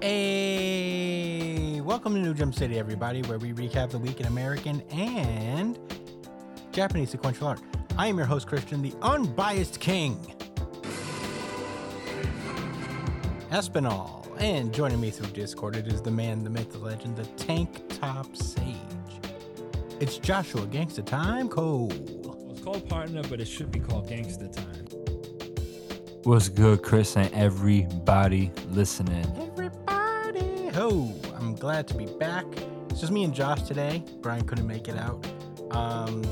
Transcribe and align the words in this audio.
Hey, 0.00 1.80
welcome 1.80 2.14
to 2.14 2.20
New 2.20 2.32
Jump 2.32 2.54
City, 2.54 2.78
everybody, 2.78 3.22
where 3.22 3.38
we 3.38 3.52
recap 3.52 3.90
the 3.90 3.98
week 3.98 4.20
in 4.20 4.26
American 4.26 4.80
and 4.92 5.76
Japanese 6.70 7.10
sequential 7.10 7.48
art. 7.48 7.60
I 7.96 8.06
am 8.06 8.16
your 8.16 8.26
host, 8.26 8.46
Christian, 8.46 8.80
the 8.80 8.94
unbiased 9.02 9.80
king. 9.80 10.16
Espinal. 13.50 14.24
And 14.38 14.72
joining 14.72 15.00
me 15.00 15.10
through 15.10 15.32
Discord, 15.32 15.74
it 15.74 15.88
is 15.88 16.00
the 16.00 16.12
man, 16.12 16.44
the 16.44 16.50
myth, 16.50 16.70
the 16.70 16.78
legend, 16.78 17.16
the 17.16 17.26
tank 17.36 17.82
top 17.88 18.36
sage. 18.36 18.76
It's 19.98 20.18
Joshua 20.18 20.64
Gangsta 20.68 21.04
Time 21.04 21.48
Cole. 21.48 21.88
Well, 22.22 22.38
it's 22.52 22.60
called 22.60 22.88
partner, 22.88 23.22
but 23.28 23.40
it 23.40 23.46
should 23.46 23.72
be 23.72 23.80
called 23.80 24.08
gangster 24.08 24.46
time. 24.46 24.86
What's 26.22 26.48
good, 26.48 26.84
Chris, 26.84 27.16
and 27.16 27.34
everybody 27.34 28.52
listening? 28.70 29.47
Ho, 30.78 31.12
I'm 31.34 31.56
glad 31.56 31.88
to 31.88 31.94
be 31.94 32.06
back. 32.06 32.44
It's 32.88 33.00
just 33.00 33.10
me 33.10 33.24
and 33.24 33.34
Josh 33.34 33.62
today. 33.62 34.04
Brian 34.20 34.44
couldn't 34.44 34.68
make 34.68 34.86
it 34.86 34.96
out. 34.96 35.26
Um, 35.72 36.22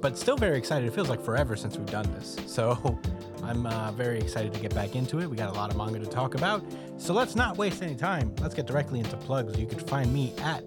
but 0.00 0.16
still 0.16 0.38
very 0.38 0.56
excited. 0.56 0.88
It 0.88 0.94
feels 0.94 1.10
like 1.10 1.22
forever 1.22 1.56
since 1.56 1.76
we've 1.76 1.90
done 1.90 2.10
this. 2.14 2.38
So 2.46 2.98
I'm 3.42 3.66
uh, 3.66 3.92
very 3.92 4.18
excited 4.18 4.54
to 4.54 4.60
get 4.60 4.74
back 4.74 4.96
into 4.96 5.20
it. 5.20 5.28
We 5.28 5.36
got 5.36 5.50
a 5.50 5.52
lot 5.52 5.70
of 5.70 5.76
manga 5.76 5.98
to 5.98 6.06
talk 6.06 6.34
about. 6.34 6.64
So 6.96 7.12
let's 7.12 7.36
not 7.36 7.58
waste 7.58 7.82
any 7.82 7.94
time. 7.94 8.34
Let's 8.40 8.54
get 8.54 8.66
directly 8.66 8.98
into 8.98 9.14
plugs. 9.18 9.58
You 9.58 9.66
can 9.66 9.80
find 9.80 10.10
me 10.10 10.32
at 10.38 10.64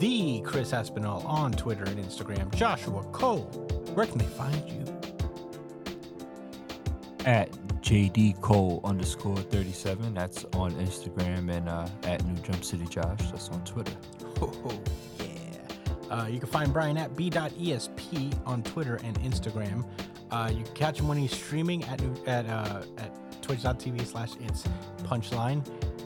the 0.00 0.40
Chris 0.40 0.72
Espinal 0.72 1.24
on 1.26 1.52
Twitter 1.52 1.84
and 1.84 2.04
Instagram. 2.04 2.52
Joshua 2.56 3.04
Cole, 3.12 3.42
where 3.94 4.06
can 4.06 4.18
they 4.18 4.24
find 4.24 4.68
you? 4.68 4.84
At 7.24 7.50
JD 7.84 8.40
Cole 8.40 8.80
underscore 8.82 9.36
37. 9.36 10.14
That's 10.14 10.46
on 10.54 10.72
Instagram 10.76 11.50
and 11.50 11.68
uh, 11.68 11.86
at 12.04 12.24
New 12.24 12.34
Jump 12.40 12.64
City 12.64 12.86
Josh. 12.86 13.30
That's 13.30 13.50
on 13.50 13.62
Twitter. 13.64 13.92
Oh, 14.40 14.72
yeah. 15.18 15.26
Uh, 16.10 16.26
you 16.26 16.40
can 16.40 16.48
find 16.48 16.72
Brian 16.72 16.96
at 16.96 17.14
b.esp 17.14 18.38
on 18.46 18.62
Twitter 18.62 18.98
and 19.04 19.20
Instagram. 19.20 19.84
Uh, 20.30 20.50
you 20.50 20.64
can 20.64 20.72
catch 20.72 20.98
him 20.98 21.08
when 21.08 21.18
he's 21.18 21.32
streaming 21.36 21.84
at 21.84 22.00
new- 22.00 22.24
at 22.26 22.46
uh, 22.46 22.84
at 22.96 23.42
twitch.tv 23.42 24.06
slash 24.06 24.30
it's 24.40 24.64
punchline. 25.02 25.62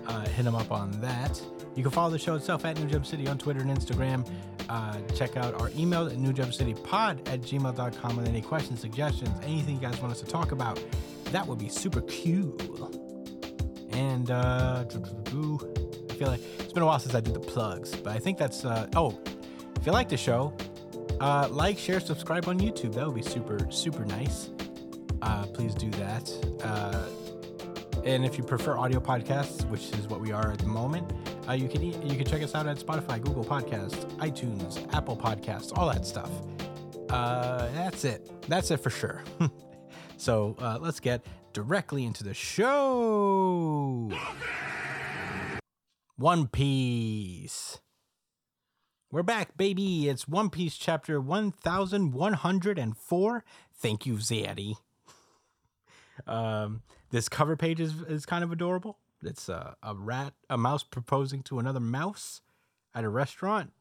Uh, 0.09 0.27
hit 0.31 0.45
him 0.47 0.57
up 0.57 0.73
on 0.73 0.91
that. 1.01 1.41
You 1.77 1.85
can 1.85 1.93
follow 1.93 2.11
the 2.11 2.19
show 2.19 2.35
itself 2.35 2.65
at 2.65 2.77
New 2.81 2.87
Jump 2.87 3.07
City 3.07 3.29
on 3.29 3.39
Twitter 3.39 3.61
and 3.61 3.71
Instagram. 3.71 4.29
Uh, 4.69 4.97
check 5.15 5.37
out 5.37 5.55
our 5.61 5.71
email 5.79 6.09
at 6.09 6.15
newjumpcitypod 6.15 7.29
at 7.29 7.41
gmail.com 7.41 8.17
with 8.17 8.27
any 8.29 8.43
questions, 8.43 8.81
suggestions, 8.81 9.31
anything 9.45 9.77
you 9.77 9.81
guys 9.81 10.01
want 10.01 10.11
us 10.13 10.21
to 10.21 10.27
talk 10.27 10.51
about. 10.51 10.83
That 11.33 11.47
would 11.47 11.59
be 11.59 11.69
super 11.69 12.01
cool. 12.03 12.91
And 13.93 14.31
uh, 14.31 14.85
I 14.89 16.15
feel 16.15 16.29
like 16.29 16.41
it's 16.59 16.73
been 16.73 16.83
a 16.83 16.87
while 16.87 16.99
since 16.99 17.15
I 17.15 17.21
did 17.21 17.35
the 17.35 17.41
plugs, 17.41 17.95
but 17.97 18.15
I 18.15 18.19
think 18.19 18.39
that's. 18.39 18.65
Uh, 18.65 18.87
oh, 18.95 19.19
if 19.77 19.87
you 19.87 19.93
like 19.93 20.09
the 20.09 20.17
show, 20.17 20.53
uh, 21.21 21.49
like, 21.51 21.79
share, 21.79 22.01
subscribe 22.01 22.49
on 22.49 22.59
YouTube. 22.61 22.95
That 22.95 23.07
would 23.07 23.15
be 23.15 23.23
super, 23.23 23.59
super 23.71 24.05
nice. 24.05 24.51
Uh, 25.21 25.47
please 25.47 25.75
do 25.75 25.91
that. 25.93 26.31
Uh, 26.63 27.07
and 28.05 28.25
if 28.25 28.39
you 28.39 28.45
prefer 28.45 28.77
audio 28.77 29.01
podcasts, 29.01 29.69
which 29.69 29.91
is 29.93 30.07
what 30.07 30.21
we 30.21 30.33
are 30.33 30.53
at 30.53 30.59
the 30.59 30.67
moment, 30.67 31.13
uh, 31.49 31.53
you 31.53 31.69
can 31.69 31.83
you 31.83 32.17
can 32.17 32.25
check 32.25 32.43
us 32.43 32.55
out 32.55 32.67
at 32.67 32.77
Spotify, 32.79 33.21
Google 33.21 33.45
Podcasts, 33.45 34.05
iTunes, 34.17 34.93
Apple 34.95 35.17
Podcasts, 35.17 35.77
all 35.77 35.91
that 35.91 36.07
stuff. 36.07 36.31
Uh, 37.11 37.69
that's 37.73 38.05
it. 38.05 38.31
That's 38.49 38.71
it 38.71 38.79
for 38.79 38.91
sure. 38.91 39.23
so 40.19 40.57
uh, 40.59 40.79
let's 40.81 41.01
get 41.01 41.25
directly 41.53 42.05
into 42.05 42.23
the 42.23 42.35
show. 42.35 44.13
One 46.17 46.49
Piece. 46.49 47.81
We're 49.11 49.23
back, 49.23 49.57
baby. 49.57 50.09
It's 50.09 50.29
One 50.29 50.51
Piece 50.51 50.77
chapter 50.77 51.21
1104. 51.21 53.45
Thank 53.75 54.05
you, 54.05 54.15
Zaddy. 54.15 54.75
Um, 56.27 56.83
this 57.11 57.29
cover 57.29 57.57
page 57.57 57.81
is, 57.81 58.03
is 58.03 58.27
kind 58.27 58.45
of 58.45 58.53
adorable. 58.53 58.99
It's 59.23 59.49
a, 59.49 59.77
a 59.83 59.95
rat, 59.95 60.35
a 60.51 60.59
mouse 60.59 60.83
proposing 60.83 61.43
to 61.45 61.59
another 61.59 61.81
mouse 61.81 62.43
at 62.95 63.05
a 63.05 63.09
restaurant. 63.09 63.73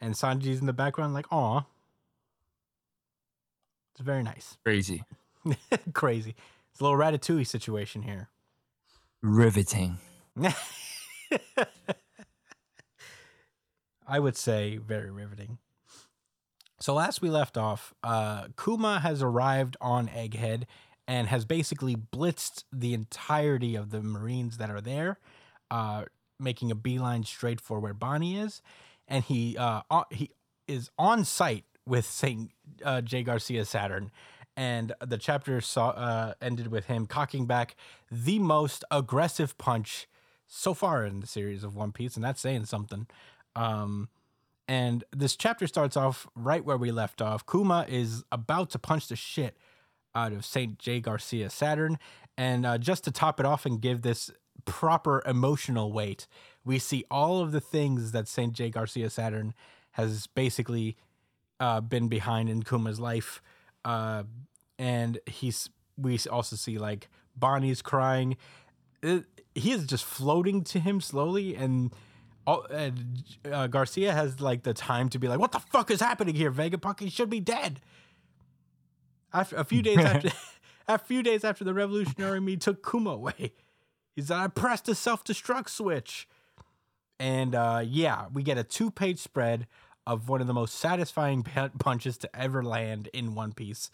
And 0.00 0.14
Sanji's 0.14 0.60
in 0.60 0.66
the 0.66 0.72
background, 0.72 1.14
like, 1.14 1.26
aw. 1.30 1.64
It's 3.92 4.00
very 4.00 4.22
nice. 4.22 4.58
Crazy. 4.64 5.04
Crazy. 5.92 6.34
It's 6.70 6.80
a 6.80 6.84
little 6.84 6.98
ratatouille 6.98 7.46
situation 7.46 8.02
here. 8.02 8.28
Riveting. 9.22 9.98
I 14.06 14.18
would 14.18 14.36
say 14.36 14.78
very 14.78 15.10
riveting. 15.10 15.58
So 16.80 16.94
last 16.94 17.20
we 17.20 17.28
left 17.28 17.58
off, 17.58 17.92
uh, 18.04 18.46
Kuma 18.62 19.00
has 19.00 19.20
arrived 19.22 19.76
on 19.80 20.08
Egghead 20.08 20.64
and 21.08 21.26
has 21.28 21.44
basically 21.44 21.96
blitzed 21.96 22.64
the 22.72 22.94
entirety 22.94 23.74
of 23.74 23.90
the 23.90 24.00
Marines 24.00 24.58
that 24.58 24.70
are 24.70 24.80
there, 24.80 25.18
uh, 25.70 26.04
making 26.38 26.70
a 26.70 26.74
beeline 26.76 27.24
straight 27.24 27.60
for 27.60 27.80
where 27.80 27.94
Bonnie 27.94 28.38
is, 28.38 28.62
and 29.08 29.24
he 29.24 29.56
uh, 29.58 29.80
he 30.10 30.30
is 30.68 30.90
on 30.98 31.24
site 31.24 31.64
with 31.84 32.04
Saint 32.04 32.52
uh, 32.84 33.00
Jaygarcia 33.00 33.66
Saturn, 33.66 34.12
and 34.58 34.92
the 35.00 35.18
chapter 35.18 35.60
saw 35.60 35.90
uh, 35.90 36.34
ended 36.42 36.66
with 36.66 36.86
him 36.86 37.06
cocking 37.06 37.46
back 37.46 37.76
the 38.10 38.40
most 38.40 38.84
aggressive 38.90 39.56
punch 39.56 40.08
so 40.48 40.74
far 40.74 41.04
in 41.04 41.20
the 41.20 41.28
series 41.28 41.62
of 41.62 41.76
One 41.76 41.92
Piece, 41.92 42.16
and 42.16 42.24
that's 42.24 42.40
saying 42.40 42.64
something. 42.64 43.06
Um, 43.54 44.08
and 44.66 45.04
this 45.14 45.36
chapter 45.36 45.68
starts 45.68 45.96
off 45.96 46.26
right 46.34 46.64
where 46.64 46.76
we 46.76 46.90
left 46.90 47.22
off. 47.22 47.46
Kuma 47.46 47.86
is 47.88 48.24
about 48.32 48.70
to 48.70 48.80
punch 48.80 49.06
the 49.06 49.14
shit 49.14 49.56
out 50.12 50.32
of 50.32 50.44
Saint 50.44 50.80
Jaygarcia 50.80 51.52
Saturn, 51.52 51.96
and 52.36 52.66
uh, 52.66 52.78
just 52.78 53.04
to 53.04 53.12
top 53.12 53.38
it 53.38 53.46
off 53.46 53.64
and 53.64 53.80
give 53.80 54.02
this 54.02 54.28
proper 54.64 55.22
emotional 55.24 55.92
weight, 55.92 56.26
we 56.64 56.80
see 56.80 57.04
all 57.12 57.40
of 57.40 57.52
the 57.52 57.60
things 57.60 58.10
that 58.10 58.26
Saint 58.26 58.54
Jaygarcia 58.54 59.08
Saturn 59.08 59.54
has 59.92 60.26
basically 60.26 60.96
uh, 61.60 61.80
been 61.80 62.08
behind 62.08 62.48
in 62.48 62.64
Kuma's 62.64 62.98
life, 62.98 63.40
uh, 63.84 64.24
and 64.78 65.18
he's 65.26 65.68
we 65.96 66.18
also 66.30 66.56
see 66.56 66.78
like 66.78 67.08
Bonnie's 67.36 67.82
crying. 67.82 68.36
It- 69.02 69.24
he 69.54 69.72
is 69.72 69.86
just 69.86 70.04
floating 70.04 70.62
to 70.64 70.78
him 70.78 71.00
slowly, 71.00 71.56
and, 71.56 71.92
all, 72.46 72.64
and 72.70 73.24
uh, 73.50 73.66
Garcia 73.66 74.12
has 74.12 74.40
like 74.40 74.62
the 74.62 74.72
time 74.72 75.08
to 75.08 75.18
be 75.18 75.26
like, 75.26 75.40
"What 75.40 75.52
the 75.52 75.58
fuck 75.58 75.90
is 75.90 76.00
happening 76.00 76.34
here? 76.34 76.52
Vegapunk 76.52 77.00
he 77.00 77.10
should 77.10 77.28
be 77.30 77.40
dead." 77.40 77.80
After 79.32 79.56
a 79.56 79.64
few 79.64 79.82
days 79.82 79.98
after, 79.98 80.30
a 80.88 80.98
few 80.98 81.22
days 81.22 81.44
after 81.44 81.64
the 81.64 81.74
Revolutionary 81.74 82.40
me 82.40 82.56
took 82.56 82.88
Kuma 82.88 83.10
away, 83.10 83.52
he 84.14 84.22
said, 84.22 84.36
"I 84.36 84.46
pressed 84.48 84.88
a 84.88 84.94
self 84.94 85.24
destruct 85.24 85.68
switch." 85.70 86.28
And 87.18 87.54
uh, 87.54 87.82
yeah, 87.84 88.26
we 88.32 88.42
get 88.44 88.58
a 88.58 88.64
two 88.64 88.90
page 88.90 89.18
spread 89.18 89.66
of 90.06 90.28
one 90.28 90.40
of 90.40 90.46
the 90.46 90.54
most 90.54 90.76
satisfying 90.76 91.42
punches 91.42 92.16
to 92.18 92.36
ever 92.38 92.62
land 92.62 93.08
in 93.12 93.34
One 93.34 93.52
Piece. 93.52 93.90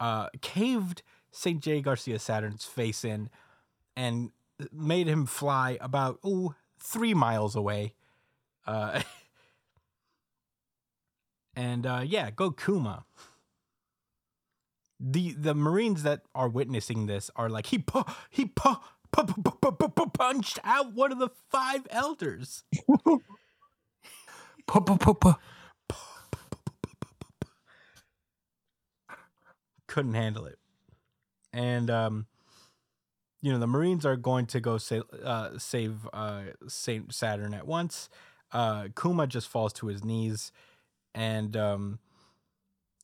Uh, 0.00 0.28
caved 0.40 1.02
St. 1.30 1.62
Jaygarcia 1.62 2.20
Saturn's 2.20 2.64
face 2.64 3.04
in 3.04 3.30
and 3.96 4.30
made 4.72 5.06
him 5.06 5.26
fly 5.26 5.78
about 5.80 6.18
ooh, 6.26 6.54
three 6.78 7.14
miles 7.14 7.56
away. 7.56 7.94
Uh, 8.66 9.02
and 11.56 11.86
uh, 11.86 12.02
yeah, 12.04 12.30
go 12.30 12.50
Kuma. 12.50 13.04
The 15.00 15.32
the 15.32 15.54
Marines 15.54 16.02
that 16.04 16.22
are 16.34 16.48
witnessing 16.48 17.06
this 17.06 17.30
are 17.36 17.50
like 17.50 17.66
he 17.66 17.78
pu- 17.78 18.04
he 18.30 18.46
pu- 18.46 18.76
pu- 19.12 19.24
pu- 19.26 19.42
pu- 19.42 19.72
pu- 19.72 19.88
pu- 19.88 20.10
punched 20.10 20.58
out 20.64 20.92
one 20.94 21.12
of 21.12 21.18
the 21.18 21.28
five 21.50 21.86
elders. 21.90 22.64
Pa-pa-pa-pa. 24.66 25.38
Couldn't 29.94 30.14
handle 30.14 30.44
it. 30.44 30.58
And 31.52 31.90
um 31.90 32.26
you 33.44 33.52
know, 33.52 33.58
the 33.58 33.66
Marines 33.66 34.06
are 34.06 34.16
going 34.16 34.46
to 34.46 34.58
go 34.58 34.78
sa- 34.78 35.02
uh, 35.22 35.58
save 35.58 36.08
uh, 36.14 36.44
Saint 36.66 37.12
Saturn 37.12 37.52
at 37.52 37.66
once. 37.66 38.08
Uh, 38.50 38.88
Kuma 38.98 39.26
just 39.26 39.48
falls 39.48 39.74
to 39.74 39.88
his 39.88 40.02
knees, 40.02 40.50
and 41.14 41.54
um, 41.54 41.98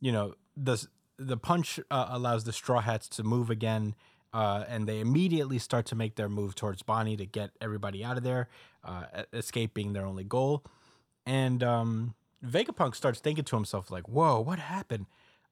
you 0.01 0.11
know 0.11 0.33
the 0.57 0.83
the 1.19 1.37
punch 1.37 1.79
uh, 1.91 2.07
allows 2.09 2.45
the 2.45 2.55
Straw 2.55 2.81
Hats 2.81 3.07
to 3.11 3.23
move 3.23 3.51
again, 3.51 3.95
uh, 4.33 4.65
and 4.67 4.89
they 4.89 5.01
immediately 5.01 5.59
start 5.59 5.85
to 5.87 5.95
make 5.95 6.15
their 6.15 6.31
move 6.31 6.55
towards 6.55 6.83
Bonnie 6.83 7.19
to 7.19 7.27
get 7.27 7.51
everybody 7.61 8.03
out 8.03 8.17
of 8.17 8.23
there, 8.23 8.49
uh, 8.83 9.05
escape 9.35 9.75
being 9.75 9.93
their 9.93 10.07
only 10.07 10.25
goal. 10.25 10.65
And 11.27 11.63
um, 11.63 12.15
Vegapunk 12.43 12.95
starts 12.95 13.21
thinking 13.21 13.45
to 13.45 13.57
himself 13.57 13.91
like, 13.91 14.09
"Whoa, 14.09 14.41
what 14.41 14.59
happened? 14.59 15.05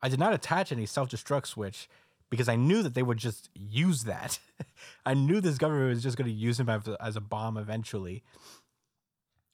I 0.03 0.09
did 0.09 0.19
not 0.19 0.33
attach 0.33 0.73
any 0.73 0.87
self 0.87 1.11
destruct 1.11 1.47
switch." 1.47 1.89
because 2.31 2.49
I 2.49 2.57
knew 2.57 2.83
that 2.83 2.95
they 2.95 3.03
would 3.03 3.19
just 3.19 3.49
use 3.55 4.05
that. 4.05 4.39
I 5.07 5.15
knew 5.15 5.41
this 5.41 5.59
government 5.59 5.91
was 5.91 6.03
just 6.03 6.17
going 6.17 6.31
to 6.31 6.37
use 6.37 6.61
him 6.61 6.69
as 6.69 7.17
a, 7.17 7.21
bomb 7.21 7.57
eventually. 7.57 8.23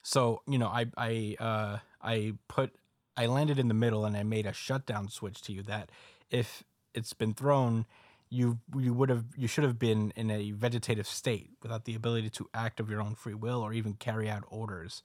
So 0.02 0.42
you 0.46 0.58
know, 0.58 0.68
I 0.68 0.86
I 0.96 1.36
uh, 1.40 1.78
I 2.02 2.34
put 2.48 2.72
I 3.16 3.26
landed 3.26 3.58
in 3.58 3.68
the 3.68 3.74
middle 3.74 4.04
and 4.04 4.16
I 4.16 4.22
made 4.22 4.46
a 4.46 4.52
shutdown 4.52 5.08
switch 5.08 5.40
to 5.42 5.52
you 5.52 5.62
that 5.62 5.90
if 6.30 6.64
it's 6.92 7.12
been 7.12 7.32
thrown, 7.32 7.86
you 8.28 8.58
you 8.76 8.92
would 8.92 9.08
have 9.08 9.24
you 9.36 9.48
should 9.48 9.64
have 9.64 9.78
been 9.78 10.12
in 10.16 10.30
a 10.30 10.50
vegetative 10.50 11.06
state 11.06 11.50
without 11.62 11.84
the 11.84 11.94
ability 11.94 12.30
to 12.30 12.48
act 12.52 12.80
of 12.80 12.90
your 12.90 13.00
own 13.00 13.14
free 13.14 13.34
will 13.34 13.62
or 13.62 13.72
even 13.72 13.94
carry 13.94 14.28
out 14.28 14.44
orders. 14.48 15.02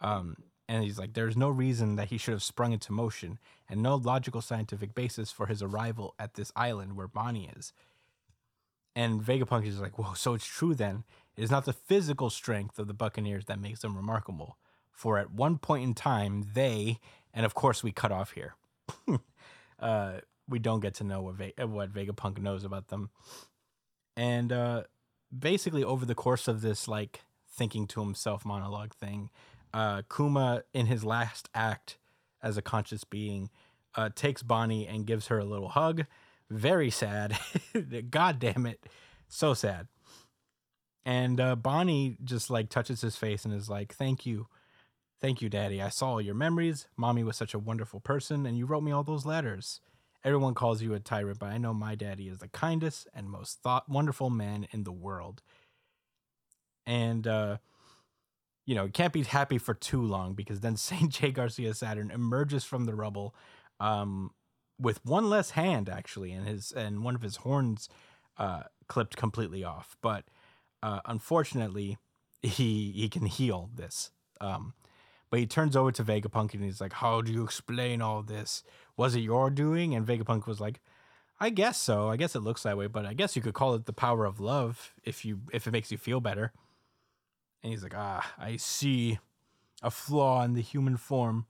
Um, 0.00 0.36
and 0.72 0.82
he's 0.82 0.98
like, 0.98 1.12
there's 1.12 1.36
no 1.36 1.50
reason 1.50 1.96
that 1.96 2.08
he 2.08 2.16
should 2.16 2.32
have 2.32 2.42
sprung 2.42 2.72
into 2.72 2.94
motion, 2.94 3.38
and 3.68 3.82
no 3.82 3.94
logical 3.94 4.40
scientific 4.40 4.94
basis 4.94 5.30
for 5.30 5.44
his 5.44 5.62
arrival 5.62 6.14
at 6.18 6.32
this 6.32 6.50
island 6.56 6.96
where 6.96 7.06
Bonnie 7.06 7.50
is. 7.54 7.74
And 8.96 9.20
Vegapunk 9.20 9.66
is 9.66 9.80
like, 9.80 9.98
whoa, 9.98 10.14
so 10.14 10.32
it's 10.32 10.46
true 10.46 10.74
then. 10.74 11.04
It 11.36 11.44
is 11.44 11.50
not 11.50 11.66
the 11.66 11.74
physical 11.74 12.30
strength 12.30 12.78
of 12.78 12.86
the 12.86 12.94
Buccaneers 12.94 13.44
that 13.44 13.60
makes 13.60 13.80
them 13.80 13.94
remarkable. 13.94 14.56
For 14.90 15.18
at 15.18 15.30
one 15.30 15.58
point 15.58 15.84
in 15.84 15.92
time, 15.92 16.46
they, 16.54 17.00
and 17.34 17.44
of 17.44 17.52
course 17.52 17.82
we 17.82 17.92
cut 17.92 18.10
off 18.10 18.30
here. 18.30 18.54
uh, 19.78 20.20
we 20.48 20.58
don't 20.58 20.80
get 20.80 20.94
to 20.94 21.04
know 21.04 21.20
what, 21.20 21.34
Ve- 21.34 21.52
what 21.58 21.92
Vegapunk 21.92 22.38
knows 22.38 22.64
about 22.64 22.88
them. 22.88 23.10
And 24.16 24.50
uh, 24.50 24.84
basically, 25.38 25.84
over 25.84 26.06
the 26.06 26.14
course 26.14 26.48
of 26.48 26.62
this, 26.62 26.88
like, 26.88 27.20
thinking 27.46 27.86
to 27.88 28.00
himself 28.00 28.46
monologue 28.46 28.94
thing, 28.94 29.28
uh, 29.72 30.02
Kuma, 30.14 30.64
in 30.72 30.86
his 30.86 31.04
last 31.04 31.48
act 31.54 31.96
as 32.42 32.56
a 32.56 32.62
conscious 32.62 33.04
being, 33.04 33.50
uh, 33.94 34.10
takes 34.14 34.42
Bonnie 34.42 34.86
and 34.86 35.06
gives 35.06 35.28
her 35.28 35.38
a 35.38 35.44
little 35.44 35.68
hug. 35.68 36.04
Very 36.50 36.90
sad. 36.90 37.38
God 38.10 38.38
damn 38.38 38.66
it. 38.66 38.84
So 39.28 39.54
sad. 39.54 39.88
And 41.04 41.40
uh, 41.40 41.56
Bonnie 41.56 42.16
just 42.22 42.50
like 42.50 42.68
touches 42.68 43.00
his 43.00 43.16
face 43.16 43.44
and 43.44 43.54
is 43.54 43.68
like, 43.68 43.94
Thank 43.94 44.26
you. 44.26 44.46
Thank 45.20 45.40
you, 45.40 45.48
Daddy. 45.48 45.80
I 45.80 45.88
saw 45.88 46.10
all 46.10 46.20
your 46.20 46.34
memories. 46.34 46.88
Mommy 46.96 47.22
was 47.22 47.36
such 47.36 47.54
a 47.54 47.58
wonderful 47.58 48.00
person, 48.00 48.44
and 48.44 48.58
you 48.58 48.66
wrote 48.66 48.82
me 48.82 48.90
all 48.90 49.04
those 49.04 49.24
letters. 49.24 49.80
Everyone 50.24 50.54
calls 50.54 50.82
you 50.82 50.94
a 50.94 51.00
tyrant, 51.00 51.38
but 51.38 51.50
I 51.50 51.58
know 51.58 51.72
my 51.72 51.94
daddy 51.94 52.28
is 52.28 52.38
the 52.38 52.48
kindest 52.48 53.06
and 53.14 53.30
most 53.30 53.60
thought 53.62 53.88
wonderful 53.88 54.30
man 54.30 54.66
in 54.72 54.82
the 54.82 54.92
world. 54.92 55.42
And 56.86 57.26
uh, 57.26 57.58
you 58.64 58.74
know, 58.74 58.88
can't 58.88 59.12
be 59.12 59.22
happy 59.22 59.58
for 59.58 59.74
too 59.74 60.02
long 60.02 60.34
because 60.34 60.60
then 60.60 60.76
Saint 60.76 61.12
Jaygarcia 61.12 61.74
Saturn 61.74 62.10
emerges 62.10 62.64
from 62.64 62.86
the 62.86 62.94
rubble 62.94 63.34
um, 63.80 64.30
with 64.78 65.04
one 65.04 65.28
less 65.28 65.50
hand 65.50 65.88
actually, 65.88 66.32
and 66.32 66.46
his 66.46 66.72
and 66.72 67.04
one 67.04 67.14
of 67.14 67.22
his 67.22 67.36
horns 67.36 67.88
uh, 68.38 68.64
clipped 68.88 69.16
completely 69.16 69.64
off. 69.64 69.96
But 70.02 70.24
uh, 70.82 71.00
unfortunately, 71.04 71.98
he 72.42 72.92
he 72.92 73.08
can 73.08 73.26
heal 73.26 73.70
this. 73.74 74.10
Um, 74.40 74.74
but 75.30 75.38
he 75.40 75.46
turns 75.46 75.76
over 75.76 75.90
to 75.92 76.04
Vegapunk 76.04 76.52
and 76.52 76.62
he's 76.62 76.80
like, 76.80 76.94
"How 76.94 77.22
do 77.22 77.32
you 77.32 77.42
explain 77.42 78.02
all 78.02 78.22
this? 78.22 78.62
Was 78.96 79.14
it 79.14 79.20
your 79.20 79.50
doing?" 79.50 79.94
And 79.94 80.06
Vegapunk 80.06 80.46
was 80.46 80.60
like, 80.60 80.80
"I 81.40 81.50
guess 81.50 81.78
so. 81.78 82.08
I 82.08 82.16
guess 82.16 82.34
it 82.34 82.40
looks 82.40 82.62
that 82.64 82.76
way, 82.76 82.86
but 82.86 83.06
I 83.06 83.14
guess 83.14 83.36
you 83.36 83.42
could 83.42 83.54
call 83.54 83.74
it 83.74 83.86
the 83.86 83.92
power 83.92 84.24
of 84.24 84.40
love 84.40 84.92
if 85.04 85.24
you 85.24 85.40
if 85.52 85.66
it 85.66 85.72
makes 85.72 85.90
you 85.90 85.98
feel 85.98 86.20
better." 86.20 86.52
And 87.62 87.72
he's 87.72 87.82
like, 87.82 87.94
"Ah, 87.96 88.34
I 88.38 88.56
see 88.56 89.18
a 89.82 89.90
flaw 89.90 90.42
in 90.42 90.54
the 90.54 90.62
human 90.62 90.96
form. 90.96 91.46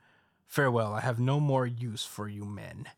Farewell. 0.46 0.92
I 0.92 1.00
have 1.00 1.18
no 1.18 1.40
more 1.40 1.66
use 1.66 2.04
for 2.04 2.28
you 2.28 2.44
men." 2.44 2.88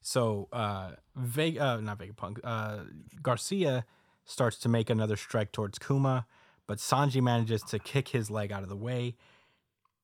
So, 0.00 0.48
uh, 0.52 0.92
Vega, 1.14 1.62
uh, 1.62 1.80
not 1.80 1.98
Vegapunk, 1.98 2.38
uh, 2.42 2.84
Garcia 3.22 3.84
starts 4.24 4.58
to 4.60 4.68
make 4.68 4.88
another 4.88 5.16
strike 5.16 5.52
towards 5.52 5.78
Kuma 5.78 6.26
but 6.68 6.78
Sanji 6.78 7.20
manages 7.20 7.62
to 7.62 7.80
kick 7.80 8.08
his 8.08 8.30
leg 8.30 8.52
out 8.52 8.62
of 8.62 8.68
the 8.68 8.76
way, 8.76 9.16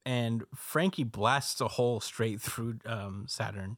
and 0.04 0.42
Franky 0.56 1.04
blasts 1.04 1.60
a 1.60 1.68
hole 1.68 2.00
straight 2.00 2.40
through 2.40 2.78
um, 2.86 3.26
Saturn. 3.28 3.76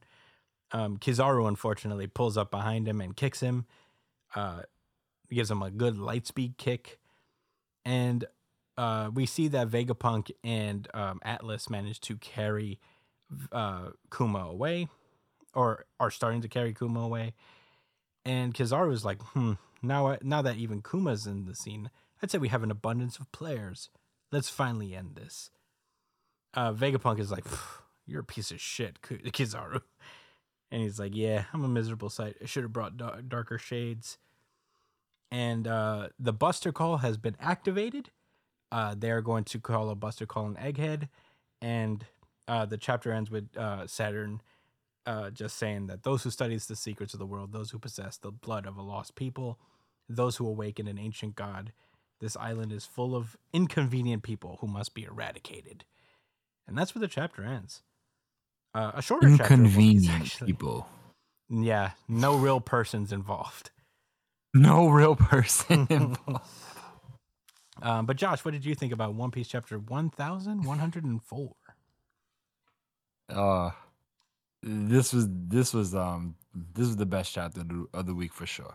Um, 0.71 0.97
Kizaru 0.97 1.47
unfortunately 1.47 2.07
pulls 2.07 2.37
up 2.37 2.49
behind 2.49 2.87
him 2.87 2.99
and 3.01 3.15
kicks 3.15 3.41
him, 3.41 3.65
uh, 4.35 4.61
gives 5.29 5.51
him 5.51 5.61
a 5.61 5.69
good 5.69 5.97
light 5.97 6.25
speed 6.25 6.57
kick, 6.57 6.97
and 7.87 8.25
uh, 8.77 9.09
we 9.13 9.25
see 9.25 9.47
that 9.47 9.69
Vegapunk 9.69 10.29
and 10.43 10.87
um, 10.93 11.21
Atlas 11.23 11.69
manage 11.69 12.01
to 12.01 12.17
carry 12.17 12.79
uh, 13.51 13.91
Kuma 14.15 14.39
away, 14.39 14.89
or 15.53 15.85
are 15.99 16.11
starting 16.11 16.41
to 16.41 16.49
carry 16.49 16.73
Kuma 16.73 16.99
away. 16.99 17.33
And 18.25 18.53
Kizaru 18.53 18.91
is 18.91 19.05
like, 19.05 19.21
hmm, 19.21 19.53
now 19.81 20.17
now 20.21 20.41
that 20.41 20.57
even 20.57 20.81
Kuma's 20.81 21.25
in 21.25 21.45
the 21.45 21.55
scene, 21.55 21.89
I'd 22.21 22.29
say 22.29 22.37
we 22.37 22.49
have 22.49 22.63
an 22.63 22.71
abundance 22.71 23.19
of 23.19 23.31
players. 23.31 23.89
Let's 24.33 24.49
finally 24.49 24.93
end 24.93 25.15
this. 25.15 25.49
Uh, 26.53 26.73
Vegapunk 26.73 27.19
is 27.19 27.31
like, 27.31 27.45
you're 28.05 28.21
a 28.21 28.25
piece 28.25 28.51
of 28.51 28.59
shit, 28.59 29.01
Kizaru. 29.01 29.81
And 30.69 30.81
he's 30.81 30.99
like, 30.99 31.15
yeah, 31.15 31.45
I'm 31.53 31.63
a 31.63 31.69
miserable 31.69 32.09
sight. 32.09 32.35
I 32.43 32.45
should 32.45 32.63
have 32.63 32.73
brought 32.73 32.97
da- 32.97 33.21
darker 33.25 33.57
shades. 33.57 34.17
And 35.31 35.67
uh, 35.67 36.09
the 36.19 36.33
Buster 36.33 36.71
Call 36.71 36.97
has 36.97 37.17
been 37.17 37.35
activated. 37.39 38.09
Uh, 38.71 38.95
they're 38.97 39.21
going 39.21 39.43
to 39.45 39.59
call 39.59 39.89
a 39.89 39.95
Buster 39.95 40.25
Call 40.25 40.45
an 40.45 40.55
Egghead. 40.55 41.09
And 41.61 42.05
uh, 42.47 42.65
the 42.65 42.77
chapter 42.77 43.11
ends 43.11 43.29
with 43.29 43.55
uh, 43.57 43.87
Saturn 43.87 44.41
uh, 45.05 45.29
just 45.29 45.57
saying 45.57 45.87
that 45.87 46.03
those 46.03 46.23
who 46.23 46.29
studies 46.29 46.67
the 46.67 46.75
secrets 46.75 47.13
of 47.13 47.19
the 47.19 47.25
world, 47.25 47.53
those 47.53 47.71
who 47.71 47.79
possess 47.79 48.17
the 48.17 48.31
blood 48.31 48.65
of 48.65 48.77
a 48.77 48.81
lost 48.81 49.15
people, 49.15 49.57
those 50.09 50.35
who 50.35 50.47
awaken 50.47 50.87
an 50.87 50.99
ancient 50.99 51.35
god, 51.35 51.71
this 52.19 52.35
island 52.37 52.73
is 52.73 52.85
full 52.85 53.15
of 53.15 53.37
inconvenient 53.53 54.23
people 54.23 54.57
who 54.59 54.67
must 54.67 54.93
be 54.93 55.03
eradicated. 55.05 55.85
And 56.67 56.77
that's 56.77 56.93
where 56.93 56.99
the 56.99 57.07
chapter 57.07 57.43
ends. 57.43 57.83
Uh, 58.73 58.91
a 58.95 59.01
shorter 59.01 59.27
inconvenient 59.27 60.25
chapter 60.25 60.45
people. 60.45 60.89
Yeah, 61.49 61.91
no 62.09 62.35
real 62.35 62.59
persons 62.59 63.13
involved. 63.13 63.71
No 64.57 64.89
real 64.89 65.15
person 65.31 65.87
involved. 65.89 66.45
um, 67.81 68.05
but 68.05 68.17
Josh, 68.17 68.43
what 68.43 68.51
did 68.51 68.65
you 68.65 68.75
think 68.75 68.91
about 68.93 69.13
One 69.13 69.31
Piece 69.31 69.47
chapter 69.47 69.77
one 69.79 70.09
thousand 70.09 70.63
one 70.63 70.79
hundred 70.79 71.05
and 71.05 71.21
four? 71.23 71.53
Uh 73.29 73.71
this 74.63 75.13
was 75.13 75.27
this 75.29 75.73
was 75.73 75.93
um 75.93 76.35
this 76.53 76.87
was 76.87 76.95
the 76.97 77.05
best 77.05 77.33
chapter 77.33 77.61
of 77.93 78.05
the, 78.05 78.15
week 78.15 78.33
for 78.33 78.45
sure. 78.45 78.73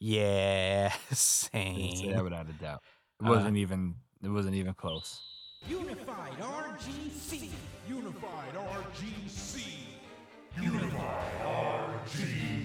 Yeah, 0.00 0.92
same. 1.12 1.94
say 1.96 2.12
that 2.12 2.24
without 2.24 2.48
a 2.48 2.52
doubt. 2.54 2.82
It 3.20 3.26
Uh, 3.26 3.30
wasn't 3.30 3.56
even 3.58 3.94
it 4.22 4.28
wasn't 4.28 4.56
even 4.56 4.74
close. 4.74 5.20
Unified 5.68 6.32
RGC. 6.40 7.50
Unified 7.88 8.54
RGC. 8.54 9.62
Unified 10.60 11.42
RGC. 11.44 12.61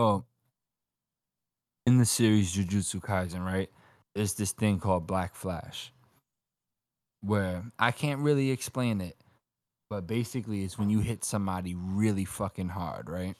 Oh, 0.00 0.24
in 1.86 1.98
the 1.98 2.06
series 2.06 2.56
Jujutsu 2.56 3.00
Kaisen, 3.02 3.44
right? 3.44 3.68
There's 4.14 4.32
this 4.32 4.52
thing 4.52 4.78
called 4.78 5.06
Black 5.06 5.34
Flash, 5.34 5.92
where 7.20 7.64
I 7.78 7.90
can't 7.90 8.22
really 8.22 8.50
explain 8.50 9.02
it, 9.02 9.18
but 9.90 10.06
basically 10.06 10.64
it's 10.64 10.78
when 10.78 10.88
you 10.88 11.00
hit 11.00 11.22
somebody 11.22 11.74
really 11.74 12.24
fucking 12.24 12.70
hard, 12.70 13.10
right? 13.10 13.36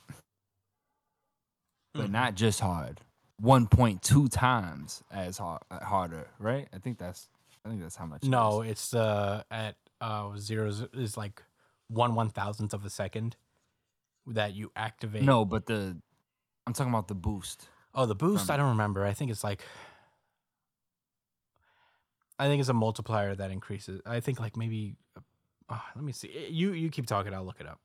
But 1.94 2.08
Mhm. 2.08 2.12
not 2.12 2.34
just 2.34 2.60
hard, 2.60 3.00
1.2 3.40 4.28
times 4.28 5.02
as 5.10 5.38
hard, 5.38 5.62
harder, 5.70 6.28
right? 6.38 6.68
I 6.74 6.78
think 6.78 6.98
that's 6.98 7.30
I 7.64 7.70
think 7.70 7.80
that's 7.80 7.96
how 7.96 8.04
much. 8.04 8.24
No, 8.24 8.60
it's 8.60 8.92
uh 8.92 9.44
at 9.50 9.76
uh 10.02 10.36
zeros 10.36 10.82
is 10.92 11.16
like 11.16 11.42
one 11.88 12.14
one 12.14 12.28
thousandth 12.28 12.74
of 12.74 12.84
a 12.84 12.90
second 12.90 13.36
that 14.26 14.52
you 14.52 14.70
activate. 14.76 15.24
no, 15.24 15.46
but 15.46 15.64
the 15.64 15.96
I'm 16.66 16.72
talking 16.72 16.92
about 16.92 17.08
the 17.08 17.14
boost. 17.14 17.68
Oh, 17.94 18.06
the 18.06 18.14
boost? 18.14 18.46
From- 18.46 18.54
I 18.54 18.56
don't 18.56 18.70
remember. 18.70 19.04
I 19.04 19.12
think 19.12 19.30
it's 19.30 19.42
like 19.44 19.62
I 22.38 22.46
think 22.46 22.60
it's 22.60 22.68
a 22.68 22.74
multiplier 22.74 23.34
that 23.34 23.50
increases. 23.50 24.00
I 24.06 24.20
think 24.20 24.40
like 24.40 24.56
maybe 24.56 24.96
uh, 25.68 25.78
let 25.94 26.04
me 26.04 26.12
see. 26.12 26.46
You 26.50 26.72
you 26.72 26.88
keep 26.90 27.06
talking, 27.06 27.34
I'll 27.34 27.44
look 27.44 27.60
it 27.60 27.66
up. 27.66 27.80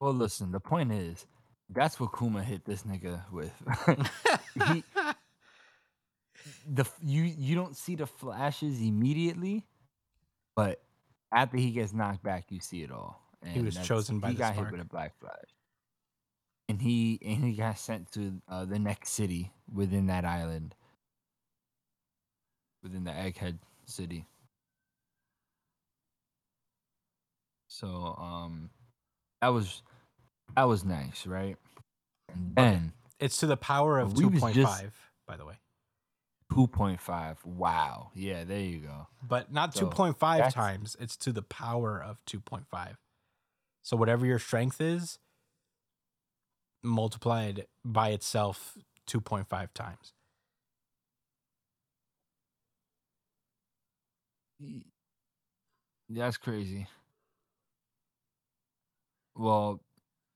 Well, 0.00 0.12
listen, 0.14 0.52
the 0.52 0.60
point 0.60 0.92
is 0.92 1.26
that's 1.70 1.98
what 1.98 2.10
Kuma 2.16 2.42
hit 2.44 2.64
this 2.64 2.82
nigga 2.82 3.22
with. 3.32 3.52
he, 4.68 4.84
the 6.68 6.84
you 7.02 7.22
you 7.22 7.54
don't 7.54 7.76
see 7.76 7.96
the 7.96 8.06
flashes 8.06 8.80
immediately, 8.80 9.64
but 10.54 10.80
after 11.32 11.56
he 11.56 11.70
gets 11.72 11.92
knocked 11.92 12.22
back, 12.22 12.44
you 12.50 12.60
see 12.60 12.82
it 12.82 12.92
all. 12.92 13.20
And 13.42 13.52
He 13.52 13.60
was 13.60 13.76
chosen 13.78 14.20
by 14.20 14.28
he 14.28 14.34
the 14.34 14.38
got 14.38 14.54
spark. 14.54 14.68
hit 14.68 14.72
with 14.78 14.86
a 14.86 14.88
black 14.88 15.18
flash, 15.18 15.32
and 16.68 16.80
he 16.82 17.18
and 17.24 17.44
he 17.44 17.52
got 17.54 17.78
sent 17.78 18.10
to 18.12 18.40
uh, 18.48 18.64
the 18.64 18.78
next 18.78 19.10
city 19.10 19.52
within 19.72 20.06
that 20.06 20.24
island, 20.24 20.74
within 22.82 23.04
the 23.04 23.10
Egghead 23.10 23.58
city. 23.86 24.26
So 27.68 28.16
um, 28.18 28.70
that 29.42 29.48
was 29.48 29.82
that 30.56 30.64
was 30.64 30.84
nice, 30.84 31.26
right? 31.26 31.56
And 32.32 32.54
then 32.54 32.92
It's 33.18 33.36
to 33.38 33.46
the 33.46 33.56
power 33.56 33.98
of 33.98 34.16
we 34.16 34.26
was 34.26 34.40
2.5, 34.40 34.90
by 35.26 35.36
the 35.36 35.44
way. 35.44 35.54
two 36.52 36.66
point 36.66 37.00
five. 37.00 37.38
Wow. 37.44 38.10
Yeah, 38.14 38.44
there 38.44 38.60
you 38.60 38.78
go. 38.80 39.08
But 39.26 39.52
not 39.52 39.74
So, 39.74 39.88
2.5 39.88 40.52
times, 40.52 40.96
it's 41.00 41.16
to 41.18 41.32
the 41.32 41.42
power 41.42 42.00
of 42.02 42.24
2.5. 42.26 42.96
So 43.82 43.96
whatever 43.96 44.24
your 44.24 44.38
strength 44.38 44.80
is, 44.80 45.18
multiplied 46.84 47.66
by 47.84 48.10
itself 48.10 48.76
2.5 49.06 49.72
times. 49.74 50.12
That's 56.08 56.36
crazy. 56.38 56.86
Well, 59.36 59.80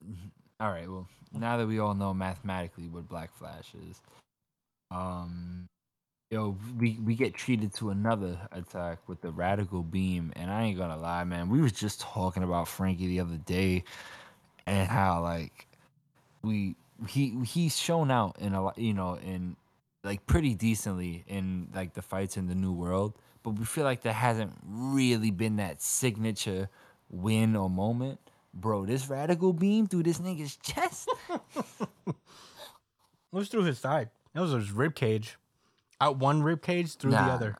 all 0.60 0.70
right. 0.70 0.88
Well, 0.88 1.08
now 1.32 1.56
that 1.58 1.66
we 1.66 1.78
all 1.78 1.94
know 1.94 2.14
mathematically 2.14 2.88
what 2.88 3.08
Black 3.08 3.34
Flash 3.36 3.72
is, 3.90 4.00
um, 4.90 5.66
yo, 6.30 6.56
we 6.78 6.98
we 7.04 7.16
get 7.16 7.34
treated 7.34 7.74
to 7.76 7.90
another 7.90 8.38
attack 8.52 9.00
with 9.08 9.22
the 9.22 9.32
Radical 9.32 9.84
Beam, 9.84 10.32
and 10.36 10.50
I 10.50 10.64
ain't 10.64 10.78
gonna 10.78 10.98
lie, 10.98 11.24
man. 11.24 11.50
We 11.50 11.62
was 11.62 11.72
just 11.72 12.00
talking 12.00 12.44
about 12.44 12.68
Franky 12.68 13.08
the 13.08 13.20
other 13.20 13.38
day, 13.38 13.84
and 14.66 14.88
how 14.88 15.22
like 15.22 15.67
we 16.42 16.76
he 17.08 17.36
he's 17.44 17.76
shown 17.78 18.10
out 18.10 18.36
in 18.40 18.54
a 18.54 18.62
lot, 18.62 18.78
you 18.78 18.94
know, 18.94 19.14
in 19.14 19.56
like 20.04 20.26
pretty 20.26 20.54
decently 20.54 21.24
in 21.26 21.68
like 21.74 21.94
the 21.94 22.02
fights 22.02 22.36
in 22.36 22.46
the 22.46 22.54
new 22.54 22.72
world 22.72 23.14
but 23.42 23.50
we 23.50 23.64
feel 23.64 23.84
like 23.84 24.02
there 24.02 24.12
hasn't 24.12 24.52
really 24.64 25.30
been 25.30 25.56
that 25.56 25.82
signature 25.82 26.68
win 27.10 27.56
or 27.56 27.68
moment 27.68 28.18
bro 28.54 28.86
this 28.86 29.08
radical 29.08 29.52
beam 29.52 29.86
through 29.86 30.02
this 30.04 30.18
nigga's 30.18 30.56
chest 30.56 31.08
It 33.32 33.36
was 33.36 33.48
through 33.48 33.64
his 33.64 33.78
side. 33.78 34.08
That 34.32 34.40
was 34.40 34.52
his 34.52 34.70
rib 34.72 34.94
cage. 34.94 35.36
Out 36.00 36.16
one 36.16 36.42
rib 36.42 36.62
cage 36.62 36.94
through 36.94 37.10
the 37.10 37.18
other. 37.18 37.56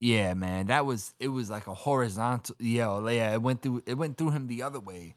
yeah 0.00 0.32
man 0.34 0.66
that 0.66 0.86
was 0.86 1.14
it 1.20 1.28
was 1.28 1.50
like 1.50 1.66
a 1.66 1.74
horizontal 1.74 2.54
yeah 2.58 3.00
yeah 3.10 3.32
it 3.34 3.42
went 3.42 3.60
through 3.62 3.82
it 3.86 3.94
went 3.94 4.16
through 4.16 4.30
him 4.30 4.46
the 4.46 4.62
other 4.62 4.80
way 4.80 5.14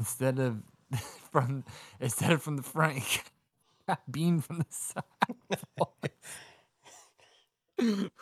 instead 0.00 0.40
of 0.40 0.62
from 1.32 1.64
instead 2.00 2.32
of 2.32 2.42
from 2.42 2.56
the 2.56 2.64
front 2.64 3.04
got 3.88 4.10
beam 4.10 4.40
from 4.40 4.58
the 4.58 4.66
side 4.70 5.04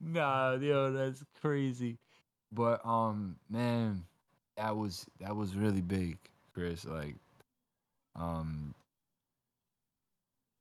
nah, 0.00 0.54
yo, 0.54 0.92
that's 0.92 1.24
crazy. 1.40 1.98
But 2.52 2.84
um, 2.86 3.36
man, 3.50 4.04
that 4.56 4.76
was 4.76 5.06
that 5.20 5.34
was 5.36 5.56
really 5.56 5.80
big, 5.80 6.18
Chris. 6.54 6.84
Like, 6.84 7.16
um, 8.16 8.74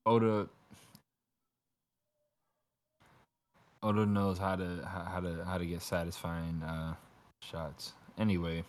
Oda, 0.06 0.50
Oda 3.84 4.06
knows 4.06 4.38
how 4.40 4.56
to 4.56 4.84
how 4.86 5.20
to 5.20 5.44
how 5.46 5.58
to 5.58 5.66
get 5.66 5.82
satisfying 5.82 6.64
uh 6.64 6.96
shots. 7.42 7.94
Anyway. 8.18 8.64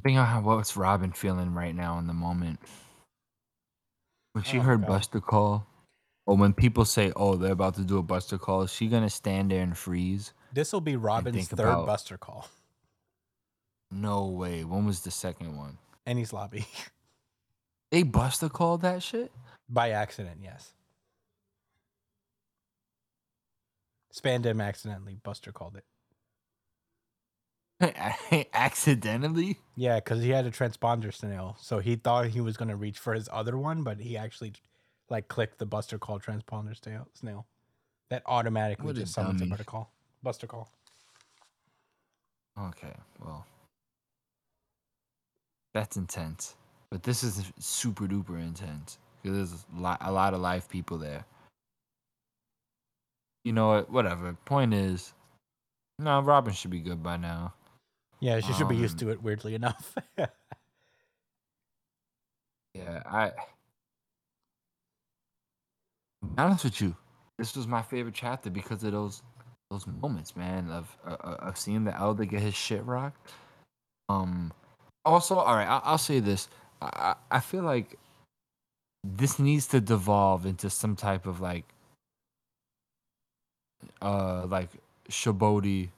I'm 0.00 0.02
thinking 0.02 0.18
about 0.18 0.44
what's 0.56 0.78
Robin 0.78 1.12
feeling 1.12 1.52
right 1.52 1.74
now 1.74 1.98
in 1.98 2.06
the 2.06 2.14
moment. 2.14 2.58
When 4.32 4.42
she 4.44 4.58
Oh, 4.58 4.62
heard 4.62 4.80
God. 4.80 4.86
Buster 4.88 5.20
call, 5.20 5.66
or 6.24 6.38
when 6.38 6.54
people 6.54 6.86
say, 6.86 7.12
"Oh, 7.16 7.36
they're 7.36 7.52
about 7.52 7.74
to 7.74 7.84
do 7.84 7.98
a 7.98 8.02
Buster 8.02 8.38
call," 8.38 8.62
is 8.62 8.72
she 8.72 8.88
gonna 8.88 9.10
stand 9.10 9.50
there 9.50 9.62
and 9.62 9.76
freeze? 9.76 10.32
This 10.54 10.72
will 10.72 10.80
be 10.80 10.96
Robin's 10.96 11.36
think 11.36 11.48
third 11.50 11.68
about- 11.68 11.84
Buster 11.86 12.16
call. 12.16 12.48
No 13.90 14.24
way. 14.24 14.64
When 14.64 14.86
was 14.86 15.02
the 15.02 15.10
second 15.10 15.54
one? 15.58 15.76
Enies 16.06 16.32
Lobby. 16.32 16.66
They 17.90 18.04
Buster 18.04 18.48
called 18.48 18.80
that 18.82 19.02
shit. 19.02 19.32
By 19.68 19.90
accident, 19.90 20.40
yes. 20.42 20.72
Spandam 24.14 24.64
accidentally 24.64 25.16
Buster 25.16 25.50
called 25.52 25.74
it. 25.76 25.84
Accidentally. 28.52 29.58
Yeah, 29.76 29.96
because 29.96 30.22
he 30.22 30.30
had 30.30 30.46
a 30.46 30.50
transponder 30.50 31.14
snail, 31.14 31.56
so 31.60 31.78
he 31.78 31.96
thought 31.96 32.26
he 32.26 32.40
was 32.40 32.56
gonna 32.56 32.76
reach 32.76 32.98
for 32.98 33.14
his 33.14 33.28
other 33.32 33.56
one, 33.56 33.82
but 33.82 33.98
he 34.00 34.16
actually 34.16 34.52
like 35.08 35.28
clicked 35.28 35.58
the 35.58 35.66
Buster 35.66 35.98
call 35.98 36.20
transponder 36.20 36.80
snail. 36.80 37.08
Snail 37.14 37.46
that 38.10 38.22
automatically 38.26 38.86
What 38.86 38.96
just 38.96 39.14
summons 39.14 39.40
a. 39.40 39.46
Buster 39.46 39.64
call. 39.64 39.92
Buster 40.22 40.46
call. 40.46 40.68
Okay, 42.60 42.92
well, 43.24 43.46
that's 45.72 45.96
intense. 45.96 46.56
But 46.90 47.04
this 47.04 47.22
is 47.22 47.50
super 47.58 48.06
duper 48.06 48.40
intense 48.40 48.98
because 49.22 49.36
there's 49.36 49.64
a 49.76 49.80
lot, 49.80 49.98
a 50.02 50.12
lot 50.12 50.34
of 50.34 50.40
live 50.40 50.68
people 50.68 50.98
there. 50.98 51.24
You 53.44 53.52
know 53.52 53.68
what? 53.68 53.90
Whatever. 53.90 54.36
Point 54.44 54.74
is, 54.74 55.14
no, 55.98 56.20
Robin 56.20 56.52
should 56.52 56.72
be 56.72 56.80
good 56.80 57.02
by 57.02 57.16
now. 57.16 57.54
Yeah, 58.20 58.40
she 58.40 58.52
should 58.52 58.68
be 58.68 58.76
used 58.76 59.02
Um, 59.02 59.08
to 59.08 59.12
it. 59.12 59.22
Weirdly 59.22 59.54
enough. 59.54 59.94
Yeah, 62.74 63.02
I. 63.04 63.32
Be 66.22 66.28
honest 66.38 66.64
with 66.64 66.80
you, 66.80 66.94
this 67.38 67.56
was 67.56 67.66
my 67.66 67.82
favorite 67.82 68.14
chapter 68.14 68.50
because 68.50 68.84
of 68.84 68.92
those 68.92 69.22
those 69.70 69.86
moments, 69.86 70.36
man, 70.36 70.70
of 70.70 70.96
uh, 71.06 71.16
uh, 71.20 71.36
of 71.40 71.58
seeing 71.58 71.84
the 71.84 71.96
elder 71.96 72.24
get 72.24 72.42
his 72.42 72.54
shit 72.54 72.84
rocked. 72.84 73.32
Um. 74.08 74.52
Also, 75.04 75.36
all 75.36 75.56
right, 75.56 75.66
I, 75.68 75.80
I'll 75.84 75.98
say 75.98 76.20
this. 76.20 76.48
I 76.82 77.14
I 77.30 77.36
I 77.36 77.40
feel 77.40 77.62
like 77.64 77.98
this 79.04 79.38
needs 79.38 79.66
to 79.68 79.80
devolve 79.80 80.46
into 80.46 80.70
some 80.70 80.94
type 80.94 81.26
of 81.26 81.40
like, 81.40 81.64
uh, 84.02 84.46
like 84.46 84.68
Sabaody, 85.08 85.88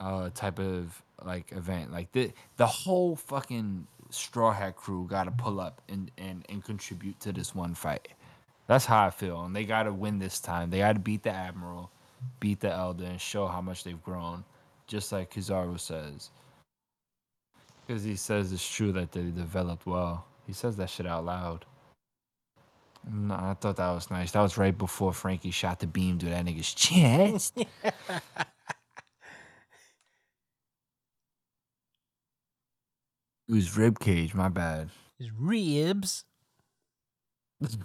uh, 0.00 0.30
type 0.34 0.58
of 0.58 1.02
like 1.24 1.52
event. 1.52 1.92
Like 1.92 2.12
the 2.12 2.32
the 2.56 2.66
whole 2.66 3.16
fucking 3.16 3.86
Straw 4.10 4.52
Hat 4.52 4.76
crew 4.76 5.06
got 5.08 5.24
to 5.24 5.30
pull 5.32 5.60
up 5.60 5.82
and, 5.88 6.10
and 6.18 6.44
and 6.48 6.64
contribute 6.64 7.20
to 7.20 7.32
this 7.32 7.54
one 7.54 7.74
fight. 7.74 8.08
That's 8.68 8.86
how 8.86 9.06
I 9.06 9.10
feel, 9.10 9.42
and 9.44 9.56
they 9.56 9.64
got 9.64 9.84
to 9.84 9.92
win 9.92 10.18
this 10.18 10.40
time. 10.40 10.70
They 10.70 10.78
got 10.78 10.94
to 10.94 11.00
beat 11.00 11.22
the 11.24 11.30
Admiral, 11.30 11.90
beat 12.40 12.60
the 12.60 12.72
Elder, 12.72 13.04
and 13.04 13.20
show 13.20 13.46
how 13.48 13.60
much 13.62 13.84
they've 13.84 14.02
grown. 14.02 14.44
Just 14.86 15.12
like 15.12 15.32
Kizaru 15.32 15.80
says, 15.80 16.30
because 17.86 18.04
he 18.04 18.16
says 18.16 18.52
it's 18.52 18.68
true 18.68 18.92
that 18.92 19.12
they 19.12 19.22
developed 19.22 19.86
well. 19.86 20.26
He 20.46 20.52
says 20.54 20.76
that 20.78 20.90
shit 20.90 21.06
out 21.06 21.24
loud. 21.26 21.64
No, 23.10 23.34
I 23.34 23.56
thought 23.60 23.76
that 23.76 23.90
was 23.92 24.10
nice. 24.10 24.32
That 24.32 24.42
was 24.42 24.58
right 24.58 24.76
before 24.76 25.12
Franky 25.12 25.50
shot 25.50 25.80
the 25.80 25.86
beam 25.88 26.18
to 26.20 26.26
that 26.26 26.44
nigga's 26.46 26.74
chest. 26.74 27.58
It 33.48 33.52
was 33.54 33.76
rib 33.76 33.98
cage. 33.98 34.34
My 34.34 34.48
bad. 34.48 34.90
His 35.18 35.30
ribs. 35.32 36.24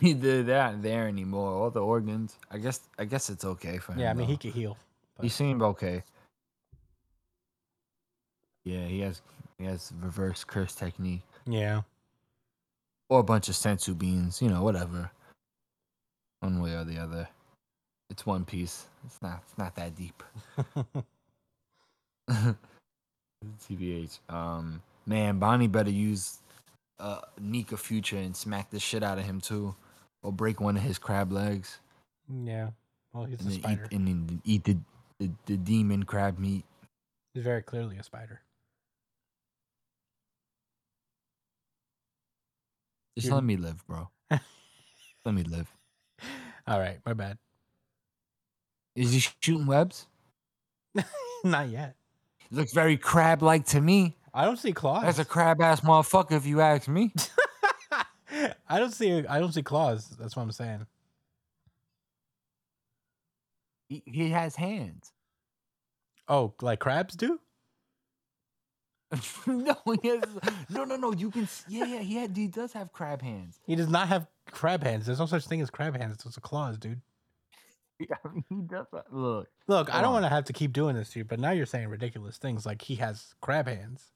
They're 0.02 0.44
not 0.44 0.82
there 0.84 1.08
anymore. 1.08 1.50
All 1.52 1.72
the 1.72 1.80
organs. 1.82 2.38
I 2.52 2.58
guess. 2.60 2.82
I 3.00 3.06
guess 3.06 3.30
it's 3.30 3.46
okay 3.46 3.78
for 3.80 3.94
him. 3.94 4.00
Yeah, 4.00 4.12
I 4.12 4.14
mean 4.14 4.28
he 4.28 4.38
could 4.38 4.54
heal. 4.54 4.78
He 5.22 5.30
seemed 5.30 5.62
okay. 5.62 6.04
Yeah, 8.66 8.86
he 8.86 9.00
has. 9.02 9.22
He 9.58 9.66
has 9.66 9.92
reverse 10.02 10.44
curse 10.44 10.74
technique 10.76 11.22
Yeah. 11.46 11.82
or 13.10 13.20
a 13.20 13.24
bunch 13.24 13.48
of 13.50 13.56
senzu 13.56 13.98
beans. 13.98 14.42
You 14.42 14.50
know, 14.50 14.64
whatever. 14.64 15.12
One 16.42 16.60
way 16.62 16.74
or 16.74 16.84
the 16.84 16.98
other. 17.00 17.28
It's 18.10 18.26
one 18.26 18.44
piece. 18.46 18.88
It's 19.06 19.22
not. 19.22 19.42
It's 19.48 19.58
not 19.58 19.76
that 19.76 19.96
deep. 19.96 20.22
TBH. 23.70 24.20
Um, 24.30 24.82
man, 25.06 25.40
Bonnie 25.40 25.68
better 25.68 25.92
use 25.92 26.40
uh 27.00 27.22
Nika 27.40 27.78
Future 27.78 28.18
and 28.18 28.36
smack 28.36 28.70
the 28.70 28.80
shit 28.80 29.04
out 29.04 29.18
of 29.18 29.26
him 29.26 29.42
too, 29.42 29.76
or 30.22 30.32
break 30.32 30.60
one 30.62 30.78
of 30.78 30.84
his 30.84 30.98
crab 30.98 31.32
legs 31.32 31.80
yeah. 32.44 32.70
Well, 33.14 33.26
he's 33.26 33.42
and 33.42 33.50
a 33.50 33.54
spider. 33.54 33.86
eat 33.92 33.98
and 33.98 34.08
then 34.08 34.42
eat 34.44 34.64
the, 34.64 34.78
the 35.20 35.32
the 35.46 35.58
demon 35.58 36.04
crab 36.04 36.40
meat. 36.40 36.64
He's 37.34 37.44
very 37.44 37.62
clearly 37.62 37.98
a 37.98 38.04
spider. 38.04 38.42
Just 43.18 43.26
You're- 43.26 43.36
let 43.36 43.44
me 43.44 43.58
live, 43.58 43.86
bro. 43.88 44.10
let 44.32 45.36
me 45.36 45.44
live. 45.44 45.72
All 46.66 46.80
right, 46.80 47.00
my 47.06 47.14
bad. 47.14 47.38
Is 48.96 49.12
he 49.12 49.20
shooting 49.20 49.66
webs? 49.66 50.08
Not 51.44 51.70
yet. 51.70 51.96
Looks 52.52 52.74
very 52.74 52.98
crab 52.98 53.42
like 53.44 53.66
to 53.68 53.82
me. 53.82 54.16
I 54.34 54.46
don't 54.46 54.58
see 54.58 54.74
claws. 54.74 55.04
That's 55.04 55.20
a 55.20 55.26
crab 55.26 55.62
ass 55.62 55.82
motherfucker, 55.82 56.32
if 56.32 56.46
you 56.46 56.62
ask 56.62 56.88
me. 56.88 57.14
I 58.68 58.80
don't 58.80 58.94
see. 58.94 59.26
I 59.28 59.40
don't 59.40 59.54
see 59.54 59.62
claws. 59.62 60.10
That's 60.20 60.36
what 60.36 60.44
I'm 60.44 60.52
saying. 60.52 60.88
He, 63.88 64.02
he 64.06 64.30
has 64.30 64.56
hands. 64.56 65.12
Oh, 66.28 66.54
like 66.62 66.80
crabs 66.80 67.16
do? 67.16 67.40
no, 69.46 69.76
he 70.02 70.08
has, 70.08 70.24
no, 70.70 70.84
no, 70.86 70.96
no. 70.96 71.14
You 71.14 71.30
can. 71.30 71.48
Yeah, 71.68 71.86
yeah. 71.86 72.00
He 72.00 72.16
had, 72.16 72.36
he 72.36 72.48
does 72.48 72.74
have 72.74 72.92
crab 72.92 73.22
hands. 73.22 73.60
He 73.68 73.76
does 73.76 73.90
not 73.90 74.08
have 74.08 74.26
crab 74.52 74.84
hands. 74.84 75.06
There's 75.06 75.20
no 75.20 75.28
such 75.28 75.46
thing 75.46 75.62
as 75.62 75.70
crab 75.70 75.96
hands. 75.96 76.24
Those 76.24 76.38
are 76.38 76.42
claws, 76.42 76.78
dude. 76.78 77.02
Yeah, 78.00 78.16
he 78.50 78.56
does. 78.56 78.88
Look, 79.12 79.48
Look, 79.68 79.94
I 79.94 80.02
don't 80.02 80.12
want 80.12 80.26
to 80.26 80.30
have 80.30 80.46
to 80.46 80.54
keep 80.54 80.74
doing 80.74 80.96
this 80.96 81.12
to 81.12 81.20
you, 81.20 81.26
but 81.26 81.40
now 81.40 81.52
you're 81.52 81.68
saying 81.68 81.88
ridiculous 81.88 82.38
things 82.38 82.66
like 82.66 82.82
he 82.82 82.96
has 82.96 83.36
crab 83.40 83.68
hands. 83.68 84.12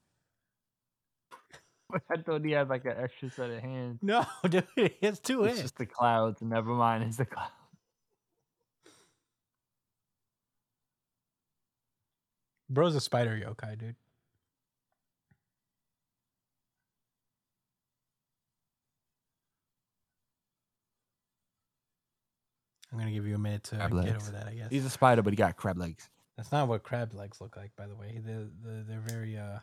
I 2.11 2.17
thought 2.17 2.43
he 2.43 2.51
had 2.51 2.69
like 2.69 2.85
an 2.85 2.95
extra 2.97 3.29
set 3.29 3.49
of 3.49 3.61
hands. 3.61 3.99
No, 4.01 4.25
dude, 4.49 4.67
he 4.75 4.91
has 5.03 5.19
two 5.19 5.43
It's 5.43 5.49
hands. 5.49 5.61
just 5.61 5.77
the 5.77 5.85
clouds. 5.85 6.41
Never 6.41 6.71
mind. 6.73 7.03
It's 7.03 7.17
the 7.17 7.25
clouds. 7.25 7.51
Bro's 12.69 12.95
a 12.95 13.01
spider 13.01 13.31
yokai, 13.37 13.77
dude. 13.77 13.95
I'm 22.91 22.97
gonna 22.99 23.11
give 23.11 23.27
you 23.27 23.35
a 23.35 23.39
minute 23.39 23.63
to 23.65 23.75
Crab 23.75 23.89
get 23.91 23.95
legs. 23.95 24.23
over 24.29 24.37
that. 24.37 24.47
I 24.47 24.53
guess 24.53 24.67
He's 24.71 24.85
a 24.85 24.89
spider, 24.89 25.21
but 25.21 25.33
he 25.33 25.37
got 25.37 25.55
crab 25.57 25.77
legs. 25.77 26.09
that's 26.37 26.51
not 26.51 26.67
what 26.67 26.83
crab 26.83 27.13
legs 27.13 27.41
look 27.41 27.57
like, 27.57 27.71
by 27.75 27.87
the 27.87 27.95
way. 27.95 28.21
They're, 28.23 28.47
they're, 28.63 28.83
they're 28.87 28.99
very. 29.05 29.37
uh 29.37 29.59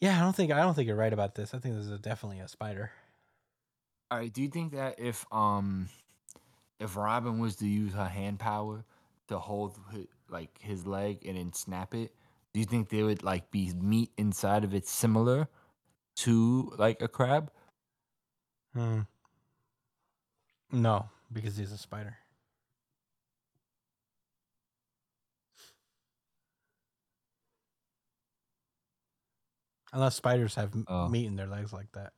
Yeah, 0.00 0.16
I 0.18 0.20
don't 0.20 0.34
think 0.34 0.50
I 0.50 0.60
don't 0.60 0.74
think 0.74 0.86
you're 0.86 0.96
right 0.96 1.12
about 1.12 1.34
this. 1.34 1.52
I 1.52 1.58
think 1.58 1.74
this 1.76 1.86
is 1.86 2.00
definitely 2.00 2.40
a 2.40 2.48
spider. 2.48 2.90
All 4.10 4.18
right. 4.18 4.32
Do 4.32 4.42
you 4.42 4.48
think 4.48 4.72
that 4.72 4.98
if 4.98 5.26
um 5.30 5.88
if 6.78 6.96
Robin 6.96 7.38
was 7.38 7.56
to 7.56 7.66
use 7.66 7.92
her 7.92 8.08
hand 8.08 8.38
power 8.38 8.84
to 9.28 9.38
hold 9.38 9.78
like 10.28 10.58
his 10.60 10.86
leg 10.86 11.26
and 11.26 11.36
then 11.36 11.52
snap 11.52 11.94
it, 11.94 12.14
do 12.52 12.60
you 12.60 12.66
think 12.66 12.88
there 12.88 13.04
would 13.04 13.22
like 13.22 13.50
be 13.50 13.72
meat 13.74 14.10
inside 14.16 14.64
of 14.64 14.74
it 14.74 14.86
similar 14.86 15.48
to 16.16 16.72
like 16.78 17.02
a 17.02 17.08
crab? 17.08 17.52
Hmm. 18.72 19.00
No, 20.72 21.08
because 21.32 21.56
he's 21.56 21.72
a 21.72 21.78
spider. 21.78 22.16
Unless 29.92 30.14
spiders 30.16 30.54
have 30.54 30.72
Oh. 30.86 31.08
meat 31.08 31.26
in 31.26 31.36
their 31.36 31.46
legs 31.48 31.72
like 31.72 31.90
that. 31.92 32.12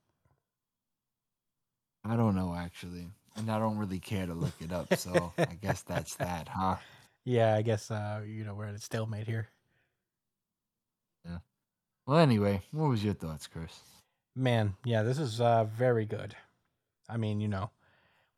I 2.05 2.17
don't 2.17 2.35
know 2.35 2.55
actually, 2.55 3.09
and 3.37 3.51
I 3.51 3.59
don't 3.59 3.79
really 3.79 4.01
care 4.01 4.27
to 4.27 4.35
look 4.35 4.55
it 4.61 4.73
up. 4.73 4.95
So 4.97 5.33
I 5.39 5.45
guess 5.61 5.83
that's 5.83 6.17
that, 6.17 6.49
huh? 6.49 6.77
Yeah, 7.25 7.55
I 7.55 7.63
guess 7.63 7.91
uh, 7.91 8.23
you 8.27 8.45
know 8.45 8.55
we're 8.55 8.67
at 8.67 8.75
a 8.75 8.81
stalemate 8.81 9.27
here. 9.27 9.49
Yeah. 11.25 11.39
Well, 12.07 12.19
anyway, 12.19 12.63
what 12.73 12.89
was 12.89 13.05
your 13.05 13.15
thoughts, 13.15 13.47
Chris? 13.47 13.79
Man, 14.35 14.75
yeah, 14.85 15.03
this 15.03 15.19
is 15.19 15.41
uh 15.41 15.65
very 15.65 16.05
good. 16.05 16.35
I 17.09 17.17
mean, 17.17 17.41
you 17.41 17.49
know, 17.49 17.71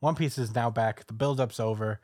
One 0.00 0.14
Piece 0.14 0.36
is 0.38 0.54
now 0.54 0.68
back. 0.70 1.06
The 1.06 1.12
build-up's 1.14 1.60
over. 1.60 2.00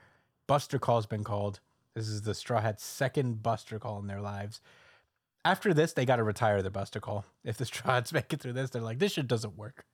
Buster 0.47 0.79
Call's 0.79 1.07
been 1.07 1.25
called. 1.25 1.61
This 1.95 2.09
is 2.09 2.23
the 2.23 2.35
Straw 2.35 2.61
Hat's 2.61 2.85
second 2.85 3.43
Buster 3.43 3.79
Call 3.79 3.99
in 3.99 4.07
their 4.07 4.21
lives. 4.21 4.61
After 5.45 5.73
this, 5.73 5.93
they 5.93 6.05
got 6.05 6.17
to 6.17 6.23
retire 6.23 6.63
the 6.63 6.71
Buster 6.71 7.01
Call. 7.01 7.25
If 7.45 7.57
the 7.57 7.71
Hats 7.85 8.13
make 8.13 8.33
it 8.33 8.41
through 8.41 8.55
this, 8.55 8.71
they're 8.71 8.83
like, 8.83 8.99
this 8.99 9.13
shit 9.13 9.29
doesn't 9.29 9.57
work. 9.57 9.85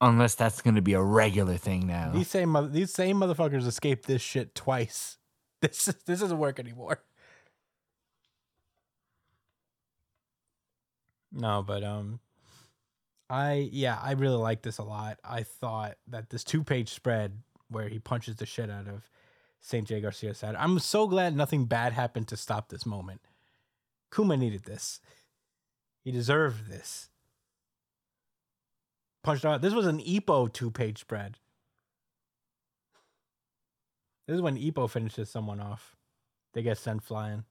Unless 0.00 0.34
that's 0.34 0.60
going 0.62 0.74
to 0.74 0.82
be 0.82 0.94
a 0.94 1.02
regular 1.02 1.56
thing 1.56 1.86
now. 1.86 2.10
These 2.12 2.28
same 2.28 2.72
these 2.72 2.92
same 2.92 3.18
motherfuckers 3.18 3.66
escaped 3.66 4.06
this 4.06 4.22
shit 4.22 4.54
twice. 4.54 5.18
This 5.62 5.86
is, 5.86 5.94
this 6.06 6.18
doesn't 6.18 6.38
work 6.38 6.58
anymore. 6.58 7.00
No, 11.30 11.62
but 11.64 11.84
um, 11.84 12.18
I 13.30 13.68
yeah, 13.72 13.96
I 14.02 14.12
really 14.12 14.36
like 14.36 14.62
this 14.62 14.78
a 14.78 14.82
lot. 14.82 15.20
I 15.24 15.44
thought 15.44 15.98
that 16.08 16.30
this 16.30 16.42
two 16.42 16.64
page 16.64 16.88
spread 16.88 17.38
where 17.68 17.88
he 17.88 17.98
punches 17.98 18.36
the 18.36 18.44
shit 18.46 18.70
out 18.70 18.88
of 18.88 19.08
Saint 19.60 19.88
Jaygarcia 19.88 20.34
said, 20.34 20.56
I'm 20.56 20.78
so 20.78 21.06
glad 21.06 21.36
nothing 21.36 21.66
bad 21.66 21.92
happened 21.92 22.28
to 22.28 22.36
stop 22.36 22.68
this 22.68 22.84
moment. 22.84 23.20
Kuma 24.14 24.36
needed 24.36 24.64
this. 24.64 25.00
He 26.04 26.10
deserved 26.12 26.68
this. 26.68 27.08
Punched 29.22 29.44
out. 29.44 29.62
This 29.62 29.72
was 29.74 29.86
an 29.86 30.00
Ippo 30.00 30.52
two 30.52 30.70
page 30.70 30.98
spread. 30.98 31.38
This 34.26 34.34
is 34.36 34.42
when 34.42 34.56
Ippo 34.56 34.88
finishes 34.90 35.30
someone 35.30 35.60
off. 35.60 35.96
They 36.54 36.62
get 36.62 36.78
sent 36.78 37.02
flying. 37.02 37.44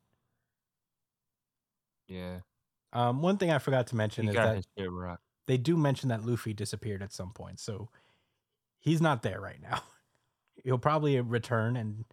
yeah. 2.07 2.39
Um, 2.93 3.21
one 3.21 3.37
thing 3.37 3.51
I 3.51 3.57
forgot 3.57 3.87
to 3.87 3.95
mention 3.95 4.23
He 4.25 4.29
is 4.29 4.35
that 4.35 4.65
they 5.47 5.57
do 5.57 5.77
mention 5.77 6.09
that 6.09 6.25
Luffy 6.25 6.53
disappeared 6.53 7.01
at 7.01 7.13
some 7.13 7.31
point, 7.31 7.59
so 7.59 7.89
he's 8.79 9.01
not 9.01 9.23
there 9.23 9.39
right 9.39 9.61
now. 9.61 9.81
He'll 10.63 10.77
probably 10.77 11.19
return 11.21 11.77
and 11.77 12.03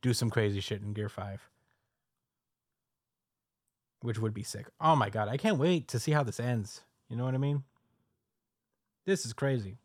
do 0.00 0.14
some 0.14 0.30
crazy 0.30 0.60
shit 0.60 0.80
in 0.80 0.92
Gear 0.92 1.08
Five, 1.08 1.48
which 4.00 4.18
would 4.18 4.34
be 4.34 4.42
sick. 4.42 4.66
Oh 4.80 4.96
my 4.96 5.10
god, 5.10 5.28
I 5.28 5.36
can't 5.36 5.58
wait 5.58 5.88
to 5.88 5.98
see 5.98 6.12
how 6.12 6.22
this 6.22 6.38
ends. 6.40 6.82
You 7.08 7.16
know 7.16 7.24
what 7.24 7.34
I 7.34 7.38
mean? 7.38 7.64
This 9.06 9.24
is 9.24 9.32
crazy. 9.32 9.76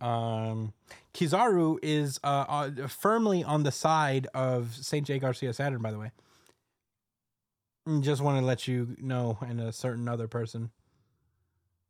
Um, 0.00 0.74
Kizaru 1.14 1.78
is 1.82 2.20
uh, 2.22 2.44
uh 2.48 2.88
firmly 2.88 3.42
on 3.42 3.62
the 3.62 3.72
side 3.72 4.26
of 4.34 4.74
Saint 4.74 5.06
Jaygarcia 5.06 5.54
Saturn. 5.54 5.80
By 5.80 5.90
the 5.92 5.98
way, 5.98 6.10
Mm, 7.86 8.02
just 8.02 8.22
want 8.22 8.38
to 8.38 8.44
let 8.44 8.66
you 8.66 8.96
know, 8.98 9.38
and 9.42 9.60
a 9.60 9.70
certain 9.72 10.08
other 10.08 10.26
person 10.26 10.70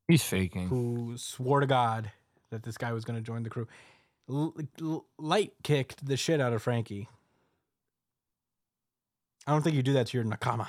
He's 0.08 0.24
faking. 0.24 0.66
who 0.68 1.14
swore 1.16 1.60
to 1.60 1.66
God 1.66 2.10
that 2.50 2.64
this 2.64 2.76
guy 2.76 2.92
was 2.92 3.04
going 3.04 3.16
to 3.16 3.22
join 3.22 3.44
the 3.44 3.50
crew. 3.50 3.68
L- 4.28 4.54
l- 4.82 5.06
light 5.18 5.52
kicked 5.62 6.04
the 6.04 6.16
shit 6.16 6.40
out 6.40 6.52
of 6.52 6.62
Franky. 6.62 7.08
I 9.46 9.52
don't 9.52 9.62
think 9.62 9.76
you 9.76 9.82
do 9.82 9.92
that 9.94 10.06
to 10.08 10.16
your 10.16 10.24
nakama. 10.24 10.68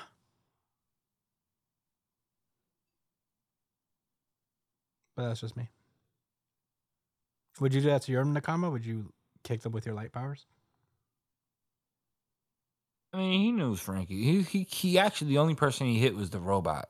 But 5.16 5.28
that's 5.30 5.42
just 5.42 5.56
me. 5.56 5.70
Would 7.60 7.74
you 7.74 7.82
do 7.82 7.88
that 7.90 8.02
to 8.04 8.12
your 8.12 8.26
nakama? 8.26 8.72
Would 8.72 8.86
you 8.86 9.14
kick 9.44 9.62
them 9.62 9.72
with 9.72 9.86
your 9.86 9.96
light 9.96 10.12
powers? 10.12 10.46
I 13.14 13.18
mean, 13.18 13.42
he 13.42 13.52
knows 13.54 13.80
Franky. 13.80 14.22
He, 14.24 14.42
he 14.42 14.64
he 14.64 15.00
actually 15.00 15.30
the 15.30 15.38
only 15.38 15.56
person 15.56 15.88
he 15.88 16.00
hit 16.00 16.16
was 16.16 16.32
the 16.32 16.40
robot, 16.40 16.90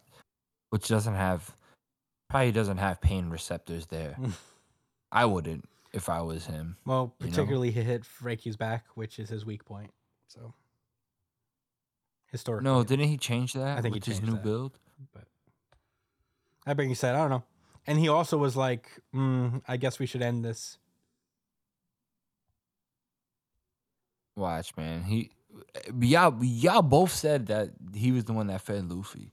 which 0.72 0.88
doesn't 0.88 1.14
have 1.14 1.56
probably 2.32 2.52
doesn't 2.52 2.78
have 2.78 3.00
pain 3.00 3.30
receptors 3.30 3.86
there. 3.88 4.18
I 5.12 5.26
wouldn't 5.26 5.66
if 5.94 6.10
I 6.10 6.22
was 6.22 6.48
him. 6.48 6.78
Well, 6.86 7.14
You 7.20 7.28
know? 7.28 7.32
particularly 7.32 7.70
he 7.70 7.84
hit 7.84 8.04
Franky's 8.04 8.58
back, 8.58 8.86
which 8.96 9.20
is 9.20 9.30
his 9.30 9.46
weak 9.46 9.64
point. 9.66 9.92
So 10.28 10.52
historically, 12.36 12.70
No, 12.70 12.84
didn't 12.84 13.08
he 13.08 13.18
change 13.18 13.54
that? 13.54 13.78
I 13.78 13.82
think 13.82 13.96
he 13.96 14.00
with 14.00 14.06
his 14.06 14.18
changed 14.20 14.28
new 14.30 14.36
that. 14.36 14.44
build. 14.44 14.78
but 15.14 15.24
that 16.66 16.78
being 16.78 16.94
said, 16.96 17.16
I 17.16 17.20
don't 17.20 17.30
know. 17.30 17.44
And 17.88 18.00
he 18.00 18.10
also 18.10 18.38
was 18.38 18.56
like, 18.56 18.90
mm, 19.14 19.62
"I 19.68 19.78
guess 19.78 20.00
we 20.00 20.06
should 20.06 20.22
end 20.22 20.44
this." 20.44 20.78
Watch, 24.36 24.76
man. 24.76 25.04
He 25.04 25.32
y'all 26.00 26.44
y'all 26.44 26.82
both 26.82 27.12
said 27.12 27.46
that 27.48 27.70
he 27.94 28.12
was 28.12 28.26
the 28.26 28.34
one 28.34 28.48
that 28.48 28.62
fed 28.62 28.90
Luffy. 28.92 29.32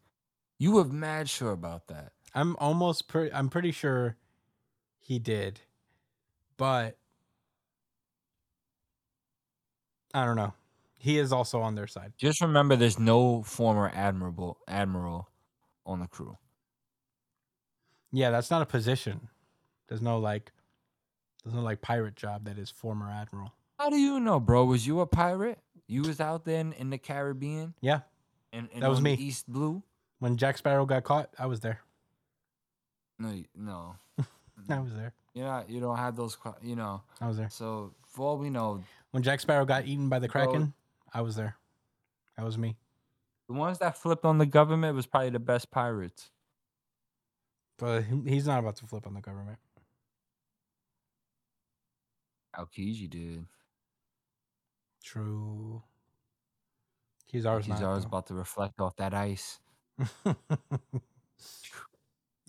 You 0.59 0.73
were 0.73 0.85
mad 0.85 1.29
sure 1.29 1.51
about 1.51 1.89
that. 1.89 2.13
I'm 2.35 2.55
almost 2.61 3.09
pretty. 3.09 3.33
I'm 3.35 3.49
pretty 3.49 3.73
sure 3.73 4.17
he 5.01 5.19
did, 5.19 5.61
but 6.57 6.97
I 10.15 10.25
don't 10.25 10.37
know. 10.37 10.55
He 11.03 11.19
is 11.19 11.33
also 11.33 11.61
on 11.61 11.75
their 11.75 11.89
side. 11.89 12.13
Just 12.17 12.41
remember, 12.41 12.77
there's 12.77 12.97
no 12.97 13.43
former 13.43 13.91
admiral 13.93 14.59
admiral 14.69 15.29
on 15.85 15.99
the 15.99 16.07
crew. 16.07 16.39
Yeah, 18.13 18.31
that's 18.31 18.53
not 18.53 18.63
a 18.63 18.67
position. 18.67 19.29
There's 19.89 20.01
no 20.01 20.19
like, 20.21 20.53
there's 21.43 21.57
no 21.57 21.63
like 21.63 21.81
pirate 21.83 22.15
job 22.15 22.45
that 22.45 22.57
is 22.57 22.71
former 22.71 23.11
admiral. 23.11 23.53
How 23.81 23.91
do 23.91 23.97
you 23.97 24.21
know, 24.21 24.39
bro? 24.39 24.65
Was 24.65 24.87
you 24.87 25.01
a 25.01 25.07
pirate? 25.07 25.59
You 25.89 26.03
was 26.03 26.21
out 26.21 26.45
there 26.45 26.61
in, 26.61 26.73
in 26.75 26.91
the 26.91 26.99
Caribbean 26.99 27.75
Yeah, 27.81 28.03
and, 28.53 28.69
and 28.73 28.85
That 28.85 28.89
was 28.89 29.01
me. 29.01 29.15
East 29.15 29.51
Blue. 29.51 29.83
when 30.21 30.37
Jack 30.37 30.57
Sparrow 30.57 30.87
got 30.87 31.03
caught, 31.03 31.31
I 31.37 31.47
was 31.47 31.59
there. 31.61 31.81
No, 33.19 33.35
no, 33.57 33.97
I 34.71 34.79
was 34.79 34.95
there. 34.95 35.13
you're 35.35 35.47
not. 35.47 35.69
You 35.69 35.81
don't 35.81 35.97
have 35.97 36.15
those. 36.15 36.37
You 36.63 36.77
know. 36.77 37.03
I 37.21 37.27
was 37.27 37.37
there. 37.39 37.51
So 37.51 37.93
for 38.07 38.29
all 38.29 38.39
we 38.39 38.51
know, 38.51 38.85
When 39.11 39.23
Jack 39.25 39.41
Sparrow 39.41 39.65
got 39.65 39.87
eaten 39.87 40.09
by 40.09 40.19
the. 40.21 40.29
Kraken, 40.29 40.73
I 41.13 41.21
was 41.21 41.37
there. 41.37 41.57
That 42.37 42.45
was 42.45 42.57
me. 42.57 42.77
the 43.49 43.55
ones 43.55 43.79
that 43.79 43.97
flipped 43.97 44.25
on 44.25 44.39
the 44.39 44.47
government 44.47 44.97
was 44.97 45.07
probably 45.07 45.31
the 45.31 45.39
best 45.39 45.71
pirates. 45.71 46.31
But 47.79 48.05
he's 48.27 48.47
not 48.47 48.59
about 48.59 48.77
to 48.77 48.87
flip 48.87 49.07
on 49.07 49.15
the 49.15 49.21
government. 49.21 49.59
Aokiji 52.57 53.09
did. 53.09 53.47
True. 55.03 55.83
Kizaru's 57.33 57.67
not. 57.69 57.79
He's 57.79 57.81
though. 57.81 58.09
about 58.09 58.27
to 58.29 58.35
reflect 58.35 58.81
off 58.81 58.97
that 58.97 59.15
ice. 59.15 59.59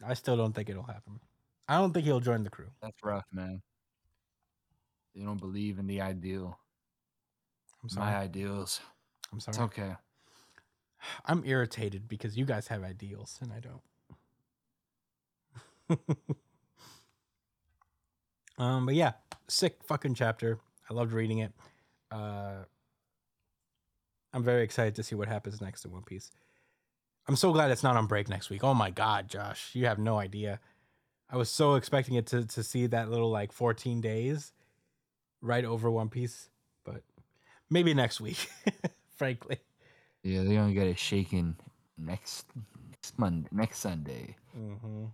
I 0.05 0.13
still 0.13 0.35
don't 0.35 0.53
think 0.53 0.69
it'll 0.69 0.83
happen. 0.83 1.19
I 1.67 1.77
don't 1.77 1.93
think 1.93 2.05
he'll 2.05 2.19
join 2.19 2.43
the 2.43 2.49
crew. 2.49 2.69
That's 2.81 2.97
rough, 3.03 3.25
man. 3.31 3.61
You 5.13 5.25
don't 5.25 5.39
believe 5.39 5.79
in 5.79 5.87
the 5.87 6.01
ideal. 6.01 6.59
I'm 7.83 7.89
sorry. 7.89 8.11
My 8.11 8.17
ideals. 8.17 8.79
I'm 9.31 9.39
sorry. 9.39 9.53
It's 9.53 9.61
okay. 9.61 9.95
I'm 11.25 11.43
irritated 11.45 12.07
because 12.07 12.37
you 12.37 12.45
guys 12.45 12.67
have 12.67 12.83
ideals 12.83 13.37
and 13.41 13.51
I 13.51 13.59
don't. 13.59 13.81
um, 18.57 18.85
but 18.85 18.95
yeah, 18.95 19.11
sick 19.47 19.83
fucking 19.83 20.15
chapter. 20.15 20.59
I 20.89 20.93
loved 20.93 21.11
reading 21.11 21.39
it. 21.39 21.51
Uh, 22.09 22.63
I'm 24.33 24.43
very 24.43 24.63
excited 24.63 24.95
to 24.95 25.03
see 25.03 25.15
what 25.15 25.27
happens 25.27 25.61
next 25.61 25.85
in 25.85 25.91
One 25.91 26.03
Piece. 26.03 26.31
I'm 27.27 27.35
so 27.35 27.51
glad 27.51 27.71
it's 27.71 27.83
not 27.83 27.95
on 27.95 28.07
break 28.07 28.27
next 28.27 28.49
week. 28.49 28.63
Oh 28.63 28.73
my 28.73 28.89
god, 28.89 29.29
Josh, 29.29 29.71
you 29.73 29.85
have 29.85 29.99
no 29.99 30.17
idea. 30.17 30.59
I 31.29 31.37
was 31.37 31.49
so 31.49 31.75
expecting 31.75 32.15
it 32.15 32.27
to 32.27 32.45
to 32.45 32.63
see 32.63 32.87
that 32.87 33.09
little 33.09 33.29
like 33.29 33.51
14 33.51 34.01
days 34.01 34.53
right 35.41 35.65
over 35.65 35.89
One 35.89 36.09
Piece, 36.09 36.49
maybe 37.69 37.93
next 37.93 38.21
week, 38.21 38.49
frankly. 39.15 39.57
Yeah, 40.23 40.43
they're 40.43 40.55
gonna 40.55 40.73
get 40.73 40.87
it 40.87 40.97
shaken 40.97 41.57
next 41.97 42.45
next 42.91 43.19
Monday, 43.19 43.49
next 43.51 43.79
Sunday. 43.79 44.35
Mm-hmm. 44.57 45.05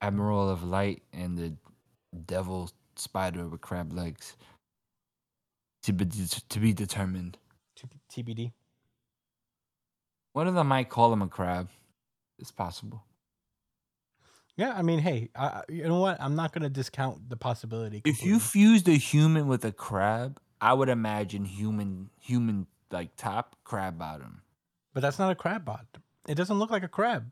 Admiral 0.00 0.50
of 0.50 0.64
Light 0.64 1.02
and 1.12 1.38
the 1.38 1.54
Devil 2.26 2.70
Spider 2.96 3.46
with 3.46 3.60
crab 3.60 3.92
legs. 3.92 4.36
To 5.84 5.92
be 5.92 6.06
to 6.06 6.58
be 6.58 6.72
determined. 6.72 7.38
TBD. 8.10 8.52
One 10.32 10.48
of 10.48 10.54
them 10.54 10.68
might 10.68 10.88
call 10.88 11.12
him 11.12 11.22
a 11.22 11.28
crab. 11.28 11.68
It's 12.38 12.50
possible. 12.50 13.04
Yeah, 14.56 14.72
I 14.76 14.82
mean, 14.82 15.00
hey, 15.00 15.30
I, 15.34 15.62
you 15.68 15.84
know 15.84 16.00
what? 16.00 16.16
I'm 16.20 16.36
not 16.36 16.52
gonna 16.52 16.70
discount 16.70 17.28
the 17.28 17.36
possibility. 17.36 18.02
If 18.04 18.22
you 18.22 18.38
completely. 18.38 18.38
fused 18.40 18.88
a 18.88 18.92
human 18.92 19.46
with 19.46 19.64
a 19.64 19.72
crab, 19.72 20.40
I 20.60 20.72
would 20.72 20.88
imagine 20.88 21.44
human 21.44 22.10
human 22.20 22.66
like 22.90 23.16
top 23.16 23.56
crab 23.64 23.98
bottom. 23.98 24.42
but 24.92 25.00
that's 25.00 25.18
not 25.18 25.30
a 25.30 25.34
crab 25.34 25.64
bot. 25.64 25.86
It 26.28 26.36
doesn't 26.36 26.58
look 26.58 26.70
like 26.70 26.82
a 26.84 26.88
crab. 26.88 27.30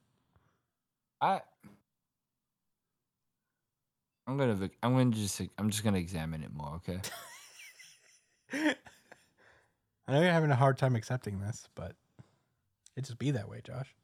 I 1.21 1.41
I'm 4.27 4.37
gonna 4.37 4.55
vic- 4.55 4.77
I'm 4.83 4.97
gonna 4.97 5.11
just 5.11 5.41
I'm 5.59 5.71
just 5.71 5.83
gonna 5.85 5.99
examine 5.99 6.43
it 6.43 6.53
more, 6.53 6.75
okay? 6.77 7.01
I 10.09 10.13
know 10.13 10.21
you're 10.21 10.33
having 10.33 10.51
a 10.51 10.57
hard 10.57 10.79
time 10.79 10.95
accepting 10.97 11.41
this, 11.41 11.69
but 11.75 11.95
it 12.97 13.05
just 13.05 13.19
be 13.19 13.31
that 13.31 13.49
way, 13.49 13.61
Josh. 13.65 13.95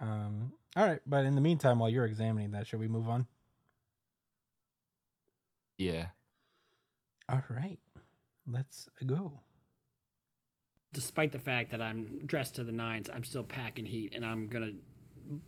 Um. 0.00 0.52
All 0.76 0.86
right, 0.86 1.00
but 1.04 1.24
in 1.24 1.34
the 1.34 1.40
meantime, 1.40 1.78
while 1.80 1.90
you're 1.90 2.04
examining 2.06 2.52
that, 2.52 2.66
should 2.66 2.78
we 2.80 2.86
move 2.86 3.08
on? 3.08 3.26
Yeah. 5.78 6.06
All 7.30 7.44
right, 7.48 7.78
let's 8.44 8.88
go. 9.06 9.40
Despite 10.92 11.30
the 11.30 11.38
fact 11.38 11.70
that 11.70 11.80
I'm 11.80 12.26
dressed 12.26 12.56
to 12.56 12.64
the 12.64 12.72
nines, 12.72 13.08
I'm 13.08 13.22
still 13.22 13.44
packing 13.44 13.86
heat, 13.86 14.14
and 14.16 14.26
I'm 14.26 14.48
gonna 14.48 14.72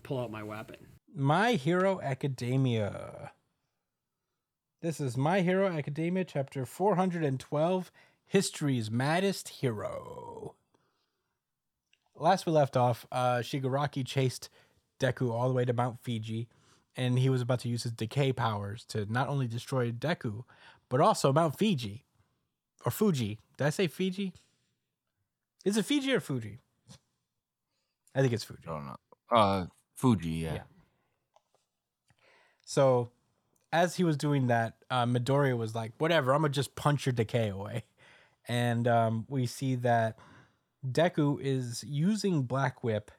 pull 0.04 0.20
out 0.20 0.30
my 0.30 0.44
weapon. 0.44 0.76
My 1.12 1.54
Hero 1.54 2.00
Academia. 2.00 3.32
This 4.80 5.00
is 5.00 5.16
My 5.16 5.40
Hero 5.40 5.66
Academia, 5.66 6.24
chapter 6.24 6.64
412 6.64 7.90
History's 8.26 8.88
Maddest 8.88 9.48
Hero. 9.48 10.54
Last 12.14 12.46
we 12.46 12.52
left 12.52 12.76
off, 12.76 13.06
uh, 13.10 13.38
Shigaraki 13.38 14.06
chased 14.06 14.50
Deku 15.00 15.32
all 15.32 15.48
the 15.48 15.54
way 15.54 15.64
to 15.64 15.72
Mount 15.72 15.98
Fiji, 16.00 16.48
and 16.96 17.18
he 17.18 17.28
was 17.28 17.40
about 17.40 17.58
to 17.60 17.68
use 17.68 17.82
his 17.82 17.92
decay 17.92 18.32
powers 18.32 18.84
to 18.84 19.04
not 19.12 19.28
only 19.28 19.48
destroy 19.48 19.90
Deku, 19.90 20.44
but 20.92 21.00
also 21.00 21.32
Mount 21.32 21.56
Fiji. 21.56 22.04
Or 22.84 22.92
Fuji. 22.92 23.38
Did 23.56 23.66
I 23.66 23.70
say 23.70 23.86
Fiji? 23.86 24.34
Is 25.64 25.78
it 25.78 25.86
Fiji 25.86 26.12
or 26.12 26.20
Fuji? 26.20 26.58
I 28.14 28.20
think 28.20 28.34
it's 28.34 28.44
Fuji. 28.44 28.64
I 28.66 28.70
don't 28.70 28.84
know. 28.84 28.96
Uh 29.30 29.66
Fuji, 29.94 30.28
yeah. 30.28 30.54
Yeah. 30.54 30.62
So, 32.66 33.10
as 33.72 33.96
he 33.96 34.04
was 34.04 34.18
doing 34.18 34.48
that, 34.48 34.74
uh, 34.90 35.06
Midoriya 35.06 35.56
was 35.56 35.74
like, 35.74 35.92
"Whatever, 35.96 36.34
I'm 36.34 36.42
gonna 36.42 36.52
just 36.52 36.74
punch 36.74 37.06
your 37.06 37.14
decay 37.14 37.48
away," 37.48 37.84
and 38.46 38.86
um, 38.86 39.24
we 39.28 39.46
see 39.46 39.76
that 39.76 40.18
Deku 40.86 41.40
is 41.40 41.84
using 41.84 42.42
Black 42.42 42.84
Whip 42.84 43.10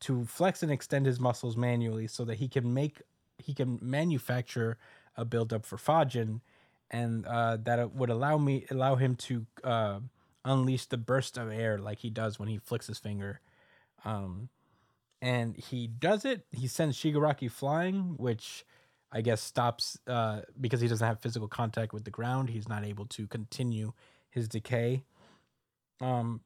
to 0.00 0.24
flex 0.24 0.62
and 0.62 0.72
extend 0.72 1.06
his 1.06 1.20
muscles 1.20 1.56
manually, 1.56 2.08
so 2.08 2.24
that 2.24 2.36
he 2.36 2.48
can 2.48 2.74
make 2.74 3.02
he 3.38 3.54
can 3.54 3.78
manufacture 3.80 4.78
a 5.16 5.24
buildup 5.24 5.64
for 5.64 5.76
Fajin, 5.76 6.40
and 6.90 7.26
uh, 7.26 7.58
that 7.64 7.94
would 7.94 8.10
allow 8.10 8.38
me 8.38 8.66
allow 8.70 8.96
him 8.96 9.16
to 9.16 9.46
uh, 9.62 10.00
unleash 10.44 10.86
the 10.86 10.96
burst 10.96 11.36
of 11.36 11.50
air 11.50 11.78
like 11.78 11.98
he 11.98 12.10
does 12.10 12.38
when 12.38 12.48
he 12.48 12.58
flicks 12.58 12.86
his 12.86 12.98
finger. 12.98 13.40
Um, 14.04 14.48
and 15.22 15.56
he 15.56 15.86
does 15.86 16.24
it. 16.24 16.44
He 16.52 16.66
sends 16.66 16.98
Shigaraki 16.98 17.50
flying, 17.50 18.16
which 18.18 18.66
I 19.10 19.22
guess 19.22 19.40
stops 19.40 19.98
uh, 20.06 20.42
because 20.60 20.80
he 20.80 20.88
doesn't 20.88 21.06
have 21.06 21.20
physical 21.20 21.48
contact 21.48 21.92
with 21.92 22.04
the 22.04 22.10
ground. 22.10 22.50
He's 22.50 22.68
not 22.68 22.84
able 22.84 23.06
to 23.06 23.26
continue 23.26 23.92
his 24.28 24.48
decay. 24.48 25.04
Um, 26.00 26.40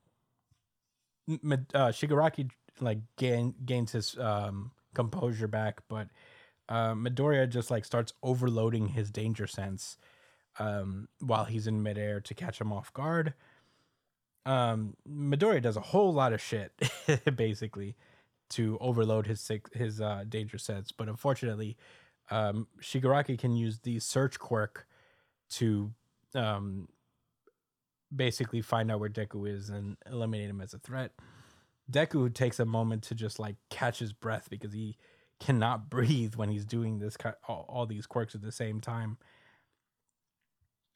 uh, 1.29 1.91
Shigaraki 1.91 2.51
like 2.81 2.99
gain, 3.17 3.55
gains 3.65 3.93
his 3.93 4.17
um, 4.19 4.71
composure 4.95 5.49
back, 5.49 5.81
but 5.89 6.09
uh, 6.69 6.93
Midoriya 6.93 7.49
just 7.49 7.71
like 7.71 7.85
starts 7.85 8.13
overloading 8.23 8.89
his 8.89 9.11
danger 9.11 9.47
sense 9.47 9.97
um, 10.59 11.09
while 11.21 11.45
he's 11.45 11.67
in 11.67 11.83
midair 11.83 12.21
to 12.21 12.35
catch 12.35 12.61
him 12.61 12.73
off 12.73 12.93
guard. 12.93 13.35
Um, 14.47 14.97
Midoriya 15.09 15.63
does 15.63 15.77
a 15.77 15.81
whole 15.81 16.13
lot 16.13 16.33
of 16.33 16.41
shit, 16.41 16.73
basically, 17.37 17.97
to 18.51 18.79
overload 18.81 19.27
his 19.27 19.51
his 19.73 20.01
uh, 20.01 20.25
danger 20.29 20.59
sense. 20.59 20.91
But 20.91 21.09
unfortunately, 21.09 21.77
um, 22.31 22.67
Shigaraki 22.81 23.39
can 23.39 23.57
use 23.57 23.81
the 23.81 24.01
search 24.01 24.39
quirk 24.39 24.87
to 25.51 25.93
um, 26.35 26.89
basically 28.15 28.63
find 28.63 28.91
out 28.91 29.01
where 29.01 29.09
Deku 29.09 29.49
is 29.49 29.69
and 29.71 29.97
eliminate 30.11 30.51
him 30.51 30.61
as 30.61 30.75
a 30.75 30.79
threat. 30.79 31.13
Deku 31.91 32.33
takes 32.33 32.61
a 32.61 32.67
moment 32.67 33.03
to 33.05 33.15
just 33.15 33.39
like 33.39 33.57
catch 33.71 33.99
his 33.99 34.13
breath 34.13 34.49
because 34.51 34.73
he 34.73 34.97
cannot 35.41 35.91
breathe 35.91 36.35
when 36.35 36.49
he's 36.49 36.65
doing 36.65 36.99
this 36.99 37.17
all, 37.47 37.65
all 37.69 37.87
these 37.87 38.07
quirks 38.07 38.35
at 38.35 38.43
the 38.43 38.53
same 38.53 38.81
time. 38.81 39.19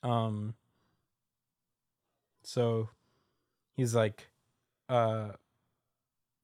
Um. 0.03 0.55
So, 2.45 2.88
he's 3.75 3.95
like, 3.95 4.29
uh. 4.88 5.31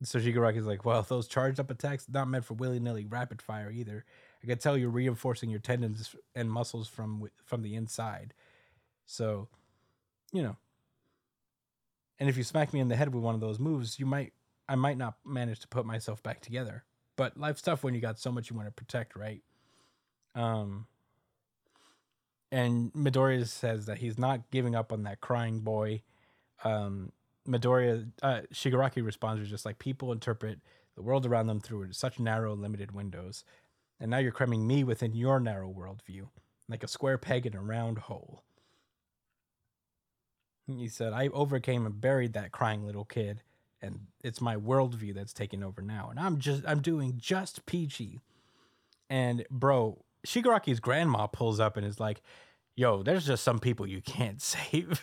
So 0.03 0.21
Shigaraki's 0.21 0.67
like, 0.67 0.85
well, 0.85 1.03
those 1.09 1.29
charged 1.29 1.59
up 1.61 1.71
attacks 1.71 2.07
not 2.09 2.29
meant 2.29 2.45
for 2.45 2.55
willy 2.55 2.81
nilly 2.81 3.05
rapid 3.05 3.43
fire 3.43 3.71
either. 3.71 4.05
I 4.43 4.47
can 4.47 4.59
tell 4.59 4.77
you're 4.77 4.91
reinforcing 4.91 5.51
your 5.51 5.59
tendons 5.59 6.15
and 6.35 6.51
muscles 6.51 6.89
from 6.89 7.29
from 7.45 7.63
the 7.63 7.75
inside. 7.75 8.35
So, 9.07 9.49
you 10.33 10.43
know. 10.43 10.57
And 12.21 12.29
if 12.29 12.37
you 12.37 12.43
smack 12.43 12.73
me 12.73 12.81
in 12.81 12.89
the 12.89 12.97
head 12.97 13.15
with 13.15 13.23
one 13.23 13.35
of 13.35 13.41
those 13.41 13.59
moves, 13.59 13.99
you 13.99 14.07
might 14.07 14.33
I 14.69 14.75
might 14.75 14.99
not 14.99 15.15
manage 15.25 15.61
to 15.61 15.69
put 15.69 15.87
myself 15.87 16.23
back 16.23 16.41
together. 16.41 16.85
But 17.17 17.37
life's 17.37 17.63
tough 17.63 17.83
when 17.83 17.95
you 17.95 18.01
got 18.01 18.19
so 18.19 18.31
much 18.31 18.51
you 18.51 18.57
want 18.57 18.69
to 18.69 18.73
protect, 18.73 19.17
right? 19.17 19.43
Um 20.35 20.87
and 22.51 22.93
Midoriya 22.93 23.47
says 23.47 23.87
that 23.87 23.99
he's 23.99 24.19
not 24.19 24.51
giving 24.51 24.75
up 24.75 24.93
on 24.93 25.03
that 25.05 25.21
crying 25.21 25.61
boy. 25.61 26.03
Um 26.65 27.13
Midoriya 27.49 28.11
uh, 28.23 28.41
Shigaraki 28.53 29.05
responds 29.05 29.41
with 29.41 29.49
just 29.49 29.65
like 29.65 29.79
people 29.79 30.13
interpret 30.13 30.61
the 30.97 31.03
world 31.03 31.25
around 31.25 31.47
them 31.47 31.61
through 31.61 31.93
such 31.93 32.19
narrow, 32.19 32.55
limited 32.55 32.93
windows. 32.93 33.45
And 34.01 34.11
now 34.11 34.19
you're 34.19 34.33
cramming 34.33 34.67
me 34.67 34.85
within 34.85 35.15
your 35.15 35.41
narrow 35.41 35.73
worldview, 35.73 36.29
like 36.69 36.85
a 36.85 36.89
square 36.89 37.19
peg 37.19 37.47
in 37.47 37.57
a 37.57 37.63
round 37.63 37.99
hole. 37.99 38.43
He 40.67 40.89
said, 40.89 41.13
I 41.13 41.29
overcame 41.29 41.87
and 41.87 42.01
buried 42.01 42.35
that 42.35 42.53
crying 42.53 42.85
little 42.85 43.07
kid, 43.07 43.43
and 43.81 44.01
it's 44.23 44.41
my 44.41 44.57
worldview 44.57 45.15
that's 45.15 45.33
taking 45.33 45.63
over 45.63 45.81
now. 45.81 46.09
And 46.11 46.21
I'm 46.21 46.39
just 46.39 46.63
I'm 46.67 46.83
doing 46.83 47.15
just 47.17 47.65
peachy. 47.65 48.21
And 49.09 49.47
bro, 49.51 50.05
Shigaraki's 50.27 50.81
grandma 50.81 51.27
pulls 51.27 51.61
up 51.61 51.77
and 51.77 51.87
is 51.87 52.01
like, 52.01 52.23
Yo, 52.77 53.03
there's 53.03 53.27
just 53.27 53.43
some 53.43 53.59
people 53.59 53.87
you 53.87 54.01
can't 54.01 54.41
save. 54.43 55.03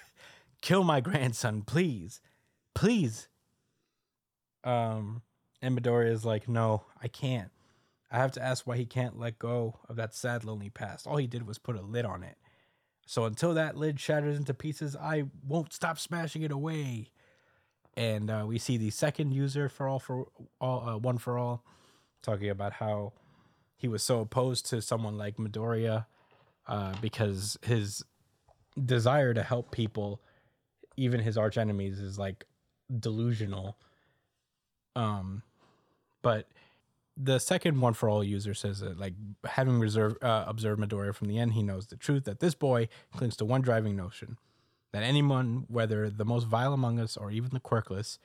Kill 0.61 0.83
my 0.83 1.01
grandson, 1.01 1.61
please. 1.61 2.21
Please. 2.73 3.27
Um, 4.63 5.21
and 5.61 5.77
Midoriya 5.77 6.11
is 6.11 6.25
like, 6.25 6.47
No, 6.47 6.83
I 7.01 7.07
can't. 7.07 7.51
I 8.11 8.17
have 8.17 8.31
to 8.33 8.41
ask 8.41 8.65
why 8.65 8.77
he 8.77 8.85
can't 8.85 9.19
let 9.19 9.39
go 9.39 9.79
of 9.89 9.95
that 9.97 10.15
sad, 10.15 10.43
lonely 10.45 10.69
past. 10.69 11.07
All 11.07 11.17
he 11.17 11.27
did 11.27 11.47
was 11.47 11.57
put 11.57 11.75
a 11.75 11.81
lid 11.81 12.05
on 12.05 12.23
it. 12.23 12.37
So 13.05 13.25
until 13.25 13.53
that 13.53 13.77
lid 13.77 13.99
shatters 13.99 14.37
into 14.37 14.53
pieces, 14.53 14.95
I 14.95 15.25
won't 15.45 15.73
stop 15.73 15.99
smashing 15.99 16.41
it 16.41 16.51
away. 16.51 17.11
And 17.95 18.29
uh, 18.29 18.45
we 18.47 18.57
see 18.57 18.77
the 18.77 18.89
second 18.89 19.31
user 19.31 19.69
for 19.69 19.87
all 19.87 19.99
for 19.99 20.27
all 20.59 20.89
uh, 20.89 20.97
one 20.97 21.17
for 21.17 21.37
all 21.37 21.63
talking 22.21 22.49
about 22.49 22.73
how 22.73 23.13
he 23.77 23.87
was 23.87 24.03
so 24.03 24.21
opposed 24.21 24.65
to 24.69 24.81
someone 24.81 25.17
like 25.17 25.37
Midoriya 25.37 26.05
uh, 26.67 26.93
because 27.01 27.57
his 27.63 28.03
desire 28.83 29.33
to 29.33 29.43
help 29.43 29.71
people, 29.71 30.21
even 30.97 31.19
his 31.19 31.37
arch 31.37 31.57
enemies, 31.57 31.99
is 31.99 32.17
like 32.17 32.45
delusional. 32.99 33.77
Um, 34.95 35.43
but 36.21 36.47
the 37.17 37.39
second 37.39 37.79
one 37.79 37.93
for 37.93 38.09
all 38.09 38.23
user 38.23 38.53
says 38.53 38.79
that 38.79 38.99
like 38.99 39.13
having 39.45 39.79
reserved 39.79 40.23
uh, 40.23 40.45
observed 40.47 40.81
Midoriya 40.81 41.13
from 41.13 41.27
the 41.27 41.37
end, 41.37 41.53
he 41.53 41.63
knows 41.63 41.87
the 41.87 41.97
truth 41.97 42.25
that 42.25 42.39
this 42.39 42.55
boy 42.55 42.89
clings 43.15 43.35
to 43.37 43.45
one 43.45 43.61
driving 43.61 43.95
notion 43.95 44.37
that 44.95 45.03
anyone, 45.03 45.65
whether 45.67 46.09
the 46.09 46.23
most 46.23 46.47
vile 46.47 46.71
among 46.71 47.01
us 47.01 47.17
or 47.17 47.29
even 47.29 47.49
the 47.51 47.59
quirkless, 47.59 48.17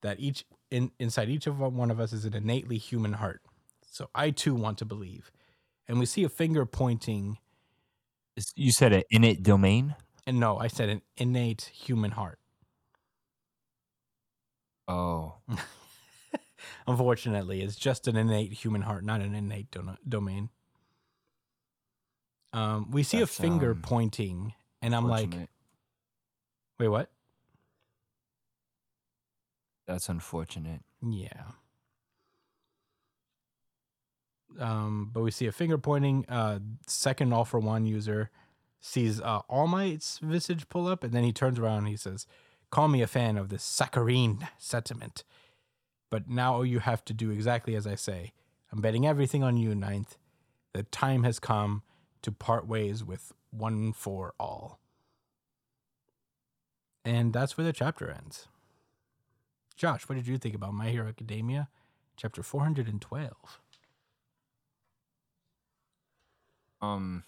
that 0.00 0.20
each 0.20 0.44
in, 0.70 0.92
inside 1.00 1.28
each 1.28 1.48
of 1.48 1.58
one 1.58 1.90
of 1.90 1.98
us 1.98 2.12
is 2.12 2.24
an 2.24 2.34
innately 2.34 2.78
human 2.78 3.14
heart. 3.14 3.42
So 3.98 4.08
I 4.14 4.30
too 4.30 4.54
want 4.54 4.78
to 4.78 4.84
believe, 4.84 5.32
and 5.88 5.98
we 5.98 6.06
see 6.06 6.22
a 6.22 6.28
finger 6.28 6.64
pointing. 6.64 7.38
You 8.54 8.70
said 8.70 8.92
an 8.92 9.02
innate 9.10 9.42
domain. 9.42 9.96
And 10.24 10.38
no, 10.38 10.56
I 10.56 10.68
said 10.68 10.88
an 10.88 11.02
innate 11.16 11.62
human 11.74 12.12
heart. 12.12 12.38
Oh, 14.86 15.38
Unfortunately, 16.86 17.60
it's 17.60 17.74
just 17.74 18.06
an 18.06 18.14
innate 18.14 18.52
human 18.52 18.82
heart, 18.82 19.04
not 19.04 19.20
an 19.20 19.34
innate 19.34 19.72
do- 19.72 19.96
domain. 20.08 20.50
Um, 22.52 22.92
we 22.92 23.02
see 23.02 23.18
That's, 23.18 23.36
a 23.36 23.42
finger 23.42 23.72
um, 23.72 23.82
pointing, 23.82 24.54
and 24.80 24.94
I'm 24.94 25.08
like, 25.08 25.34
wait, 26.78 26.86
what? 26.86 27.10
that's 29.88 30.08
unfortunate. 30.08 30.82
Yeah. 31.02 31.42
Um, 34.58 35.10
but 35.12 35.22
we 35.22 35.30
see 35.30 35.46
a 35.46 35.52
finger 35.52 35.78
pointing. 35.78 36.24
Uh, 36.28 36.60
second 36.86 37.32
all 37.32 37.44
for 37.44 37.60
one 37.60 37.86
user 37.86 38.30
sees 38.80 39.20
uh, 39.20 39.40
All 39.48 39.66
Might's 39.66 40.18
visage 40.18 40.68
pull 40.68 40.86
up, 40.86 41.04
and 41.04 41.12
then 41.12 41.24
he 41.24 41.32
turns 41.32 41.58
around 41.58 41.78
and 41.78 41.88
he 41.88 41.96
says, 41.96 42.26
"Call 42.70 42.88
me 42.88 43.02
a 43.02 43.06
fan 43.06 43.36
of 43.36 43.48
this 43.48 43.62
saccharine 43.62 44.48
sentiment, 44.58 45.24
but 46.10 46.28
now 46.28 46.62
you 46.62 46.80
have 46.80 47.04
to 47.06 47.12
do 47.12 47.30
exactly 47.30 47.74
as 47.74 47.86
I 47.86 47.94
say. 47.94 48.32
I'm 48.72 48.80
betting 48.80 49.06
everything 49.06 49.42
on 49.42 49.56
you, 49.56 49.74
Ninth. 49.74 50.16
The 50.72 50.82
time 50.84 51.24
has 51.24 51.38
come 51.38 51.82
to 52.22 52.32
part 52.32 52.66
ways 52.66 53.04
with 53.04 53.32
one 53.50 53.92
for 53.92 54.34
all." 54.38 54.78
And 57.04 57.32
that's 57.32 57.56
where 57.56 57.64
the 57.64 57.72
chapter 57.72 58.10
ends. 58.10 58.48
Josh, 59.76 60.08
what 60.08 60.16
did 60.16 60.26
you 60.26 60.38
think 60.38 60.54
about 60.54 60.74
My 60.74 60.90
Hero 60.90 61.08
Academia, 61.08 61.68
chapter 62.16 62.42
412? 62.42 63.60
Um, 66.80 67.24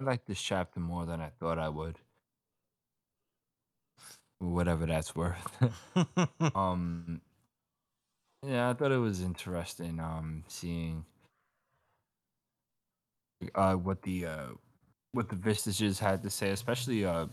I 0.00 0.04
like 0.04 0.24
this 0.26 0.40
chapter 0.40 0.80
more 0.80 1.06
than 1.06 1.20
I 1.20 1.30
thought 1.40 1.58
I 1.58 1.68
would. 1.68 1.98
Whatever 4.38 4.86
that's 4.86 5.14
worth. 5.14 5.62
um, 6.54 7.20
yeah, 8.46 8.70
I 8.70 8.74
thought 8.74 8.92
it 8.92 8.98
was 8.98 9.20
interesting. 9.22 10.00
Um, 10.00 10.44
seeing 10.48 11.04
uh 13.54 13.74
what 13.74 14.02
the 14.02 14.26
uh 14.26 14.46
what 15.12 15.28
the 15.28 15.36
Vestiges 15.36 15.98
had 15.98 16.22
to 16.22 16.30
say, 16.30 16.50
especially 16.50 17.04
uh 17.04 17.26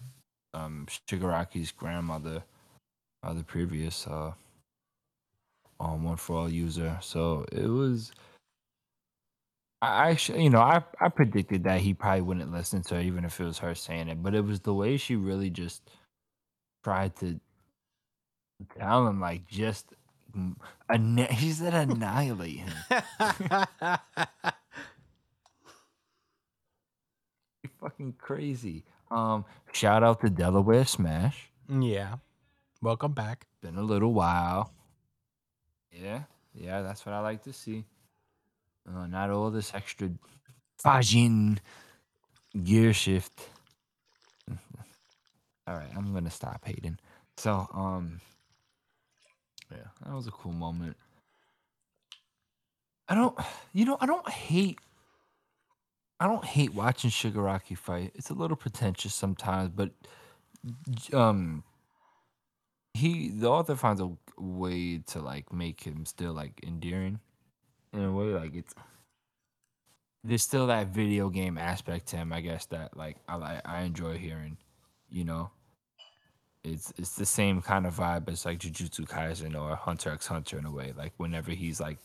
um 0.53 0.87
Shigaraki's 1.09 1.71
grandmother, 1.71 2.43
uh 3.23 3.33
the 3.33 3.43
previous 3.43 4.07
uh 4.07 4.33
um 5.79 6.03
one 6.03 6.17
for 6.17 6.37
all 6.37 6.49
user. 6.49 6.97
So 7.01 7.45
it 7.51 7.67
was. 7.67 8.11
I 9.81 10.09
actually, 10.09 10.43
you 10.43 10.49
know, 10.49 10.59
I 10.61 10.83
I 10.99 11.09
predicted 11.09 11.63
that 11.65 11.81
he 11.81 11.93
probably 11.93 12.21
wouldn't 12.21 12.51
listen 12.51 12.81
to 12.83 12.95
her, 12.95 13.01
even 13.01 13.25
if 13.25 13.39
it 13.39 13.43
was 13.45 13.59
her 13.59 13.75
saying 13.75 14.07
it. 14.07 14.23
But 14.23 14.33
it 14.33 14.41
was 14.41 14.61
the 14.61 14.73
way 14.73 14.97
she 14.97 15.15
really 15.15 15.49
just 15.49 15.83
tried 16.83 17.15
to 17.17 17.39
tell 18.77 19.07
him, 19.07 19.19
like, 19.19 19.47
just 19.47 19.93
anni- 20.89 21.25
he 21.31 21.51
said 21.51 21.73
annihilate 21.75 22.57
him. 22.57 22.73
You're 27.63 27.71
fucking 27.79 28.13
crazy. 28.17 28.83
Um, 29.11 29.45
shout 29.71 30.03
out 30.03 30.21
to 30.21 30.29
Delaware 30.29 30.85
Smash. 30.85 31.49
yeah. 31.69 32.15
Welcome 32.81 33.13
back. 33.13 33.47
Been 33.61 33.75
a 33.77 33.81
little 33.81 34.13
while. 34.13 34.71
Yeah, 35.91 36.23
yeah, 36.53 36.81
that's 36.83 37.05
what 37.05 37.13
I 37.13 37.19
like 37.21 37.43
to 37.43 37.53
see. 37.53 37.85
Uh, 38.87 39.07
not 39.07 39.29
all 39.29 39.49
this 39.49 39.73
extra 39.73 40.09
Fajin 40.83 41.57
gear 42.63 42.93
shift. 42.93 43.49
all 45.67 45.75
right, 45.75 45.89
I'm 45.95 46.13
gonna 46.13 46.31
stop 46.31 46.63
hating. 46.65 46.97
So, 47.37 47.67
um, 47.73 48.21
yeah, 49.71 49.87
that 50.05 50.13
was 50.13 50.27
a 50.27 50.31
cool 50.31 50.53
moment. 50.53 50.95
I 53.09 53.15
don't, 53.15 53.37
you 53.73 53.85
know, 53.85 53.97
I 53.99 54.05
don't 54.05 54.27
hate. 54.29 54.79
I 56.19 56.27
don't 56.27 56.43
hate 56.43 56.73
watching 56.73 57.11
Shigaraki 57.11 57.77
fight. 57.77 58.11
It's 58.15 58.31
a 58.31 58.33
little 58.33 58.57
pretentious 58.57 59.13
sometimes, 59.13 59.69
but 59.69 59.91
um, 61.13 61.63
he 62.93 63.29
the 63.29 63.49
author 63.49 63.75
finds 63.75 64.01
a 64.01 64.11
way 64.37 64.99
to 65.07 65.19
like 65.19 65.53
make 65.53 65.83
him 65.83 66.05
still 66.05 66.33
like 66.33 66.59
endearing 66.63 67.19
in 67.93 68.03
a 68.03 68.11
way 68.11 68.25
like? 68.25 68.55
It's 68.55 68.73
there's 70.23 70.43
still 70.43 70.67
that 70.67 70.87
video 70.87 71.29
game 71.29 71.57
aspect 71.57 72.07
to 72.07 72.17
him 72.17 72.33
i 72.33 72.41
guess 72.41 72.65
that 72.65 72.97
like 72.97 73.15
i 73.29 73.61
i 73.63 73.81
enjoy 73.83 74.17
hearing 74.17 74.57
you 75.09 75.23
know? 75.23 75.49
It's 76.63 76.91
it's 76.97 77.15
the 77.15 77.25
same 77.25 77.61
kind 77.61 77.85
of 77.85 77.95
vibe 77.95 78.29
as 78.29 78.45
like 78.45 78.59
jujutsu 78.59 79.07
kaisen 79.07 79.59
or 79.59 79.75
hunter 79.75 80.11
x 80.11 80.27
hunter 80.27 80.57
in 80.57 80.65
a 80.65 80.71
way. 80.71 80.93
Like 80.97 81.13
whenever 81.17 81.51
he's 81.51 81.79
like 81.79 81.97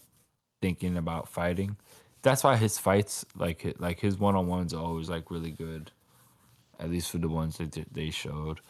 thinking 0.61 0.97
about 0.97 1.29
fighting 1.29 1.77
that's 2.23 2.45
why 2.45 2.57
his 2.57 2.79
fights 2.79 3.27
like 3.37 3.75
like 3.79 3.99
his 3.99 4.19
one-on-ones 4.19 4.73
are 4.73 4.83
always 4.83 5.11
like 5.11 5.31
really 5.31 5.51
good 5.51 5.91
at 6.79 6.89
least 6.89 7.11
for 7.11 7.19
the 7.19 7.29
ones 7.29 7.59
that 7.59 7.75
they 7.93 8.11
showed 8.11 8.61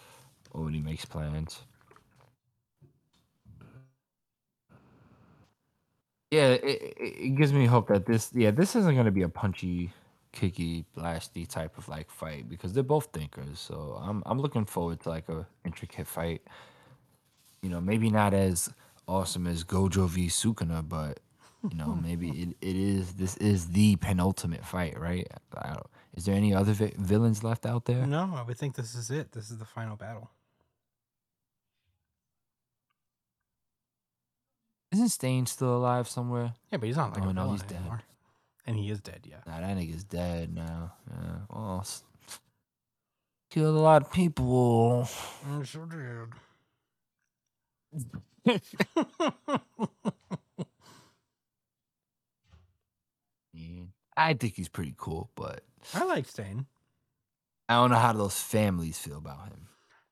or 0.53 0.65
when 0.65 0.73
he 0.73 0.81
makes 0.81 1.05
plans 1.05 1.63
yeah, 6.33 6.49
it, 6.53 6.95
it, 6.97 7.37
gives 7.37 7.53
me 7.53 7.67
hope 7.67 7.89
that 7.89 8.07
this, 8.07 8.31
yeah, 8.33 8.51
this 8.51 8.75
isn't 8.75 8.95
going 8.95 9.05
to 9.05 9.13
be 9.13 9.21
a 9.21 9.29
punchy, 9.29 9.91
kicky, 10.33 10.87
blasty 10.97 11.47
type 11.47 11.77
of 11.77 11.91
like 11.91 12.11
fight 12.11 12.49
because 12.49 12.73
they're 12.73 12.83
both 12.83 13.11
thinkers. 13.13 13.61
So 13.61 14.01
I'm 14.03 14.23
I'm 14.25 14.41
looking 14.41 14.65
forward 14.65 15.01
to 15.01 15.11
like 15.11 15.29
a 15.29 15.47
intricate 15.67 16.07
fight. 16.07 16.41
You 17.61 17.69
know, 17.69 17.83
maybe 17.83 18.09
not 18.09 18.33
as 18.33 18.73
awesome 19.07 19.47
as 19.47 19.63
Gojo 19.63 20.09
v 20.09 20.29
Sukuna, 20.29 20.89
but 20.89 21.21
you 21.71 21.77
know, 21.77 21.99
maybe 22.03 22.31
it, 22.31 22.57
it 22.63 22.77
is. 22.77 23.13
This 23.13 23.37
is 23.37 23.69
the 23.69 23.97
penultimate 23.97 24.65
fight, 24.65 24.99
right? 24.99 25.29
I 25.59 25.75
don't, 25.75 25.87
is 26.17 26.25
there 26.25 26.35
any 26.35 26.55
other 26.55 26.73
vi- 26.73 26.95
villains 26.97 27.45
left 27.45 27.67
out 27.67 27.85
there? 27.85 28.07
No, 28.07 28.33
I 28.35 28.43
would 28.43 28.57
think 28.57 28.75
this 28.75 28.95
is 28.95 29.11
it. 29.11 29.33
This 29.33 29.51
is 29.51 29.59
the 29.59 29.67
final 29.67 29.97
battle. 29.97 30.31
Isn't 34.93 35.09
Stain 35.09 35.47
still 35.47 35.75
alive 35.77 36.09
somewhere? 36.09 36.53
Yeah, 36.71 36.79
but 36.79 36.87
he's 36.87 36.97
not 36.97 37.15
like 37.17 37.25
Oh, 37.25 37.31
a 37.31 37.33
no, 37.33 37.51
he's 37.53 37.63
dead. 37.63 37.81
And 38.67 38.77
he 38.77 38.91
is 38.91 39.01
dead, 39.01 39.27
yeah. 39.29 39.39
Nah, 39.47 39.61
that 39.61 39.77
nigga's 39.77 40.05
dead 40.05 40.55
now. 40.55 40.93
Yeah, 41.11 41.39
well, 41.51 41.87
killed 43.51 43.77
a 43.77 43.81
lot 43.81 44.03
of 44.03 44.13
people. 44.13 45.09
Mm, 45.49 45.61
I 45.61 45.65
sure 45.65 45.87
did. 45.87 46.29
Yeah. 53.53 53.85
I 54.17 54.35
think 54.35 54.55
he's 54.55 54.69
pretty 54.69 54.95
cool, 54.97 55.31
but 55.35 55.63
I 55.95 56.05
like 56.05 56.27
Stain. 56.27 56.67
I 57.69 57.75
don't 57.75 57.91
know 57.91 57.99
how 57.99 58.13
those 58.13 58.39
families 58.41 58.99
feel 58.99 59.19
about 59.19 59.49
him. 59.49 59.69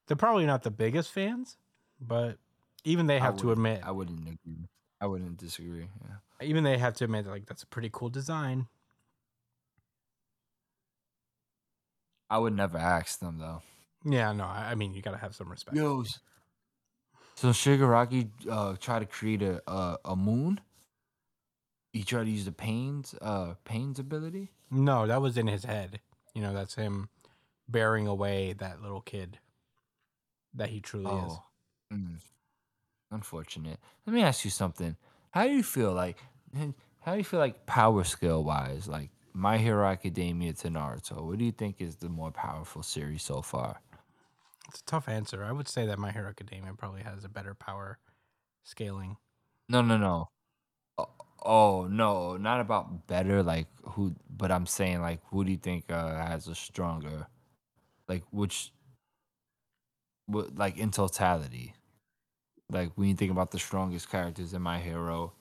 They're 0.07 0.17
probably 0.17 0.47
not 0.47 0.63
the 0.63 0.71
biggest 0.71 1.11
fans, 1.11 1.57
but 2.01 2.39
even 2.85 3.07
they 3.07 3.19
have 3.19 3.37
to 3.39 3.53
admit, 3.53 3.81
I 3.85 3.91
wouldn't 3.91 4.21
agree. 4.21 4.69
I 5.01 5.07
wouldn't 5.07 5.39
disagree. 5.39 5.89
Yeah. 6.03 6.47
even 6.47 6.65
they 6.65 6.79
have 6.79 6.95
to 6.95 7.05
admit, 7.05 7.27
like 7.27 7.47
that's 7.47 7.63
a 7.63 7.67
pretty 7.67 7.91
cool 7.93 8.11
design. 8.11 8.67
I 12.29 12.39
would 12.39 12.55
never 12.55 12.79
ask 12.79 13.19
them 13.19 13.39
though. 13.39 13.63
Yeah, 14.05 14.33
no, 14.33 14.45
I 14.45 14.71
I 14.71 14.75
mean 14.75 14.95
you 14.95 15.03
gotta 15.03 15.19
have 15.19 15.35
some 15.35 15.51
respect. 15.51 15.77
Yo. 15.77 16.05
So 17.35 17.49
Shigaraki 17.49 18.29
uh 18.49 18.77
tried 18.77 19.01
to 19.01 19.07
create 19.07 19.43
a 19.43 19.61
a, 19.71 19.99
a 20.05 20.17
moon. 20.17 20.61
He 21.93 22.05
tried 22.05 22.25
to 22.25 22.31
use 22.31 22.45
the 22.45 22.53
pains 22.53 23.15
uh 23.21 23.55
pains 23.65 23.99
ability. 23.99 24.53
No, 24.71 25.07
that 25.07 25.21
was 25.21 25.37
in 25.37 25.49
his 25.49 25.65
head. 25.65 26.01
You 26.35 26.43
know, 26.43 26.55
that's 26.55 26.77
him 26.77 27.09
bearing 27.69 28.07
away 28.07 28.53
that 28.55 28.81
little 28.81 29.01
kid 29.01 29.39
that 30.55 30.69
he 30.71 30.81
truly 30.81 31.07
is. 31.07 31.33
Oh, 31.33 31.43
mm, 31.93 32.21
unfortunate. 33.11 33.79
Let 34.07 34.15
me 34.15 34.23
ask 34.23 34.45
you 34.45 34.51
something. 34.51 34.97
How 35.31 35.45
do 35.45 35.53
you 35.53 35.63
feel 35.63 35.93
like? 35.93 36.19
How 37.03 37.13
do 37.13 37.19
you 37.19 37.25
feel 37.25 37.41
like 37.41 37.65
power 37.65 38.05
skill 38.05 38.45
wise, 38.45 38.87
like 38.87 39.09
My 39.33 39.57
Hero 39.57 39.87
Academia 39.87 40.53
to 40.53 40.69
Naruto? 40.69 41.23
What 41.23 41.39
do 41.39 41.45
you 41.47 41.53
think 41.53 41.77
is 41.81 41.97
the 41.97 42.11
more 42.11 42.31
powerful 42.31 42.83
series 42.83 43.23
so 43.23 43.41
far? 43.41 43.81
It's 44.69 44.81
a 44.81 44.85
tough 44.85 45.09
answer. 45.09 45.43
I 45.43 45.53
would 45.53 45.67
say 45.67 45.87
that 45.87 45.99
My 45.99 46.13
Hero 46.13 46.29
Academia 46.29 46.75
probably 46.75 47.03
has 47.03 47.25
a 47.25 47.29
better 47.29 47.55
power 47.55 47.99
scaling. 48.65 49.17
No, 49.69 49.81
no, 49.81 49.97
no. 49.97 50.29
Oh, 50.99 51.09
oh 51.43 51.87
no, 51.91 52.37
not 52.37 52.61
about 52.61 53.07
better. 53.07 53.43
Like 53.43 53.69
who? 53.85 54.15
But 54.29 54.53
I'm 54.53 54.67
saying 54.67 55.01
like, 55.01 55.21
who 55.31 55.45
do 55.45 55.51
you 55.51 55.59
think 55.59 55.91
uh, 55.91 56.17
has 56.17 56.49
a 56.49 56.55
stronger? 56.55 57.29
Like 58.09 58.25
which? 58.31 58.73
What 60.27 60.57
like 60.57 60.77
in 60.77 60.91
totality? 60.91 61.75
Like 62.71 62.93
when 62.95 63.09
you 63.09 63.15
think 63.15 63.31
about 63.31 63.51
the 63.51 63.59
strongest 63.59 64.11
characters 64.11 64.55
in 64.55 64.63
My 64.63 64.79
Hero, 64.79 65.33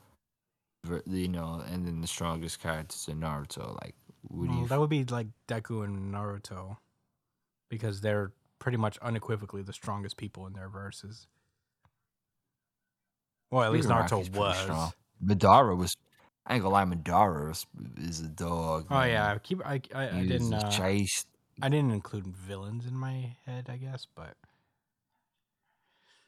you 1.05 1.27
know, 1.27 1.63
and 1.69 1.85
then 1.85 2.01
the 2.01 2.07
strongest 2.07 2.61
characters 2.61 3.07
in 3.07 3.19
Naruto. 3.19 3.75
Like, 3.81 3.95
what 4.23 4.47
do 4.47 4.57
Well, 4.57 4.65
that 4.67 4.79
would 4.79 4.89
be 4.89 5.03
like 5.05 5.27
Deku 5.47 5.83
and 5.83 6.13
Naruto 6.13 6.77
because 7.69 8.01
they're 8.01 8.31
pretty 8.59 8.77
much 8.77 8.97
unequivocally 8.99 9.61
the 9.61 9.73
strongest 9.73 10.17
people 10.17 10.47
in 10.47 10.53
their 10.53 10.69
verses. 10.69 11.27
Well, 13.51 13.63
at 13.63 13.71
least 13.71 13.87
Naruto 13.87 14.29
was. 14.35 14.57
strong. 14.57 14.91
Madara 15.23 15.75
was. 15.75 15.95
I 16.45 16.55
ain't 16.55 16.63
gonna 16.63 16.73
lie, 16.73 16.85
Madara 16.85 17.51
is, 17.51 17.65
is 17.97 18.21
a 18.21 18.27
dog. 18.27 18.87
Oh 18.89 19.03
yeah. 19.03 19.33
I 19.33 19.37
keep 19.37 19.65
I 19.65 19.81
I, 19.93 20.09
I 20.09 20.25
didn't 20.25 20.53
uh, 20.53 20.69
chased. 20.71 21.27
I 21.61 21.69
didn't 21.69 21.91
include 21.91 22.25
villains 22.27 22.85
in 22.85 22.95
my 22.95 23.35
head, 23.45 23.67
I 23.69 23.77
guess, 23.77 24.07
but 24.15 24.35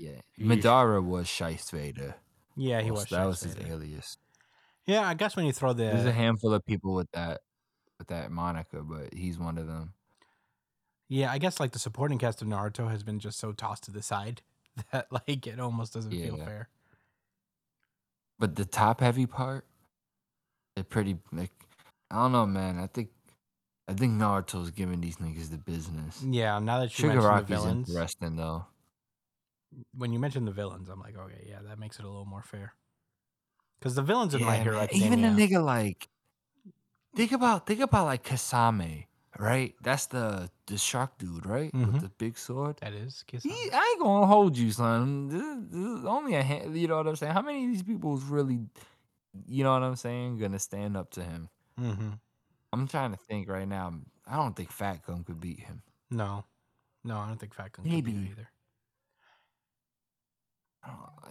Yeah. 0.02 0.20
Madara 0.40 1.04
was 1.04 1.28
Shice 1.28 1.70
Vader. 1.72 2.16
yeah, 2.56 2.82
he 2.82 2.92
was. 2.92 3.06
That 3.06 3.26
was 3.26 3.42
his 3.42 3.56
alias. 3.58 4.18
Yeah, 4.88 5.08
I 5.08 5.14
guess 5.14 5.36
when 5.36 5.46
you 5.46 5.54
throw 5.54 5.74
the 5.74 5.84
There's 5.84 6.06
a 6.06 6.12
handful 6.12 6.54
of 6.54 6.66
people 6.66 6.94
with 6.96 7.10
that 7.12 7.42
with 8.00 8.08
that 8.08 8.32
moniker, 8.32 8.82
but 8.82 9.14
he's 9.14 9.38
one 9.38 9.58
of 9.60 9.68
them. 9.68 9.94
yeah, 11.08 11.32
I 11.32 11.38
guess 11.38 11.60
like 11.60 11.72
the 11.72 11.80
supporting 11.80 12.18
cast 12.18 12.42
of 12.42 12.48
Naruto 12.48 12.90
has 12.90 13.04
been 13.04 13.20
just 13.20 13.38
so 13.40 13.52
tossed 13.52 13.84
to 13.84 13.92
the 13.92 14.02
side 14.02 14.42
that 14.92 15.08
like 15.12 15.46
it 15.46 15.60
almost 15.60 15.94
doesn't 15.94 16.12
feel 16.12 16.38
Yeah. 16.38 16.46
fair. 16.46 16.70
But 18.40 18.56
the 18.56 18.66
top 18.66 19.02
heavy 19.02 19.28
part, 19.28 19.66
it 20.76 20.90
pretty 20.90 21.18
like 21.32 21.52
I 22.10 22.16
don't 22.16 22.32
know, 22.32 22.46
man. 22.48 22.80
I 22.80 22.88
think 22.88 23.10
I 23.88 23.94
think 23.94 24.14
Naruto's 24.14 24.72
giving 24.72 25.00
these 25.02 25.18
niggas 25.18 25.50
the 25.52 25.58
business. 25.58 26.24
Yeah, 26.24 26.58
now 26.60 26.80
that 26.80 26.98
you 26.98 27.08
mentioned 27.08 27.24
the 27.24 27.30
Shigaraki's 27.30 27.48
villains, 27.50 27.90
interesting 27.90 28.36
though. 28.36 28.66
When 29.96 30.12
you 30.12 30.20
mentioned 30.20 30.48
the 30.48 30.52
villains, 30.52 30.90
I'm 30.90 31.00
like, 31.00 31.18
okay, 31.18 31.46
yeah, 31.48 31.60
that 31.64 31.80
makes 31.80 31.98
it 32.00 32.06
a 32.06 32.08
little 32.10 32.26
more 32.26 32.44
fair. 32.44 32.74
Because 33.80 33.96
the 33.96 34.02
villains 34.02 34.34
in 34.34 34.42
My 34.42 34.56
Yeah, 34.58 34.64
Hero 34.64 34.76
man. 34.76 34.84
Academia, 34.84 35.08
Even 35.08 35.26
a 35.26 35.30
nigga 35.30 35.64
like 35.64 36.10
think 37.16 37.32
about 37.32 37.66
think 37.68 37.80
about 37.80 38.06
like 38.06 38.24
Kasame, 38.24 39.06
right? 39.40 39.76
That's 39.82 40.08
the 40.08 40.50
the 40.68 40.78
shark 40.78 41.18
dude, 41.18 41.46
right? 41.46 41.72
Mhm. 41.74 41.94
With 41.94 42.02
the 42.02 42.10
big 42.10 42.38
sword. 42.38 42.78
that 42.82 42.94
is 42.94 43.24
He, 43.28 43.38
Kisame. 43.38 43.74
I 43.74 43.90
ain't 43.94 44.02
gonna 44.02 44.28
hold 44.28 44.58
you, 44.58 44.72
son. 44.72 45.28
This, 45.30 45.42
is- 45.42 45.68
this 45.70 46.00
is 46.00 46.06
only 46.06 46.36
a 46.36 46.44
hand, 46.44 46.78
you 46.78 46.88
know 46.88 46.98
what 46.98 47.08
I'm 47.08 47.16
saying. 47.16 47.34
How 47.34 47.42
many 47.42 47.66
of 47.66 47.72
these 47.72 47.84
people 47.84 48.16
is 48.18 48.24
really, 48.24 48.60
you 49.48 49.64
know 49.64 49.74
what 49.74 49.84
I'm 49.84 49.96
saying, 49.96 50.38
gonna 50.38 50.60
stand 50.60 50.98
up 50.98 51.12
to 51.12 51.24
him? 51.24 51.50
Mm-hmm. 51.80 52.12
I'm 52.74 52.88
trying 52.88 53.12
to 53.12 53.18
think 53.18 53.50
right 53.50 53.68
now. 53.68 53.94
I 54.28 54.36
don't 54.38 54.56
think 54.56 54.72
Fat 54.72 55.06
Gum 55.06 55.24
could 55.24 55.40
beat 55.42 55.60
him. 55.62 55.84
No, 56.12 56.46
no, 57.04 57.18
I 57.18 57.28
don't 57.28 57.40
think 57.40 57.54
Fat 57.56 57.72
Gum 57.74 57.88
could 57.90 58.04
be 58.04 58.14
Maybe. 58.14 58.30
either. 58.32 58.51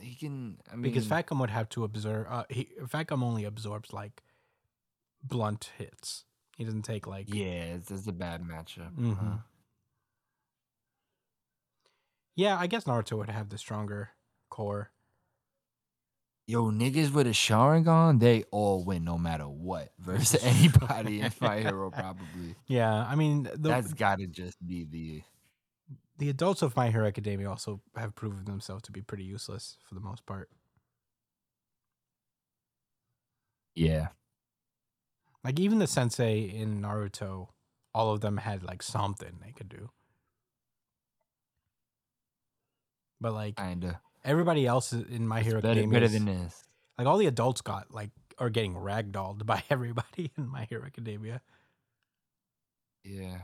He 0.01 0.15
can. 0.15 0.59
I 0.71 0.77
mean, 0.77 0.83
Because 0.83 1.07
Fat 1.07 1.27
Gum 1.27 1.39
would 1.41 1.51
have 1.51 1.69
to 1.71 1.85
observe. 1.85 2.27
Uh, 2.29 2.45
he 2.49 2.69
Fat 2.89 3.07
Gum 3.09 3.23
only 3.23 3.45
absorbs 3.45 3.93
like 3.93 4.23
blunt 5.23 5.71
hits. 5.79 6.25
He 6.57 6.65
doesn't 6.65 6.83
take 6.83 7.07
like 7.07 7.33
yeah, 7.33 7.75
it's, 7.75 7.91
it's 7.91 8.07
a 8.07 8.13
bad 8.13 8.43
matchup. 8.43 8.95
Mhm. 8.97 9.35
uh, 9.35 9.39
Yeah, 12.37 12.59
I 12.59 12.67
guess 12.67 12.85
Naruto 12.85 13.19
would 13.19 13.31
have 13.31 13.49
the 13.49 13.59
stronger 13.59 14.11
core. 14.51 14.91
Yo, 16.47 16.71
niggas 16.71 17.13
with 17.13 17.27
a 17.29 17.31
Sharingan, 17.31 18.19
they 18.19 18.43
all 18.51 18.85
win 18.85 19.05
no 19.05 19.17
matter 19.17 19.45
what 19.45 19.93
versus 19.99 20.43
anybody 20.43 21.21
in 21.21 21.31
Fire 21.31 21.61
Hero. 21.61 21.91
Probably 21.93 22.57
Yeah, 22.67 22.93
I 23.07 23.15
mean 23.15 23.45
the 23.45 23.57
that's 23.57 23.93
got 23.95 24.19
to 24.19 24.27
just 24.27 24.57
be 24.67 24.85
the. 24.85 25.23
The 26.21 26.29
adults 26.31 26.63
of 26.63 26.77
My 26.77 26.91
Hero 26.91 27.07
Academia 27.09 27.51
also 27.51 27.81
have 27.97 28.15
proven 28.15 28.45
themselves 28.45 28.83
to 28.85 28.93
be 28.93 29.03
pretty 29.03 29.25
useless 29.25 29.79
for 29.89 29.95
the 29.97 30.01
most 30.01 30.25
part. 30.27 30.49
Yeah, 33.75 34.09
Like 35.45 35.59
even 35.59 35.79
the 35.79 35.87
sensei 35.87 36.41
in 36.43 36.83
Naruto, 36.83 37.49
all 37.95 38.13
of 38.13 38.21
them 38.21 38.37
had 38.39 38.63
like 38.63 38.83
something 38.83 39.39
they 39.45 39.53
could 39.53 39.69
do. 39.69 39.91
But 43.21 43.33
like 43.33 43.57
kinda. 43.57 44.01
everybody 44.25 44.67
else 44.67 44.93
in 44.93 45.27
My 45.27 45.43
Hero 45.43 45.61
Better, 45.63 45.81
Academia, 45.81 46.01
better 46.01 46.09
than 46.09 46.25
this. 46.27 46.69
like 46.99 47.07
all 47.07 47.17
the 47.19 47.27
adults 47.27 47.63
got 47.63 47.93
like 47.93 48.11
are 48.39 48.51
getting 48.51 48.75
ragdolled 48.75 49.47
by 49.53 49.63
everybody 49.71 50.31
in 50.37 50.49
My 50.49 50.65
Hero 50.65 50.85
Academia. 50.85 51.41
Yeah. 53.05 53.39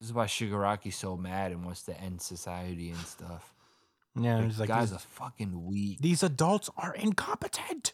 This 0.00 0.08
is 0.08 0.14
why 0.14 0.24
Shigaraki's 0.26 0.96
so 0.96 1.16
mad 1.16 1.52
and 1.52 1.64
wants 1.64 1.82
to 1.84 2.00
end 2.00 2.22
society 2.22 2.90
and 2.90 2.98
stuff. 3.00 3.52
Yeah, 4.18 4.38
Like, 4.38 4.58
like 4.58 4.68
guys 4.68 4.90
these, 4.90 4.96
are 4.96 5.00
fucking 5.00 5.66
weak. 5.66 5.98
these 6.00 6.22
adults 6.22 6.70
are 6.76 6.94
incompetent. 6.94 7.92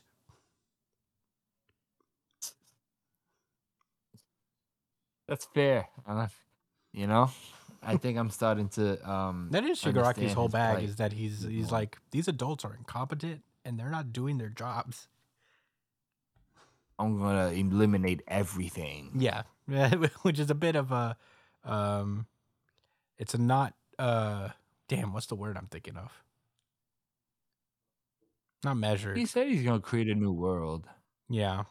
That's 5.29 5.45
fair. 5.55 5.89
uh, 6.07 6.29
You 6.93 7.07
know, 7.07 7.31
I 7.83 7.97
think 7.97 8.19
I'm 8.19 8.31
starting 8.31 8.69
to. 8.71 9.11
um 9.11 9.49
That 9.51 9.65
is 9.65 9.81
Shigaraki's 9.81 10.33
whole 10.33 10.49
bag 10.49 10.85
is 10.85 10.97
that 10.97 11.13
he's 11.13 11.43
he's 11.43 11.71
like 11.73 11.99
these 12.13 12.29
adults 12.29 12.65
are 12.65 12.75
incompetent 12.75 13.43
and 13.65 13.79
they're 13.79 13.91
not 13.91 14.13
doing 14.13 14.39
their 14.39 14.49
jobs. 14.49 15.09
I'm 16.99 17.19
gonna 17.19 17.49
eliminate 17.51 18.23
everything. 18.29 19.11
Yeah, 19.19 19.43
which 20.23 20.39
is 20.39 20.49
a 20.51 20.55
bit 20.55 20.77
of 20.77 20.93
a, 20.93 21.17
um, 21.67 22.27
it's 23.19 23.35
a 23.35 23.39
not 23.39 23.75
uh, 23.99 24.51
damn, 24.89 25.13
what's 25.13 25.27
the 25.27 25.35
word 25.35 25.57
I'm 25.57 25.67
thinking 25.67 25.97
of? 25.97 26.13
Not 28.65 28.77
measured. 28.77 29.17
He 29.17 29.27
said 29.27 29.49
he's 29.49 29.63
gonna 29.63 29.81
create 29.81 30.09
a 30.09 30.15
new 30.15 30.33
world. 30.33 30.89
Yeah. 31.29 31.65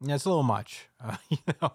Yeah, 0.00 0.14
it's 0.14 0.24
a 0.24 0.28
little 0.28 0.42
much. 0.42 0.88
Uh, 1.00 1.16
you 1.30 1.38
know. 1.62 1.72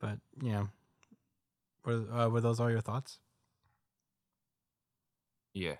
but 0.00 0.18
yeah, 0.42 0.66
were 1.84 2.04
uh, 2.12 2.28
were 2.28 2.40
those 2.40 2.60
all 2.60 2.70
your 2.70 2.80
thoughts? 2.80 3.18
Yeah. 5.54 5.76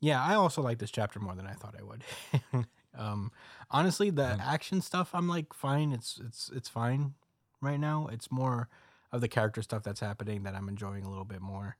Yeah, 0.00 0.22
I 0.22 0.34
also 0.34 0.62
like 0.62 0.78
this 0.78 0.90
chapter 0.90 1.18
more 1.18 1.34
than 1.34 1.46
I 1.46 1.54
thought 1.54 1.74
I 1.78 1.82
would. 1.82 2.04
um, 2.96 3.32
honestly, 3.70 4.10
the 4.10 4.24
Um, 4.24 4.40
action 4.40 4.80
stuff, 4.80 5.10
I'm 5.12 5.28
like 5.28 5.52
fine. 5.52 5.92
It's 5.92 6.20
it's 6.24 6.50
it's 6.54 6.68
fine 6.68 7.14
right 7.60 7.80
now. 7.80 8.06
It's 8.08 8.30
more 8.30 8.68
of 9.10 9.20
the 9.20 9.28
character 9.28 9.62
stuff 9.62 9.82
that's 9.82 10.00
happening 10.00 10.44
that 10.44 10.54
I'm 10.54 10.68
enjoying 10.68 11.04
a 11.04 11.08
little 11.08 11.24
bit 11.24 11.40
more. 11.40 11.76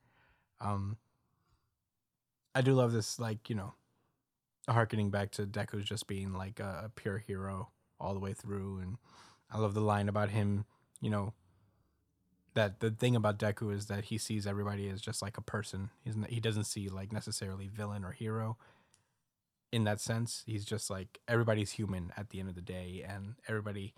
Um, 0.60 0.98
I 2.54 2.60
do 2.62 2.74
love 2.74 2.92
this, 2.92 3.18
like 3.18 3.48
you 3.48 3.56
know, 3.56 3.74
harkening 4.68 5.10
back 5.10 5.32
to 5.32 5.46
Deku's 5.46 5.84
just 5.86 6.06
being 6.06 6.32
like 6.34 6.60
a, 6.60 6.82
a 6.86 6.90
pure 6.90 7.18
hero 7.18 7.70
all 8.00 8.14
the 8.14 8.20
way 8.20 8.34
through, 8.34 8.80
and 8.80 8.98
I 9.50 9.58
love 9.58 9.74
the 9.74 9.80
line 9.80 10.08
about 10.08 10.30
him. 10.30 10.66
You 11.00 11.10
know, 11.10 11.34
that 12.58 12.80
the 12.80 12.90
thing 12.90 13.14
about 13.14 13.38
Deku 13.38 13.72
is 13.72 13.86
that 13.86 14.06
he 14.06 14.18
sees 14.18 14.44
everybody 14.44 14.88
as 14.88 15.00
just 15.00 15.22
like 15.22 15.38
a 15.38 15.42
person. 15.42 15.90
He's 16.02 16.16
he 16.28 16.40
doesn't 16.40 16.64
see 16.64 16.88
like 16.88 17.12
necessarily 17.12 17.68
villain 17.68 18.04
or 18.04 18.10
hero. 18.10 18.56
In 19.70 19.84
that 19.84 20.00
sense, 20.00 20.42
he's 20.44 20.64
just 20.64 20.90
like 20.90 21.20
everybody's 21.28 21.72
human 21.72 22.12
at 22.16 22.30
the 22.30 22.40
end 22.40 22.48
of 22.48 22.56
the 22.56 22.60
day, 22.60 23.04
and 23.06 23.36
everybody 23.46 23.94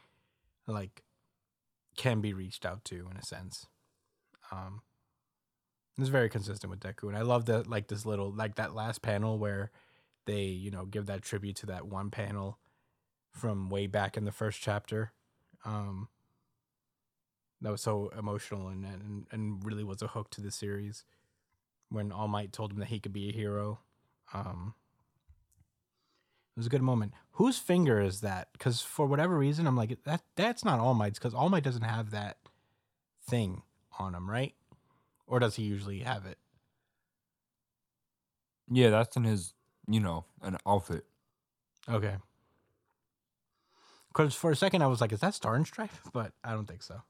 like 0.66 1.04
can 1.96 2.20
be 2.20 2.34
reached 2.34 2.66
out 2.66 2.84
to 2.84 3.08
in 3.10 3.16
a 3.16 3.24
sense. 3.24 3.66
Um, 4.52 4.82
it's 5.96 6.10
very 6.10 6.28
consistent 6.28 6.70
with 6.70 6.80
Deku, 6.80 7.08
and 7.08 7.16
I 7.16 7.22
love 7.22 7.46
that 7.46 7.66
like 7.66 7.88
this 7.88 8.04
little 8.04 8.30
like 8.30 8.56
that 8.56 8.74
last 8.74 9.00
panel 9.00 9.38
where 9.38 9.70
they 10.26 10.42
you 10.42 10.70
know 10.70 10.84
give 10.84 11.06
that 11.06 11.22
tribute 11.22 11.56
to 11.56 11.66
that 11.66 11.86
one 11.86 12.10
panel 12.10 12.58
from 13.32 13.70
way 13.70 13.86
back 13.86 14.18
in 14.18 14.26
the 14.26 14.32
first 14.32 14.60
chapter. 14.60 15.12
Um, 15.64 16.08
that 17.62 17.70
was 17.70 17.80
so 17.80 18.10
emotional 18.18 18.68
and, 18.68 18.84
and 18.84 19.26
and 19.30 19.64
really 19.64 19.84
was 19.84 20.02
a 20.02 20.08
hook 20.08 20.30
to 20.30 20.40
the 20.40 20.50
series 20.50 21.04
when 21.90 22.12
All 22.12 22.28
Might 22.28 22.52
told 22.52 22.72
him 22.72 22.78
that 22.78 22.88
he 22.88 23.00
could 23.00 23.12
be 23.12 23.28
a 23.28 23.32
hero. 23.32 23.80
Um, 24.32 24.74
it 26.56 26.60
was 26.60 26.66
a 26.66 26.70
good 26.70 26.82
moment. 26.82 27.12
Whose 27.32 27.58
finger 27.58 28.00
is 28.00 28.20
that? 28.20 28.48
Because 28.52 28.80
for 28.80 29.06
whatever 29.06 29.36
reason, 29.36 29.66
I'm 29.66 29.76
like 29.76 30.02
that. 30.04 30.22
That's 30.36 30.64
not 30.64 30.80
All 30.80 30.94
Might's 30.94 31.18
because 31.18 31.34
All 31.34 31.48
Might 31.48 31.64
doesn't 31.64 31.82
have 31.82 32.10
that 32.10 32.38
thing 33.28 33.62
on 33.98 34.14
him, 34.14 34.30
right? 34.30 34.54
Or 35.26 35.38
does 35.38 35.56
he 35.56 35.62
usually 35.62 36.00
have 36.00 36.26
it? 36.26 36.38
Yeah, 38.70 38.90
that's 38.90 39.16
in 39.16 39.24
his, 39.24 39.54
you 39.88 40.00
know, 40.00 40.24
an 40.42 40.58
outfit. 40.66 41.04
Okay. 41.88 42.16
Because 44.08 44.34
for 44.34 44.50
a 44.50 44.56
second 44.56 44.82
I 44.82 44.86
was 44.86 45.00
like, 45.00 45.12
is 45.12 45.20
that 45.20 45.34
Star 45.34 45.54
and 45.54 45.66
Stripe? 45.66 45.90
But 46.12 46.32
I 46.44 46.52
don't 46.52 46.66
think 46.66 46.82
so. 46.82 47.02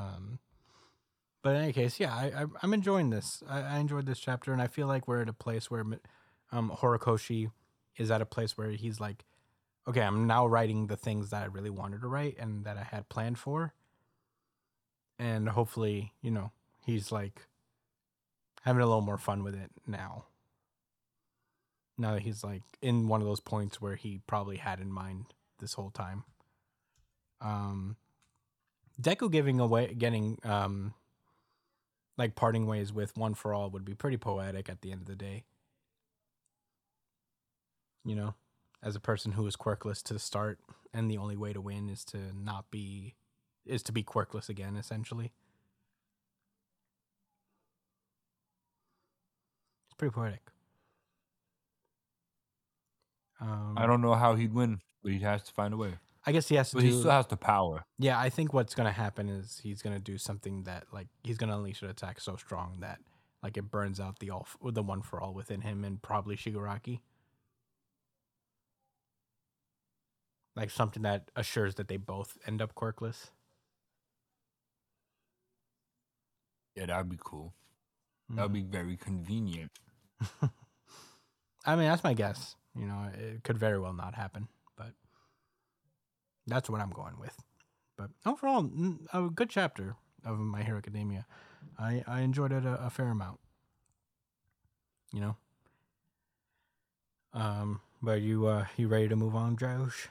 Um, 0.00 0.38
but 1.42 1.56
in 1.56 1.62
any 1.62 1.72
case, 1.72 2.00
yeah, 2.00 2.14
I, 2.14 2.42
I 2.42 2.46
I'm 2.62 2.74
enjoying 2.74 3.10
this. 3.10 3.42
I, 3.48 3.60
I 3.60 3.78
enjoyed 3.78 4.06
this 4.06 4.18
chapter, 4.18 4.52
and 4.52 4.60
I 4.60 4.66
feel 4.66 4.86
like 4.86 5.06
we're 5.08 5.22
at 5.22 5.28
a 5.28 5.34
place 5.34 5.70
where, 5.70 5.84
um, 6.52 6.70
Horikoshi 6.70 7.50
is 7.96 8.10
at 8.10 8.22
a 8.22 8.26
place 8.26 8.56
where 8.56 8.70
he's 8.70 9.00
like, 9.00 9.24
okay, 9.88 10.02
I'm 10.02 10.26
now 10.26 10.46
writing 10.46 10.86
the 10.86 10.96
things 10.96 11.30
that 11.30 11.42
I 11.42 11.46
really 11.46 11.70
wanted 11.70 12.02
to 12.02 12.08
write 12.08 12.36
and 12.38 12.64
that 12.64 12.76
I 12.76 12.84
had 12.84 13.08
planned 13.08 13.38
for, 13.38 13.74
and 15.18 15.48
hopefully, 15.48 16.12
you 16.22 16.30
know, 16.30 16.52
he's 16.84 17.10
like 17.12 17.46
having 18.62 18.82
a 18.82 18.86
little 18.86 19.00
more 19.00 19.18
fun 19.18 19.42
with 19.42 19.54
it 19.54 19.70
now. 19.86 20.24
Now 21.96 22.14
that 22.14 22.22
he's 22.22 22.42
like 22.44 22.62
in 22.80 23.08
one 23.08 23.20
of 23.20 23.26
those 23.26 23.40
points 23.40 23.80
where 23.80 23.96
he 23.96 24.20
probably 24.26 24.56
had 24.56 24.80
in 24.80 24.90
mind 24.90 25.26
this 25.58 25.74
whole 25.74 25.90
time. 25.90 26.24
Um, 27.42 27.96
Deku 29.00 29.30
giving 29.30 29.60
away, 29.60 29.94
getting 29.94 30.38
um, 30.44 30.94
like 32.18 32.34
parting 32.34 32.66
ways 32.66 32.92
with 32.92 33.16
One 33.16 33.34
for 33.34 33.54
All 33.54 33.70
would 33.70 33.84
be 33.84 33.94
pretty 33.94 34.16
poetic 34.16 34.68
at 34.68 34.82
the 34.82 34.92
end 34.92 35.02
of 35.02 35.06
the 35.06 35.16
day. 35.16 35.44
You 38.04 38.14
know, 38.14 38.34
as 38.82 38.96
a 38.96 39.00
person 39.00 39.32
who 39.32 39.44
was 39.44 39.56
quirkless 39.56 40.02
to 40.04 40.12
the 40.12 40.18
start, 40.18 40.58
and 40.92 41.10
the 41.10 41.18
only 41.18 41.36
way 41.36 41.52
to 41.52 41.60
win 41.60 41.88
is 41.88 42.04
to 42.06 42.18
not 42.34 42.70
be, 42.70 43.14
is 43.64 43.82
to 43.84 43.92
be 43.92 44.02
quirkless 44.02 44.48
again, 44.48 44.76
essentially. 44.76 45.32
It's 49.86 49.94
pretty 49.96 50.12
poetic. 50.12 50.42
Um, 53.40 53.74
I 53.76 53.86
don't 53.86 54.02
know 54.02 54.14
how 54.14 54.34
he'd 54.34 54.52
win, 54.52 54.80
but 55.02 55.12
he 55.12 55.20
has 55.20 55.42
to 55.44 55.52
find 55.52 55.72
a 55.72 55.76
way. 55.76 55.94
I 56.30 56.32
guess 56.32 56.48
he 56.48 56.54
has 56.54 56.70
to 56.70 56.76
But 56.76 56.82
do. 56.82 56.86
he 56.86 56.96
still 56.96 57.10
has 57.10 57.26
the 57.26 57.36
power. 57.36 57.84
Yeah, 57.98 58.16
I 58.16 58.30
think 58.30 58.54
what's 58.54 58.72
gonna 58.76 58.92
happen 58.92 59.28
is 59.28 59.58
he's 59.64 59.82
gonna 59.82 59.98
do 59.98 60.16
something 60.16 60.62
that 60.62 60.84
like 60.92 61.08
he's 61.24 61.36
gonna 61.36 61.56
unleash 61.56 61.82
an 61.82 61.90
attack 61.90 62.20
so 62.20 62.36
strong 62.36 62.76
that 62.82 63.00
like 63.42 63.56
it 63.56 63.68
burns 63.68 63.98
out 63.98 64.20
the 64.20 64.30
all 64.30 64.46
the 64.62 64.80
one 64.80 65.02
for 65.02 65.20
all 65.20 65.34
within 65.34 65.62
him 65.62 65.82
and 65.82 66.00
probably 66.00 66.36
Shigaraki. 66.36 67.00
Like 70.54 70.70
something 70.70 71.02
that 71.02 71.32
assures 71.34 71.74
that 71.74 71.88
they 71.88 71.96
both 71.96 72.38
end 72.46 72.62
up 72.62 72.76
quirkless. 72.76 73.30
Yeah, 76.76 76.86
that'd 76.86 77.08
be 77.08 77.18
cool. 77.18 77.54
That'd 78.28 78.52
be 78.52 78.60
mm-hmm. 78.60 78.70
very 78.70 78.96
convenient. 78.96 79.72
I 81.66 81.74
mean, 81.74 81.86
that's 81.86 82.04
my 82.04 82.14
guess. 82.14 82.54
You 82.76 82.86
know, 82.86 83.10
it 83.12 83.42
could 83.42 83.58
very 83.58 83.80
well 83.80 83.94
not 83.94 84.14
happen, 84.14 84.46
that's 86.50 86.68
what 86.68 86.80
I'm 86.80 86.90
going 86.90 87.18
with. 87.18 87.36
But 87.96 88.10
overall, 88.26 88.70
a 89.12 89.28
good 89.28 89.50
chapter 89.50 89.96
of 90.24 90.38
My 90.38 90.62
Hero 90.62 90.78
Academia. 90.78 91.26
I 91.78 92.02
I 92.06 92.20
enjoyed 92.20 92.52
it 92.52 92.64
a, 92.64 92.86
a 92.86 92.90
fair 92.90 93.08
amount. 93.08 93.40
You 95.12 95.20
know. 95.20 95.36
Um, 97.32 97.80
but 98.02 98.20
you 98.22 98.46
uh 98.46 98.66
you 98.76 98.88
ready 98.88 99.08
to 99.08 99.16
move 99.16 99.34
on, 99.34 99.56
Josh? 99.56 100.08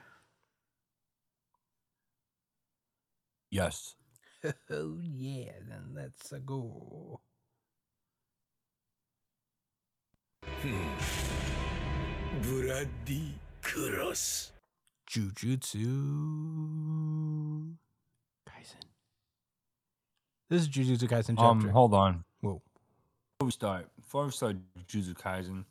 Yes. 3.50 3.96
oh 4.70 5.00
yeah, 5.02 5.52
then 5.68 5.92
let's 5.94 6.32
uh, 6.32 6.40
go. 6.46 7.20
Bloody 12.42 13.40
Cross. 13.62 14.52
Jujutsu 15.10 15.86
Kaisen. 18.48 18.86
This 20.50 20.62
is 20.62 20.70
Jujutsu 20.70 21.10
Kaisen 21.10 21.36
chapter. 21.36 21.42
Um, 21.42 21.70
hold 21.70 21.94
on. 21.96 22.24
Whoa. 22.42 22.62
Before 23.40 23.46
we 23.46 23.52
start, 23.52 23.88
before 24.00 24.26
we 24.26 24.32
start 24.32 24.58
Jujutsu 24.88 25.16
Kaisen, 25.16 25.66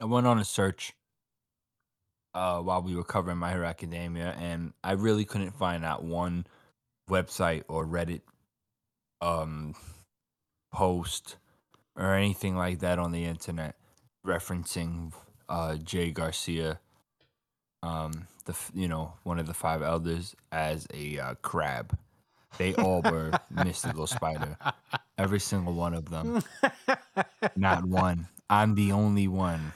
I 0.00 0.04
went 0.04 0.26
on 0.26 0.38
a 0.38 0.44
search 0.44 0.92
uh, 2.34 2.60
while 2.60 2.82
we 2.82 2.94
were 2.94 3.04
covering 3.04 3.38
My 3.38 3.52
Hero 3.52 3.66
Academia, 3.66 4.36
and 4.38 4.74
I 4.84 4.92
really 4.92 5.24
couldn't 5.24 5.52
find 5.52 5.84
out 5.84 6.04
one 6.04 6.46
website 7.08 7.62
or 7.68 7.86
Reddit 7.86 8.20
um, 9.22 9.74
post 10.72 11.36
or 11.96 12.14
anything 12.14 12.56
like 12.56 12.80
that 12.80 12.98
on 12.98 13.12
the 13.12 13.24
internet 13.24 13.76
referencing 14.26 15.12
uh, 15.48 15.76
Jaygarcia, 15.82 16.78
um, 17.82 18.26
the 18.44 18.56
you 18.74 18.88
know 18.88 19.14
one 19.24 19.38
of 19.38 19.46
the 19.46 19.54
five 19.54 19.82
elders, 19.82 20.34
as 20.52 20.86
a 20.94 21.18
uh, 21.18 21.34
crab. 21.42 21.96
They 22.58 22.74
all 22.74 23.02
were 23.02 23.32
mystical 23.50 24.06
spider. 24.06 24.56
Every 25.18 25.40
single 25.40 25.74
one 25.74 25.94
of 25.94 26.10
them. 26.10 26.42
Not 27.56 27.84
one. 27.86 28.28
I'm 28.50 28.74
the 28.74 28.92
only 28.92 29.26
one. 29.28 29.72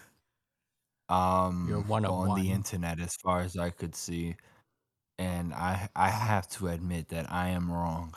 Um 1.09 1.67
You're 1.69 1.81
one 1.81 2.05
of 2.05 2.13
on 2.13 2.29
one. 2.29 2.41
the 2.43 2.51
internet 2.51 3.01
as 3.01 3.15
far 3.17 3.41
as 3.41 3.57
I 3.57 3.71
could 3.71 3.95
see. 3.95 4.37
And 5.19 5.55
I 5.55 5.89
I 5.97 6.11
have 6.11 6.49
to 6.51 6.69
admit 6.69 7.09
that 7.11 7.31
I 7.33 7.49
am 7.51 7.71
wrong. 7.73 8.15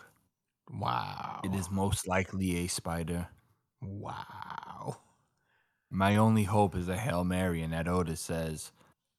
Wow. 0.71 1.41
It 1.43 1.53
is 1.55 1.69
most 1.71 2.07
likely 2.07 2.57
a 2.57 2.67
spider. 2.67 3.27
Wow. 3.81 4.97
My 5.91 6.15
only 6.17 6.43
hope 6.45 6.75
is 6.75 6.87
a 6.89 6.97
Hail 6.97 7.23
Mary 7.23 7.61
and 7.61 7.73
that 7.73 7.87
Oda 7.87 8.15
says, 8.15 8.71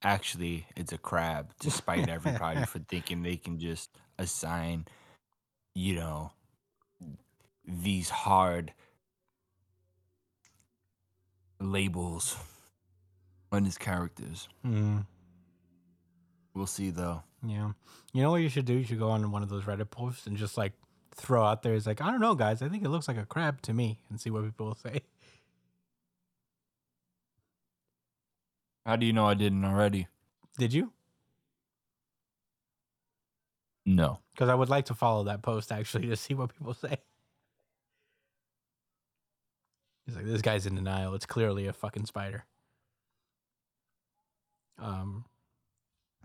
actually, 0.03 0.67
it's 0.77 0.93
a 0.93 0.99
crab, 0.99 1.53
despite 1.61 2.09
everybody 2.09 2.65
for 2.67 2.79
thinking 2.81 3.23
they 3.23 3.37
can 3.37 3.59
just 3.59 3.91
assign, 4.19 4.87
you 5.75 5.95
know, 5.95 6.33
these 7.67 8.09
hard 8.11 8.73
labels 11.61 12.37
on 13.53 13.65
his 13.65 13.79
characters. 13.79 14.49
Mm, 14.67 15.07
We'll 16.55 16.67
see 16.67 16.91
though. 16.91 17.23
yeah. 17.47 17.71
You 18.13 18.23
know 18.23 18.31
what 18.33 18.43
you 18.43 18.49
should 18.49 18.65
do? 18.65 18.75
You 18.75 18.85
should 18.85 18.99
go 18.99 19.11
on 19.11 19.31
one 19.31 19.43
of 19.45 19.49
those 19.49 19.63
Reddit 19.65 19.91
posts 19.91 20.27
and 20.27 20.37
just 20.37 20.59
like 20.59 20.73
throw 21.15 21.45
out 21.45 21.63
there. 21.63 21.75
It's 21.75 21.87
like, 21.87 22.01
I 22.01 22.11
don't 22.11 22.21
know, 22.21 22.35
guys. 22.35 22.61
I 22.61 22.69
think 22.69 22.83
it 22.85 22.89
looks 22.89 23.07
like 23.07 23.17
a 23.19 23.25
crab 23.25 23.63
to 23.63 23.73
me 23.73 24.01
and 24.11 24.21
see 24.21 24.31
what 24.31 24.45
people 24.45 24.67
will 24.67 24.75
say. 24.75 25.03
How 28.85 28.97
do 28.97 29.07
you 29.07 29.13
know 29.13 29.27
I 29.27 29.35
didn't 29.35 29.65
already? 29.65 30.09
Did 30.59 30.73
you? 30.73 30.93
No. 33.87 34.19
Because 34.33 34.49
I 34.49 34.55
would 34.55 34.69
like 34.69 34.87
to 34.87 34.95
follow 34.95 35.25
that 35.25 35.43
post 35.43 35.73
actually 35.73 36.09
to 36.09 36.17
see 36.17 36.35
what 36.35 36.57
people 36.57 36.75
say. 36.75 36.99
He's 40.07 40.17
like, 40.17 40.27
this 40.27 40.43
guy's 40.43 40.67
in 40.67 40.75
denial. 40.75 41.15
It's 41.15 41.27
clearly 41.27 41.67
a 41.67 41.73
fucking 41.73 42.07
spider. 42.07 42.45
Um, 44.79 45.25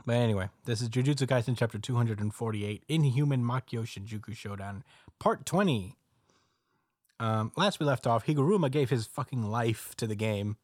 but 0.05 0.15
anyway, 0.15 0.49
this 0.65 0.81
is 0.81 0.89
Jujutsu 0.89 1.27
Kaisen 1.27 1.57
chapter 1.57 1.77
248, 1.77 2.83
Inhuman 2.87 3.43
Makyo 3.43 3.83
Shinjuku 3.83 4.35
Showdown, 4.35 4.83
part 5.19 5.45
20. 5.45 5.95
Um, 7.19 7.51
last 7.55 7.79
we 7.79 7.85
left 7.85 8.07
off, 8.07 8.25
Higuruma 8.25 8.71
gave 8.71 8.89
his 8.89 9.05
fucking 9.05 9.43
life 9.43 9.93
to 9.97 10.07
the 10.07 10.15
game. 10.15 10.57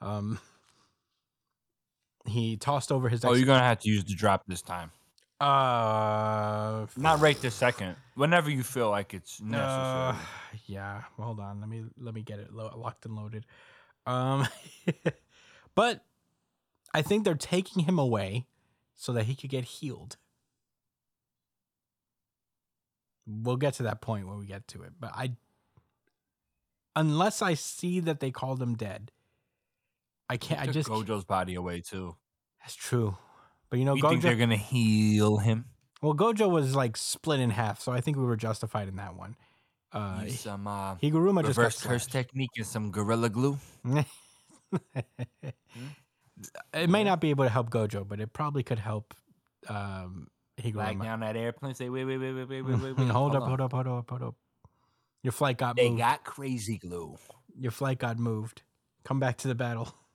Um, 0.00 0.38
he 2.28 2.56
tossed 2.56 2.90
over 2.92 3.08
his. 3.08 3.24
Oh, 3.24 3.32
you're 3.34 3.46
gonna 3.46 3.62
have 3.62 3.80
to 3.80 3.88
use 3.88 4.04
the 4.04 4.14
drop 4.14 4.44
this 4.46 4.62
time. 4.62 4.90
uh, 5.40 6.86
Not 6.96 7.20
right 7.20 7.40
this 7.40 7.54
second. 7.54 7.96
Whenever 8.14 8.50
you 8.50 8.62
feel 8.62 8.90
like 8.90 9.12
it's 9.14 9.40
necessary. 9.42 9.68
Uh, 9.68 10.14
yeah, 10.66 11.02
hold 11.18 11.40
on. 11.40 11.60
Let 11.60 11.68
me 11.68 11.84
let 11.98 12.14
me 12.14 12.22
get 12.22 12.38
it 12.38 12.52
lo- 12.52 12.72
locked 12.76 13.04
and 13.06 13.14
loaded. 13.16 13.44
Um, 14.06 14.46
but 15.74 16.04
I 16.94 17.02
think 17.02 17.24
they're 17.24 17.34
taking 17.34 17.84
him 17.84 17.98
away 17.98 18.46
so 18.94 19.12
that 19.12 19.24
he 19.24 19.34
could 19.34 19.50
get 19.50 19.64
healed. 19.64 20.16
We'll 23.26 23.56
get 23.56 23.74
to 23.74 23.82
that 23.82 24.00
point 24.00 24.28
when 24.28 24.38
we 24.38 24.46
get 24.46 24.68
to 24.68 24.82
it, 24.82 24.92
but 25.00 25.10
I, 25.12 25.32
unless 26.94 27.42
I 27.42 27.54
see 27.54 27.98
that 27.98 28.20
they 28.20 28.30
called 28.30 28.62
him 28.62 28.76
dead, 28.76 29.10
I 30.28 30.36
can't. 30.36 30.60
I 30.60 30.66
just 30.66 30.88
Gojo's 30.88 31.24
body 31.24 31.54
away 31.54 31.80
too. 31.80 32.16
that's 32.60 32.74
true. 32.74 33.16
But 33.70 33.78
you 33.78 33.84
know, 33.84 33.94
you 33.94 34.02
think 34.02 34.22
they're 34.22 34.36
gonna 34.36 34.56
heal 34.56 35.38
him? 35.38 35.66
Well, 36.02 36.14
Gojo 36.14 36.50
was 36.50 36.74
like 36.74 36.96
split 36.96 37.40
in 37.40 37.50
half, 37.50 37.80
so 37.80 37.92
I 37.92 38.00
think 38.00 38.16
we 38.16 38.24
were 38.24 38.36
justified 38.36 38.88
in 38.88 38.96
that 38.96 39.16
one. 39.16 39.36
Uh, 39.92 40.26
some 40.28 40.66
uh, 40.66 40.96
Higuruma 40.96 41.44
just 41.44 41.56
reverse 41.56 41.82
curse 41.82 42.06
technique 42.06 42.50
and 42.56 42.66
some 42.66 42.90
gorilla 42.90 43.30
glue. 43.30 43.58
it 46.74 46.90
may 46.90 47.02
not 47.04 47.20
be 47.20 47.30
able 47.30 47.44
to 47.44 47.50
help 47.50 47.70
Gojo, 47.70 48.06
but 48.06 48.20
it 48.20 48.32
probably 48.32 48.62
could 48.62 48.78
help 48.78 49.14
um, 49.68 50.28
Higuruma. 50.60 51.02
down 51.02 51.20
that 51.20 51.36
airplane. 51.36 51.74
Say 51.74 51.88
wait, 51.88 52.04
wait, 52.04 52.18
wait, 52.18 52.32
wait, 52.32 52.48
wait, 52.48 52.62
wait, 52.62 52.78
wait, 52.78 52.96
wait. 52.98 53.08
hold, 53.08 53.34
up, 53.34 53.44
hold 53.44 53.60
up, 53.60 53.72
hold 53.72 53.86
up, 53.86 54.10
hold 54.10 54.22
up. 54.22 54.34
Your 55.22 55.32
flight 55.32 55.58
got 55.58 55.76
They 55.76 55.88
moved. 55.88 56.00
got 56.00 56.24
crazy 56.24 56.78
glue. 56.78 57.16
Your 57.58 57.72
flight 57.72 57.98
got 57.98 58.18
moved. 58.18 58.62
Come 59.04 59.18
back 59.18 59.38
to 59.38 59.48
the 59.48 59.54
battle. 59.54 59.94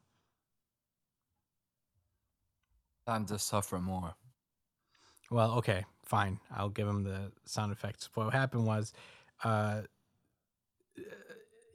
Time 3.06 3.26
to 3.26 3.40
suffer 3.40 3.80
more. 3.80 4.16
Well, 5.30 5.54
okay, 5.54 5.86
fine. 6.04 6.40
I'll 6.56 6.70
give 6.70 6.88
him 6.88 7.04
the 7.04 7.32
sound 7.46 7.72
effects. 7.72 8.10
What 8.14 8.34
happened 8.34 8.66
was, 8.66 8.94
uh, 9.44 9.82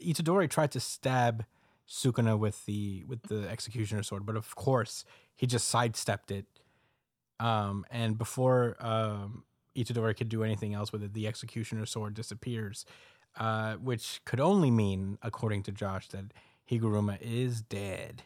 Itadori 0.01 0.49
tried 0.49 0.71
to 0.73 0.81
stab 0.81 1.45
Sukuna 1.89 2.39
with 2.39 2.65
the 2.67 3.05
with 3.09 3.23
the 3.23 3.49
executioner 3.49 4.03
sword, 4.03 4.27
but 4.27 4.37
of 4.37 4.55
course 4.55 5.05
he 5.35 5.47
just 5.47 5.69
sidestepped 5.69 6.31
it. 6.31 6.47
Um, 7.41 7.85
and 7.91 8.19
before 8.19 8.77
um, 8.81 9.45
Itadori 9.75 10.17
could 10.17 10.29
do 10.29 10.43
anything 10.43 10.75
else 10.75 10.93
with 10.93 11.03
it, 11.03 11.15
the 11.15 11.27
executioner 11.27 11.87
sword 11.87 12.15
disappears, 12.15 12.85
uh, 13.39 13.75
which 13.75 14.21
could 14.25 14.41
only 14.41 14.71
mean, 14.71 15.19
according 15.23 15.63
to 15.65 15.73
Josh, 15.73 16.09
that 16.09 16.33
Higuruma 16.71 17.19
is 17.21 17.63
dead. 17.63 18.23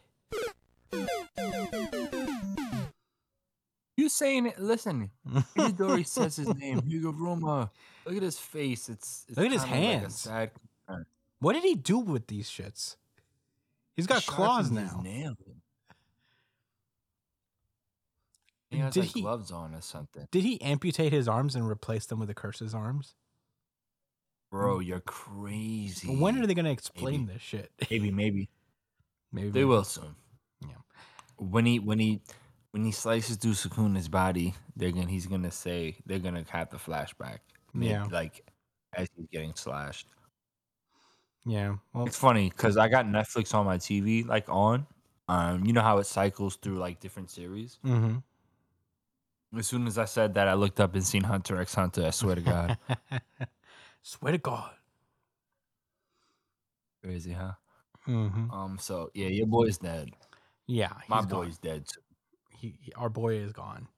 You 4.11 4.13
saying 4.13 4.47
it? 4.47 4.59
Listen, 4.59 5.11
Itadori 5.57 6.05
says 6.07 6.35
his 6.35 6.53
name, 6.57 6.81
Higuruma. 6.81 7.71
Look 8.05 8.17
at 8.17 8.23
his 8.23 8.39
face. 8.39 8.89
It's, 8.89 9.25
it's 9.29 9.37
Look 9.39 9.47
at 9.47 9.53
his 9.53 9.63
kinda 9.63 9.77
like 9.79 10.01
hands. 10.01 10.29
What 11.39 11.53
did 11.53 11.63
he 11.63 11.77
do 11.77 12.01
with 12.01 12.27
these 12.27 12.51
shits? 12.51 12.97
He's 13.95 14.09
got 14.09 14.23
He 14.23 14.29
claws 14.29 14.71
now. 14.73 15.01
He 18.71 18.79
has 18.79 18.95
Did 18.95 19.01
like 19.01 19.11
he- 19.11 19.21
gloves 19.23 19.53
on 19.53 19.75
or 19.77 19.81
something. 19.81 20.27
Did 20.33 20.43
he 20.43 20.61
amputate 20.61 21.13
his 21.13 21.29
arms 21.29 21.55
and 21.55 21.69
replace 21.69 22.07
them 22.07 22.19
with 22.19 22.29
the 22.29 22.35
curse's 22.35 22.75
arms? 22.75 23.15
Bro, 24.51 24.79
hmm. 24.79 24.83
you're 24.83 25.01
crazy. 25.01 26.09
When 26.09 26.37
are 26.43 26.47
they 26.49 26.55
going 26.55 26.65
to 26.65 26.71
explain 26.73 27.27
Maybe. 27.27 27.33
this 27.35 27.43
shit? 27.43 27.71
Maybe, 27.91 28.11
maybe. 28.11 28.49
Maybe 29.33 29.51
They 29.51 29.65
will 29.65 29.85
soon. 29.85 30.17
Yeah. 30.63 30.75
When 31.37 31.65
he 31.65 31.79
when 31.79 32.01
he 32.01 32.21
when 32.73 32.85
he 32.85 32.93
slices 32.93 33.37
through 33.37 33.53
Sukuna's 33.53 34.09
body, 34.09 34.55
they're 34.77 34.93
gonna 34.93 35.07
he's 35.11 35.27
gonna 35.27 35.51
say 35.51 35.97
they're 36.07 36.19
gonna 36.19 36.45
have 36.51 36.71
the 36.71 36.77
flashback. 36.77 37.39
Maybe, 37.75 37.91
Yeah. 37.91 38.05
Like 38.11 38.49
as 38.95 39.09
he's 39.17 39.27
getting 39.33 39.55
slashed. 39.55 40.07
Yeah. 41.47 41.77
Well, 41.93 42.07
It's 42.07 42.17
funny 42.17 42.51
because 42.51 42.77
I 42.77 42.89
got 42.89 43.07
Netflix 43.07 43.55
on 43.55 43.67
my 43.67 43.79
TV, 43.79 44.23
like 44.25 44.49
on. 44.49 44.87
Um, 45.29 45.65
you 45.65 45.73
know 45.73 45.81
how 45.83 45.99
it 45.99 46.05
cycles 46.07 46.57
through 46.57 46.79
like 46.79 47.01
different 47.01 47.31
series. 47.31 47.79
hmm 47.83 48.17
As 49.57 49.67
soon 49.67 49.87
as 49.87 49.97
I 49.99 50.05
said 50.05 50.35
that, 50.35 50.49
I 50.49 50.55
looked 50.55 50.81
up 50.81 50.95
and 50.95 51.05
seen 51.05 51.23
Hunter 51.25 51.61
x 51.61 51.75
Hunter. 51.75 52.07
I 52.07 52.11
swear 52.11 52.35
to 52.37 52.41
God, 52.41 52.77
Swear 54.03 54.33
to 54.33 54.39
God. 54.39 54.71
crazy, 57.03 57.33
huh? 57.33 57.53
hmm 58.05 58.51
Um, 58.51 58.79
so 58.81 59.11
yeah, 59.15 59.29
your 59.29 59.47
boy's 59.47 59.79
dead. 59.79 60.11
Yeah. 60.67 60.93
My 61.09 61.19
he's 61.19 61.27
gone. 61.27 61.47
boy's 61.47 61.59
dead. 61.59 61.87
too. 61.87 62.01
He, 62.61 62.77
he- 62.81 62.93
our 62.95 63.09
boy 63.09 63.35
is 63.37 63.53
gone. 63.53 63.89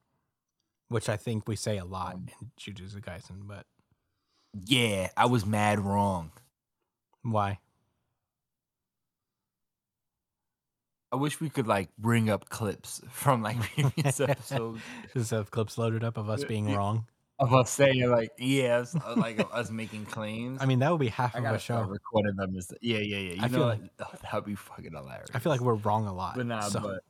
Which 0.89 1.09
I 1.09 1.17
think 1.17 1.47
we 1.47 1.55
say 1.55 1.77
a 1.77 1.85
lot 1.85 2.13
Um, 2.15 2.27
in 2.41 2.51
Jujutsu 2.59 3.01
Kaisen, 3.01 3.47
but 3.47 3.65
Yeah, 4.65 5.09
I 5.17 5.25
was 5.25 5.45
mad 5.45 5.79
wrong. 5.79 6.31
why? 7.23 7.59
I 11.11 11.15
wish 11.15 11.39
we 11.39 11.49
could 11.49 11.67
like 11.67 11.89
bring 11.97 12.29
up 12.29 12.49
clips 12.49 13.01
from 13.11 13.41
like 13.43 13.59
previous 13.59 14.19
episodes 14.19 14.81
Just 15.13 15.31
have 15.31 15.51
clips 15.51 15.77
loaded 15.77 16.03
up 16.03 16.17
of 16.17 16.29
us 16.29 16.43
being 16.43 16.73
wrong. 16.73 17.05
of 17.39 17.53
us 17.53 17.69
saying 17.71 18.09
like 18.09 18.31
yes, 18.39 18.95
uh, 18.95 19.15
like 19.17 19.39
us 19.53 19.69
making 19.69 20.05
claims. 20.05 20.59
I 20.61 20.65
mean, 20.65 20.79
that 20.79 20.91
would 20.91 20.99
be 20.99 21.09
half 21.09 21.35
I 21.35 21.39
of 21.39 21.45
a 21.55 21.59
show. 21.59 21.81
recording 21.81 22.35
them. 22.35 22.55
As, 22.57 22.71
yeah, 22.81 22.97
yeah, 22.99 23.17
yeah. 23.17 23.33
You 23.33 23.41
I 23.43 23.47
know, 23.47 23.57
feel 23.57 23.67
like, 23.67 23.81
oh, 23.99 24.05
that'd 24.23 24.45
be 24.45 24.55
fucking 24.55 24.91
hilarious. 24.93 25.29
I 25.33 25.39
feel 25.39 25.51
like 25.51 25.61
we're 25.61 25.73
wrong 25.75 26.07
a 26.07 26.13
lot. 26.13 26.35
but 26.35 26.45
nah, 26.45 26.61
so- 26.61 26.79
but 26.79 27.03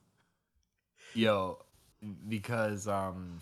yo, 1.14 1.60
because 2.28 2.88
um, 2.88 3.40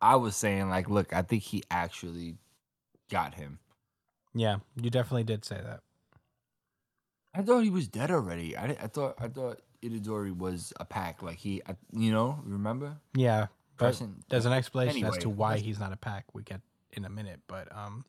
I 0.00 0.16
was 0.16 0.36
saying 0.36 0.68
like, 0.70 0.88
look, 0.88 1.12
I 1.12 1.22
think 1.22 1.42
he 1.42 1.62
actually 1.70 2.36
got 3.10 3.34
him. 3.34 3.58
yeah, 4.34 4.56
you 4.80 4.90
definitely 4.90 5.24
did 5.24 5.44
say 5.44 5.60
that. 5.62 5.80
I 7.34 7.42
thought 7.42 7.60
he 7.60 7.70
was 7.70 7.88
dead 7.88 8.10
already. 8.10 8.56
I, 8.56 8.64
I 8.64 8.86
thought 8.88 9.14
I 9.20 9.28
thought 9.28 9.60
Itadori 9.82 10.36
was 10.36 10.72
a 10.80 10.84
pack. 10.84 11.22
Like 11.22 11.38
he, 11.38 11.62
I, 11.66 11.76
you 11.92 12.10
know, 12.10 12.40
remember? 12.44 12.96
Yeah, 13.14 13.46
Present- 13.76 14.28
there's 14.28 14.46
an 14.46 14.52
explanation 14.52 15.04
as 15.04 15.18
to 15.18 15.28
why 15.28 15.58
he's 15.58 15.78
not 15.78 15.92
a 15.92 15.96
pack. 15.96 16.24
We 16.34 16.42
get 16.42 16.60
in 16.92 17.04
a 17.04 17.08
minute, 17.10 17.40
but 17.46 17.68
um, 17.76 18.04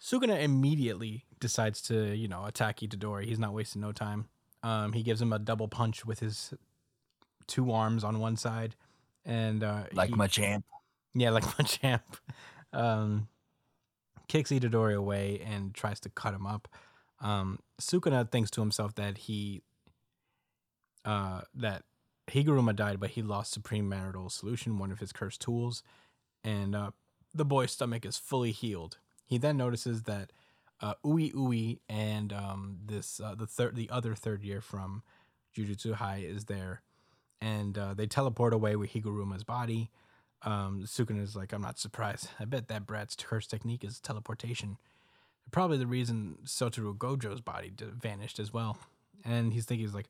Sukuna 0.00 0.42
immediately 0.42 1.24
decides 1.40 1.80
to 1.82 2.14
you 2.14 2.28
know 2.28 2.44
attack 2.44 2.80
Itadori. 2.80 3.24
He's 3.24 3.38
not 3.38 3.52
wasting 3.52 3.80
no 3.80 3.92
time. 3.92 4.26
Um, 4.62 4.92
he 4.92 5.02
gives 5.02 5.22
him 5.22 5.32
a 5.32 5.38
double 5.38 5.68
punch 5.68 6.04
with 6.04 6.20
his 6.20 6.52
two 7.50 7.70
arms 7.72 8.04
on 8.04 8.18
one 8.20 8.36
side, 8.36 8.74
and 9.26 9.62
uh, 9.62 9.84
Like 9.92 10.08
he- 10.10 10.14
my 10.16 10.26
champ. 10.26 10.64
yeah, 11.14 11.30
like 11.30 11.44
my 11.58 11.64
champ. 11.76 12.16
Um, 12.72 13.28
kicks 14.28 14.50
Itadori 14.50 14.94
away 14.96 15.40
and 15.44 15.74
tries 15.74 15.98
to 16.00 16.08
cut 16.08 16.32
him 16.32 16.46
up. 16.46 16.68
Um, 17.20 17.58
Sukuna 17.80 18.30
thinks 18.30 18.50
to 18.52 18.60
himself 18.62 18.94
that 18.94 19.18
he, 19.18 19.62
uh, 21.04 21.42
that 21.54 21.82
Higuruma 22.30 22.74
died, 22.76 23.00
but 23.00 23.10
he 23.10 23.22
lost 23.22 23.52
Supreme 23.52 23.88
Martial 23.88 24.30
Solution, 24.30 24.78
one 24.78 24.92
of 24.92 25.00
his 25.00 25.12
cursed 25.12 25.40
tools, 25.40 25.82
and 26.44 26.74
uh, 26.76 26.90
the 27.34 27.44
boy's 27.44 27.72
stomach 27.72 28.04
is 28.06 28.16
fully 28.16 28.52
healed. 28.52 28.98
He 29.26 29.36
then 29.38 29.56
notices 29.56 30.04
that 30.04 30.32
uh, 30.80 30.94
Ui 31.04 31.32
Ui 31.36 31.80
and 31.88 32.32
um, 32.32 32.78
this 32.86 33.20
uh, 33.20 33.34
the 33.34 33.46
third, 33.46 33.74
the 33.76 33.90
other 33.90 34.14
third 34.14 34.42
year 34.42 34.60
from 34.60 35.02
Jujutsu 35.56 35.94
High 35.94 36.22
is 36.26 36.44
there, 36.46 36.82
and 37.40 37.76
uh, 37.78 37.94
they 37.94 38.06
teleport 38.06 38.52
away 38.52 38.76
with 38.76 38.90
Higuruma's 38.90 39.44
body. 39.44 39.90
Um, 40.42 40.84
Sukuna 40.86 41.22
is 41.22 41.36
like, 41.36 41.52
I'm 41.52 41.62
not 41.62 41.78
surprised. 41.78 42.28
I 42.40 42.44
bet 42.44 42.68
that 42.68 42.86
brat's 42.86 43.16
curse 43.16 43.46
technique 43.46 43.84
is 43.84 44.00
teleportation. 44.00 44.76
Probably 45.50 45.78
the 45.78 45.86
reason 45.86 46.38
Satoru 46.44 46.96
Gojo's 46.96 47.40
body 47.40 47.70
d- 47.70 47.86
vanished 48.00 48.38
as 48.38 48.52
well. 48.52 48.78
And 49.24 49.52
he's 49.52 49.64
thinking, 49.66 49.84
he's 49.86 49.94
like, 49.94 50.08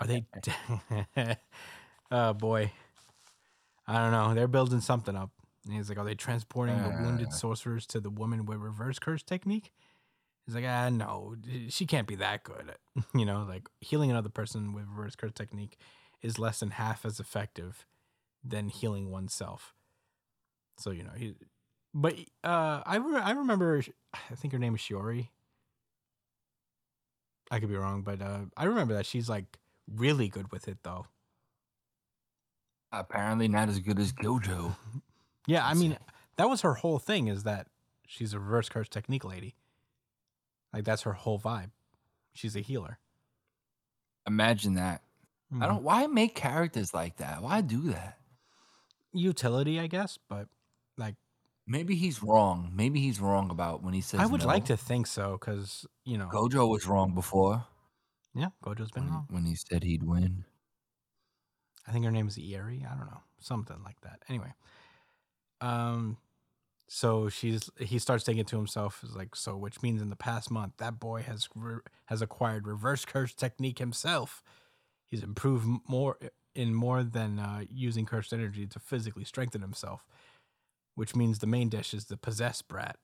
are 0.00 0.06
they? 0.06 0.24
de- 0.42 1.38
oh 2.10 2.32
boy, 2.34 2.70
I 3.86 3.98
don't 3.98 4.12
know. 4.12 4.34
They're 4.34 4.48
building 4.48 4.80
something 4.80 5.16
up. 5.16 5.30
And 5.64 5.74
he's 5.74 5.88
like, 5.88 5.98
are 5.98 6.04
they 6.04 6.14
transporting 6.14 6.76
the 6.82 6.88
wounded 7.02 7.28
Uh. 7.28 7.32
sorcerers 7.32 7.86
to 7.88 8.00
the 8.00 8.10
woman 8.10 8.44
with 8.46 8.58
reverse 8.58 8.98
curse 8.98 9.22
technique? 9.22 9.72
He's 10.46 10.54
like, 10.54 10.64
ah, 10.66 10.88
no, 10.88 11.36
she 11.68 11.86
can't 11.86 12.08
be 12.08 12.16
that 12.16 12.42
good. 12.44 12.74
You 13.14 13.24
know, 13.24 13.44
like 13.48 13.68
healing 13.80 14.10
another 14.10 14.30
person 14.30 14.72
with 14.72 14.84
reverse 14.88 15.14
curse 15.16 15.32
technique 15.32 15.78
is 16.22 16.38
less 16.38 16.60
than 16.60 16.70
half 16.70 17.04
as 17.04 17.20
effective 17.20 17.86
than 18.44 18.68
healing 18.68 19.10
oneself. 19.10 19.74
So 20.78 20.90
you 20.90 21.04
know, 21.04 21.12
he, 21.16 21.34
but 21.92 22.14
uh, 22.44 22.82
I 22.86 22.96
re- 22.96 23.20
I 23.20 23.32
remember, 23.32 23.82
I 24.14 24.34
think 24.34 24.52
her 24.52 24.58
name 24.58 24.74
is 24.74 24.80
Shiori. 24.80 25.28
I 27.50 27.58
could 27.58 27.68
be 27.68 27.76
wrong, 27.76 28.02
but 28.02 28.22
uh, 28.22 28.40
I 28.56 28.64
remember 28.64 28.94
that 28.94 29.06
she's 29.06 29.28
like 29.28 29.58
really 29.92 30.28
good 30.28 30.52
with 30.52 30.68
it 30.68 30.78
though. 30.82 31.06
Apparently 32.92 33.48
not 33.48 33.68
as 33.68 33.78
good 33.80 33.98
as 33.98 34.12
Gojo. 34.12 34.76
Yeah, 35.46 35.66
I 35.66 35.74
mean 35.74 35.96
that 36.36 36.48
was 36.48 36.60
her 36.60 36.74
whole 36.74 36.98
thing 36.98 37.26
is 37.26 37.42
that 37.42 37.66
she's 38.06 38.34
a 38.34 38.38
reverse 38.38 38.68
curse 38.68 38.88
technique 38.88 39.24
lady. 39.24 39.56
Like 40.72 40.84
that's 40.84 41.02
her 41.02 41.14
whole 41.14 41.40
vibe. 41.40 41.70
She's 42.32 42.54
a 42.54 42.60
healer. 42.60 42.98
Imagine 44.26 44.74
that. 44.74 45.02
Mhm. 45.52 45.62
I 45.62 45.66
don't. 45.66 45.82
Why 45.82 46.06
make 46.06 46.34
characters 46.34 46.94
like 46.94 47.16
that? 47.16 47.42
Why 47.42 47.60
do 47.60 47.90
that? 47.90 48.16
utility, 49.12 49.80
I 49.80 49.88
guess, 49.88 50.18
but 50.28 50.46
like 50.96 51.16
Maybe 51.66 51.94
he's 51.94 52.22
wrong. 52.22 52.72
Maybe 52.74 53.00
he's 53.00 53.20
wrong 53.20 53.50
about 53.50 53.82
when 53.82 53.94
he 53.94 54.00
says. 54.00 54.18
I 54.18 54.26
would 54.26 54.42
like 54.42 54.64
to 54.66 54.76
think 54.76 55.06
so 55.06 55.38
because 55.38 55.86
you 56.04 56.18
know, 56.18 56.28
Gojo 56.28 56.68
was 56.68 56.86
wrong 56.86 57.14
before 57.14 57.64
yeah, 58.34 58.48
Gojo's 58.64 58.90
been 58.90 59.04
when 59.04 59.12
he, 59.12 59.14
wrong. 59.14 59.26
when 59.30 59.44
he 59.44 59.54
said 59.54 59.84
he'd 59.84 60.02
win. 60.02 60.44
I 61.86 61.92
think 61.92 62.04
her 62.04 62.10
name 62.10 62.28
is 62.28 62.38
Ieri. 62.38 62.84
I 62.88 62.96
don't 62.96 63.06
know, 63.06 63.20
something 63.38 63.76
like 63.84 64.00
that. 64.02 64.22
Anyway, 64.28 64.52
um, 65.60 66.16
so 66.88 67.28
she's 67.28 67.70
he 67.78 67.98
starts 67.98 68.24
thinking 68.24 68.44
to 68.46 68.56
himself 68.56 69.02
is 69.04 69.14
like, 69.14 69.36
so 69.36 69.56
which 69.56 69.82
means 69.82 70.02
in 70.02 70.10
the 70.10 70.16
past 70.16 70.50
month 70.50 70.72
that 70.78 70.98
boy 70.98 71.22
has 71.22 71.48
re- 71.54 71.80
has 72.06 72.22
acquired 72.22 72.66
reverse 72.66 73.04
curse 73.04 73.34
technique 73.34 73.78
himself. 73.78 74.42
He's 75.10 75.22
improved 75.22 75.66
more 75.88 76.18
in 76.54 76.74
more 76.74 77.02
than 77.02 77.38
uh, 77.38 77.62
using 77.68 78.06
cursed 78.06 78.32
energy 78.32 78.66
to 78.66 78.78
physically 78.78 79.24
strengthen 79.24 79.60
himself, 79.60 80.06
which 80.94 81.14
means 81.16 81.38
the 81.38 81.46
main 81.46 81.68
dish 81.68 81.94
is 81.94 82.06
the 82.06 82.16
possessed 82.16 82.68
brat. 82.68 82.96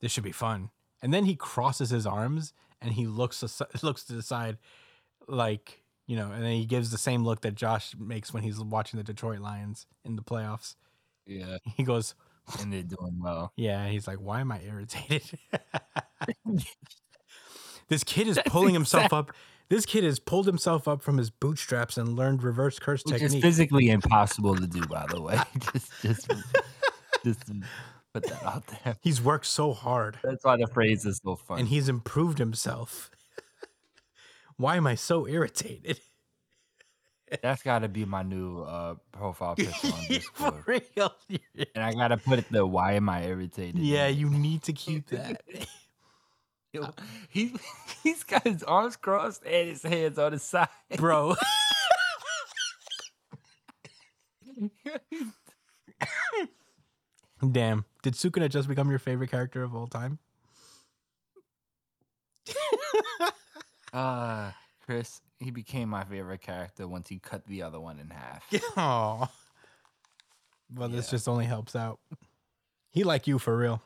This 0.00 0.12
should 0.12 0.24
be 0.24 0.32
fun. 0.32 0.70
And 1.02 1.12
then 1.12 1.24
he 1.24 1.36
crosses 1.36 1.90
his 1.90 2.06
arms 2.06 2.52
and 2.80 2.92
he 2.92 3.06
looks 3.06 3.42
asi- 3.42 3.64
looks 3.82 4.04
to 4.04 4.12
the 4.14 4.22
side, 4.22 4.58
like 5.28 5.82
you 6.06 6.16
know, 6.16 6.30
and 6.30 6.42
then 6.44 6.52
he 6.52 6.66
gives 6.66 6.90
the 6.90 6.98
same 6.98 7.24
look 7.24 7.40
that 7.42 7.54
Josh 7.54 7.94
makes 7.98 8.32
when 8.32 8.42
he's 8.42 8.60
watching 8.60 8.98
the 8.98 9.04
Detroit 9.04 9.40
Lions 9.40 9.86
in 10.04 10.16
the 10.16 10.22
playoffs. 10.22 10.74
Yeah, 11.26 11.56
He 11.76 11.82
goes, 11.82 12.14
and 12.60 12.70
they're 12.70 12.82
doing 12.82 13.18
well. 13.18 13.52
"Yeah." 13.56 13.88
He's 13.88 14.06
like, 14.06 14.18
"Why 14.18 14.40
am 14.40 14.52
I 14.52 14.60
irritated?" 14.60 15.38
this 17.88 18.04
kid 18.04 18.28
is 18.28 18.38
pulling 18.46 18.74
himself 18.74 19.12
up. 19.12 19.32
This 19.68 19.86
kid 19.86 20.04
has 20.04 20.18
pulled 20.18 20.46
himself 20.46 20.86
up 20.86 21.02
from 21.02 21.16
his 21.18 21.30
bootstraps 21.30 21.96
and 21.96 22.16
learned 22.16 22.42
reverse 22.42 22.78
curse 22.78 23.02
Which 23.06 23.20
technique. 23.20 23.42
physically 23.42 23.88
impossible 23.90 24.54
to 24.56 24.66
do, 24.66 24.84
by 24.86 25.06
the 25.08 25.20
way. 25.20 25.38
just, 25.72 25.90
just, 26.02 26.30
just 27.24 27.40
put 28.12 28.24
that 28.24 28.42
out 28.44 28.66
there. 28.66 28.96
He's 29.00 29.20
worked 29.22 29.46
so 29.46 29.72
hard 29.72 30.18
That's 30.22 30.44
why 30.44 30.56
the 30.56 30.66
phrase 30.66 31.04
is 31.06 31.20
so 31.24 31.36
funny. 31.36 31.60
and 31.62 31.68
he's 31.68 31.88
improved 31.88 32.38
himself. 32.38 33.10
Why 34.56 34.76
am 34.76 34.86
I 34.86 34.94
so 34.94 35.26
irritated? 35.26 35.98
That's 37.42 37.62
got 37.64 37.80
to 37.80 37.88
be 37.88 38.04
my 38.04 38.22
new 38.22 38.60
uh, 38.62 38.94
profile 39.10 39.56
picture 39.56 39.88
on 39.88 39.92
For 40.04 40.08
Discord. 40.08 40.64
real. 40.68 41.14
and 41.74 41.82
I 41.82 41.92
gotta 41.92 42.16
put 42.18 42.38
it 42.38 42.44
the 42.52 42.64
why 42.64 42.92
am 42.92 43.08
I 43.08 43.24
irritated? 43.24 43.78
Yeah, 43.80 44.06
you 44.06 44.30
need 44.30 44.62
to 44.64 44.72
keep 44.72 45.08
that. 45.08 45.42
Yo, 46.74 46.90
he 47.28 47.54
he's 48.02 48.24
got 48.24 48.42
his 48.42 48.64
arms 48.64 48.96
crossed 48.96 49.44
and 49.44 49.68
his 49.68 49.84
hands 49.84 50.18
on 50.18 50.32
his 50.32 50.42
side. 50.42 50.68
Bro. 50.96 51.36
Damn. 57.52 57.84
Did 58.02 58.14
Sukuna 58.14 58.48
just 58.48 58.68
become 58.68 58.88
your 58.90 58.98
favorite 58.98 59.30
character 59.30 59.62
of 59.62 59.72
all 59.74 59.86
time? 59.86 60.18
Uh 63.92 64.50
Chris, 64.84 65.20
he 65.38 65.52
became 65.52 65.88
my 65.88 66.04
favorite 66.04 66.40
character 66.40 66.88
once 66.88 67.08
he 67.08 67.18
cut 67.18 67.46
the 67.46 67.62
other 67.62 67.80
one 67.80 68.00
in 68.00 68.10
half. 68.10 68.44
Aw. 68.76 69.30
Well, 70.74 70.88
this 70.88 71.10
just 71.10 71.28
only 71.28 71.44
helps 71.44 71.76
out. 71.76 72.00
He 72.90 73.04
like 73.04 73.26
you 73.26 73.38
for 73.38 73.56
real. 73.56 73.82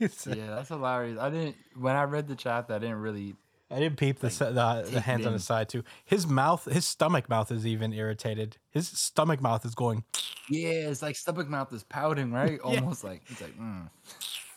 It's- 0.00 0.26
yeah, 0.26 0.48
that's 0.54 0.68
hilarious. 0.68 1.18
I 1.18 1.30
didn't 1.30 1.56
when 1.76 1.94
I 1.94 2.04
read 2.04 2.26
the 2.28 2.34
chapter, 2.34 2.74
I 2.74 2.78
didn't 2.78 3.00
really 3.00 3.36
I 3.70 3.78
didn't 3.78 3.98
peep 3.98 4.18
the 4.18 4.30
si- 4.30 4.46
the, 4.46 4.82
the 4.84 4.90
take 4.94 5.02
hands 5.02 5.26
on 5.26 5.32
his 5.32 5.44
side 5.44 5.68
too. 5.68 5.84
His 6.04 6.26
mouth, 6.26 6.64
his 6.64 6.84
stomach 6.84 7.28
mouth 7.28 7.52
is 7.52 7.64
even 7.66 7.92
irritated. 7.92 8.56
His 8.70 8.88
stomach 8.88 9.40
mouth 9.40 9.64
is 9.64 9.74
going. 9.76 10.02
Yeah, 10.48 10.88
it's 10.88 11.02
like 11.02 11.14
stomach 11.14 11.48
mouth 11.48 11.72
is 11.72 11.84
pouting, 11.84 12.32
right? 12.32 12.58
Yeah. 12.66 12.80
Almost 12.80 13.04
like 13.04 13.22
he's 13.28 13.40
like, 13.40 13.56
mm. 13.56 13.88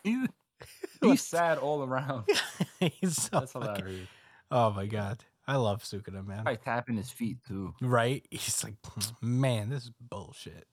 he's, 0.03 0.27
he's 1.01 1.21
sad 1.21 1.59
all 1.59 1.83
around. 1.83 2.25
he's 2.79 3.21
so 3.21 3.39
That's 3.39 3.51
fucking- 3.51 3.75
hilarious. 3.75 4.07
Oh 4.49 4.71
my 4.71 4.87
god, 4.87 5.19
I 5.47 5.57
love 5.57 5.83
Sukuna, 5.83 6.25
man. 6.25 6.43
Probably 6.43 6.57
tapping 6.57 6.97
his 6.97 7.11
feet 7.11 7.37
too. 7.47 7.75
Right? 7.81 8.25
He's 8.31 8.63
like, 8.63 8.75
man, 9.21 9.69
this 9.69 9.83
is 9.83 9.91
bullshit. 9.99 10.67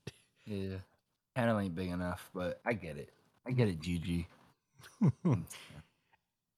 Yeah. 0.47 0.77
Panel 1.35 1.59
ain't 1.59 1.75
big 1.75 1.91
enough, 1.91 2.31
but 2.35 2.61
I 2.64 2.73
get 2.73 2.97
it. 2.97 3.11
I 3.47 3.53
get 3.53 3.68
it, 3.68 3.81
GG. 3.81 4.27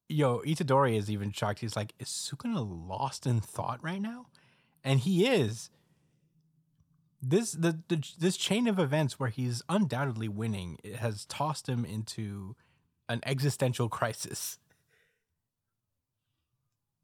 Yo, 0.09 0.41
Itadori 0.41 0.97
is 0.97 1.11
even 1.11 1.33
shocked. 1.33 1.61
He's 1.61 1.77
like, 1.77 1.95
is 1.99 2.09
Sukuna 2.09 2.89
lost 2.89 3.27
in 3.27 3.41
thought 3.41 3.83
right 3.83 4.01
now? 4.01 4.27
And 4.85 5.01
he 5.01 5.27
is. 5.27 5.70
This 7.20 7.53
the, 7.53 7.79
the 7.89 8.05
this 8.18 8.37
chain 8.37 8.66
of 8.66 8.81
events 8.81 9.18
where 9.18 9.29
he's 9.29 9.62
undoubtedly 9.68 10.29
winning 10.29 10.79
it 10.83 10.97
has 10.97 11.25
tossed 11.27 11.68
him 11.68 11.85
into 11.85 12.57
an 13.09 13.20
existential 13.25 13.89
crisis. 13.89 14.59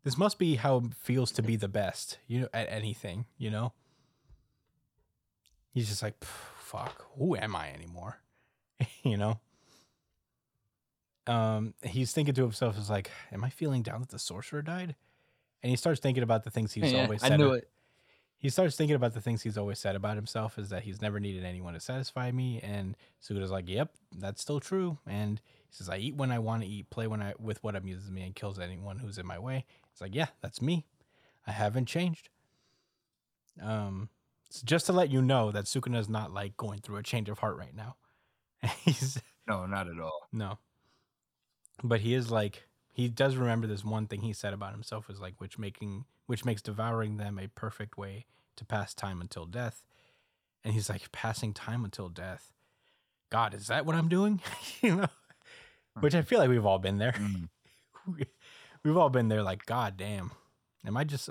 This 0.04 0.18
must 0.18 0.38
be 0.38 0.56
how 0.56 0.78
it 0.78 0.94
feels 0.94 1.30
to 1.32 1.42
be 1.42 1.56
the 1.56 1.68
best, 1.68 2.18
you 2.26 2.40
know, 2.40 2.48
at 2.54 2.68
anything, 2.70 3.26
you 3.36 3.50
know? 3.50 3.72
He's 5.70 5.88
just 5.88 6.02
like, 6.02 6.24
fuck, 6.24 7.04
who 7.16 7.36
am 7.36 7.54
I 7.54 7.72
anymore? 7.72 8.18
you 9.02 9.16
know? 9.16 9.40
Um, 11.28 11.74
he's 11.82 12.12
thinking 12.12 12.34
to 12.34 12.42
himself, 12.42 12.78
"Is 12.78 12.90
like, 12.90 13.10
am 13.32 13.44
I 13.44 13.50
feeling 13.50 13.82
down 13.82 14.00
that 14.00 14.10
the 14.10 14.18
sorcerer 14.18 14.62
died?" 14.62 14.96
And 15.62 15.70
he 15.70 15.76
starts 15.76 16.00
thinking 16.00 16.22
about 16.24 16.44
the 16.44 16.50
things 16.50 16.72
he's 16.74 16.92
Yeah, 16.92 16.94
always 16.94 17.22
I 17.22 17.28
said. 17.28 17.40
knew 17.40 17.52
it. 17.52 17.70
He 18.38 18.50
starts 18.50 18.76
thinking 18.76 18.96
about 18.96 19.14
the 19.14 19.20
things 19.20 19.42
he's 19.42 19.58
always 19.58 19.78
said 19.80 19.96
about 19.96 20.16
himself, 20.16 20.58
is 20.58 20.70
that 20.70 20.84
he's 20.84 21.02
never 21.02 21.20
needed 21.20 21.44
anyone 21.44 21.74
to 21.74 21.80
satisfy 21.80 22.30
me. 22.32 22.60
And 22.60 22.96
Suga's 23.20 23.50
like, 23.50 23.68
"Yep, 23.68 23.94
that's 24.12 24.42
still 24.42 24.60
true." 24.60 24.98
And 25.06 25.40
he 25.68 25.74
says, 25.76 25.88
"I 25.88 25.98
eat 25.98 26.16
when 26.16 26.30
I 26.32 26.38
want 26.40 26.62
to 26.62 26.68
eat, 26.68 26.90
play 26.90 27.06
when 27.08 27.22
I 27.22 27.34
with 27.38 27.62
what 27.64 27.76
amuses 27.76 28.10
me, 28.10 28.22
and 28.22 28.34
kills 28.36 28.58
anyone 28.58 28.98
who's 29.00 29.18
in 29.18 29.26
my 29.26 29.38
way." 29.38 29.66
It's 29.92 30.00
like, 30.00 30.14
"Yeah, 30.14 30.28
that's 30.40 30.62
me. 30.62 30.86
I 31.46 31.52
haven't 31.52 31.86
changed." 31.86 32.30
Um, 33.60 34.10
so 34.50 34.62
just 34.64 34.86
to 34.86 34.92
let 34.92 35.10
you 35.10 35.20
know 35.22 35.50
that 35.52 35.64
Sukuna's 35.64 36.08
not 36.08 36.32
like 36.32 36.56
going 36.56 36.80
through 36.80 36.96
a 36.96 37.02
change 37.02 37.28
of 37.28 37.38
heart 37.40 37.56
right 37.56 37.74
now. 37.74 37.96
he's 38.84 39.22
No, 39.48 39.66
not 39.66 39.88
at 39.88 39.98
all. 39.98 40.30
no. 40.32 40.58
But 41.82 42.00
he 42.00 42.14
is 42.14 42.30
like 42.30 42.68
he 42.92 43.08
does 43.08 43.36
remember 43.36 43.66
this 43.66 43.84
one 43.84 44.06
thing 44.06 44.22
he 44.22 44.32
said 44.32 44.52
about 44.52 44.72
himself 44.72 45.08
is 45.08 45.20
like 45.20 45.34
which 45.38 45.58
making 45.58 46.04
which 46.26 46.44
makes 46.44 46.62
devouring 46.62 47.16
them 47.16 47.38
a 47.38 47.48
perfect 47.48 47.96
way 47.96 48.26
to 48.56 48.64
pass 48.64 48.94
time 48.94 49.20
until 49.20 49.46
death. 49.46 49.84
And 50.64 50.74
he's 50.74 50.88
like 50.88 51.12
passing 51.12 51.54
time 51.54 51.84
until 51.84 52.08
death. 52.08 52.52
God, 53.30 53.54
is 53.54 53.68
that 53.68 53.86
what 53.86 53.94
I'm 53.94 54.08
doing? 54.08 54.40
you 54.82 54.96
know? 54.96 55.08
Which 56.00 56.14
I 56.14 56.22
feel 56.22 56.38
like 56.38 56.48
we've 56.48 56.66
all 56.66 56.78
been 56.78 56.98
there. 56.98 57.12
Mm. 57.12 57.48
we've 58.84 58.96
all 58.96 59.10
been 59.10 59.28
there 59.28 59.42
like 59.42 59.66
god 59.66 59.96
damn. 59.96 60.32
Am 60.86 60.96
I 60.96 61.04
just 61.04 61.28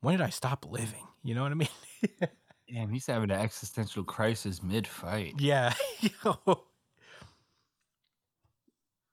when 0.00 0.16
did 0.16 0.24
I 0.24 0.30
stop 0.30 0.66
living? 0.68 1.06
You 1.22 1.34
know 1.34 1.42
what 1.42 1.52
I 1.52 1.54
mean? 1.54 1.68
Damn, 2.72 2.90
he's 2.90 3.06
having 3.06 3.30
an 3.30 3.38
existential 3.38 4.02
crisis 4.02 4.62
mid 4.62 4.86
fight. 4.86 5.34
Yeah. 5.38 5.74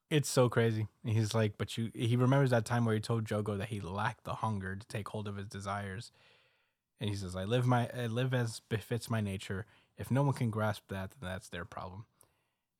It's 0.10 0.30
so 0.30 0.50
crazy. 0.50 0.88
He's 1.06 1.36
like, 1.36 1.58
but 1.58 1.78
you 1.78 1.92
he 1.94 2.16
remembers 2.16 2.50
that 2.50 2.66
time 2.66 2.86
where 2.86 2.96
he 2.96 3.02
told 3.02 3.26
Jogo 3.26 3.58
that 3.58 3.70
he 3.70 3.80
lacked 3.80 4.24
the 4.24 4.36
hunger 4.36 4.76
to 4.76 4.88
take 4.88 5.08
hold 5.10 5.28
of 5.28 5.36
his 5.38 5.48
desires. 5.48 6.12
And 7.02 7.10
he 7.10 7.16
says, 7.16 7.36
I 7.36 7.46
live 7.46 7.68
my 7.68 7.90
I 7.98 8.08
live 8.08 8.34
as 8.34 8.62
befits 8.70 9.10
my 9.10 9.22
nature. 9.22 9.66
If 9.98 10.12
no 10.12 10.24
one 10.24 10.34
can 10.36 10.50
grasp 10.52 10.84
that, 10.90 11.12
then 11.20 11.30
that's 11.30 11.50
their 11.50 11.66
problem. 11.66 12.06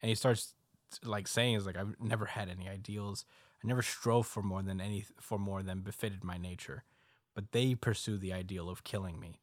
And 0.02 0.10
he 0.10 0.16
starts 0.16 0.56
like 1.04 1.28
saying 1.28 1.56
is 1.56 1.66
like 1.66 1.78
I've 1.78 1.96
never 2.02 2.26
had 2.28 2.50
any 2.50 2.70
ideals. 2.70 3.26
I 3.64 3.68
never 3.68 3.84
strove 3.84 4.28
for 4.28 4.44
more 4.44 4.64
than 4.64 4.82
any 4.82 5.06
for 5.20 5.40
more 5.40 5.64
than 5.64 5.82
befitted 5.82 6.24
my 6.24 6.38
nature. 6.38 6.84
But 7.36 7.52
they 7.54 7.76
pursue 7.76 8.18
the 8.18 8.34
ideal 8.34 8.70
of 8.70 8.84
killing 8.84 9.20
me. 9.20 9.40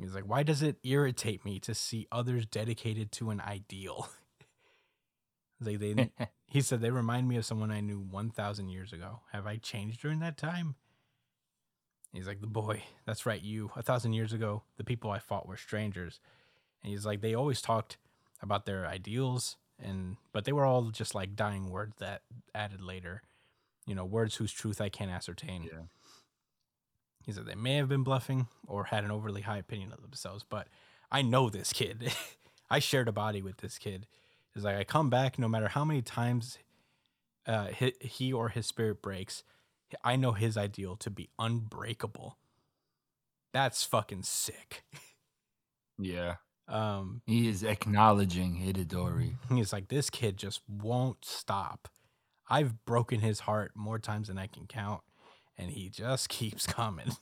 He's 0.00 0.14
like, 0.14 0.24
why 0.24 0.44
does 0.44 0.62
it 0.62 0.78
irritate 0.84 1.44
me 1.44 1.58
to 1.60 1.74
see 1.74 2.06
others 2.10 2.46
dedicated 2.46 3.10
to 3.12 3.30
an 3.30 3.40
ideal? 3.40 4.08
like 5.60 5.78
they, 5.78 6.10
he 6.46 6.60
said, 6.60 6.80
they 6.80 6.90
remind 6.90 7.28
me 7.28 7.36
of 7.36 7.44
someone 7.44 7.70
I 7.70 7.80
knew 7.80 7.98
one 7.98 8.30
thousand 8.30 8.68
years 8.68 8.92
ago. 8.92 9.20
Have 9.32 9.46
I 9.46 9.56
changed 9.56 10.00
during 10.00 10.20
that 10.20 10.36
time? 10.36 10.76
He's 12.12 12.26
like, 12.26 12.40
the 12.40 12.46
boy, 12.46 12.84
that's 13.06 13.26
right, 13.26 13.40
you. 13.40 13.70
A 13.76 13.82
thousand 13.82 14.14
years 14.14 14.32
ago, 14.32 14.62
the 14.76 14.84
people 14.84 15.10
I 15.10 15.18
fought 15.18 15.46
were 15.46 15.56
strangers, 15.56 16.20
and 16.82 16.90
he's 16.90 17.04
like, 17.04 17.20
they 17.20 17.34
always 17.34 17.60
talked 17.60 17.98
about 18.40 18.64
their 18.64 18.86
ideals, 18.86 19.56
and 19.78 20.16
but 20.32 20.44
they 20.44 20.52
were 20.52 20.64
all 20.64 20.90
just 20.90 21.14
like 21.14 21.36
dying 21.36 21.70
words 21.70 21.94
that 21.98 22.22
added 22.54 22.80
later, 22.80 23.22
you 23.86 23.94
know, 23.94 24.04
words 24.04 24.36
whose 24.36 24.52
truth 24.52 24.80
I 24.80 24.88
can't 24.88 25.10
ascertain. 25.10 25.64
Yeah. 25.64 25.82
He 27.24 27.32
said 27.32 27.44
they 27.44 27.54
may 27.54 27.74
have 27.74 27.90
been 27.90 28.04
bluffing 28.04 28.46
or 28.66 28.84
had 28.84 29.04
an 29.04 29.10
overly 29.10 29.42
high 29.42 29.58
opinion 29.58 29.92
of 29.92 30.00
themselves, 30.00 30.44
but 30.48 30.68
I 31.10 31.20
know 31.20 31.50
this 31.50 31.72
kid. 31.72 32.12
I 32.70 32.78
shared 32.78 33.08
a 33.08 33.12
body 33.12 33.42
with 33.42 33.58
this 33.58 33.78
kid. 33.78 34.06
It's 34.58 34.64
like 34.64 34.76
I 34.76 34.82
come 34.82 35.08
back 35.08 35.38
no 35.38 35.46
matter 35.46 35.68
how 35.68 35.84
many 35.84 36.02
times 36.02 36.58
uh, 37.46 37.68
he, 37.68 37.92
he 38.00 38.32
or 38.32 38.48
his 38.48 38.66
spirit 38.66 39.00
breaks. 39.00 39.44
I 40.02 40.16
know 40.16 40.32
his 40.32 40.56
ideal 40.56 40.96
to 40.96 41.10
be 41.10 41.28
unbreakable. 41.38 42.38
That's 43.52 43.84
fucking 43.84 44.24
sick. 44.24 44.82
Yeah. 45.96 46.38
Um, 46.66 47.22
He 47.24 47.46
is 47.48 47.62
acknowledging 47.62 48.56
Itadori. 48.56 49.36
he's 49.48 49.72
like, 49.72 49.86
this 49.88 50.10
kid 50.10 50.36
just 50.36 50.60
won't 50.68 51.24
stop. 51.24 51.88
I've 52.50 52.84
broken 52.84 53.20
his 53.20 53.40
heart 53.40 53.72
more 53.76 54.00
times 54.00 54.26
than 54.26 54.38
I 54.38 54.48
can 54.48 54.66
count, 54.66 55.02
and 55.56 55.70
he 55.70 55.88
just 55.88 56.28
keeps 56.38 56.66
coming. 56.66 57.12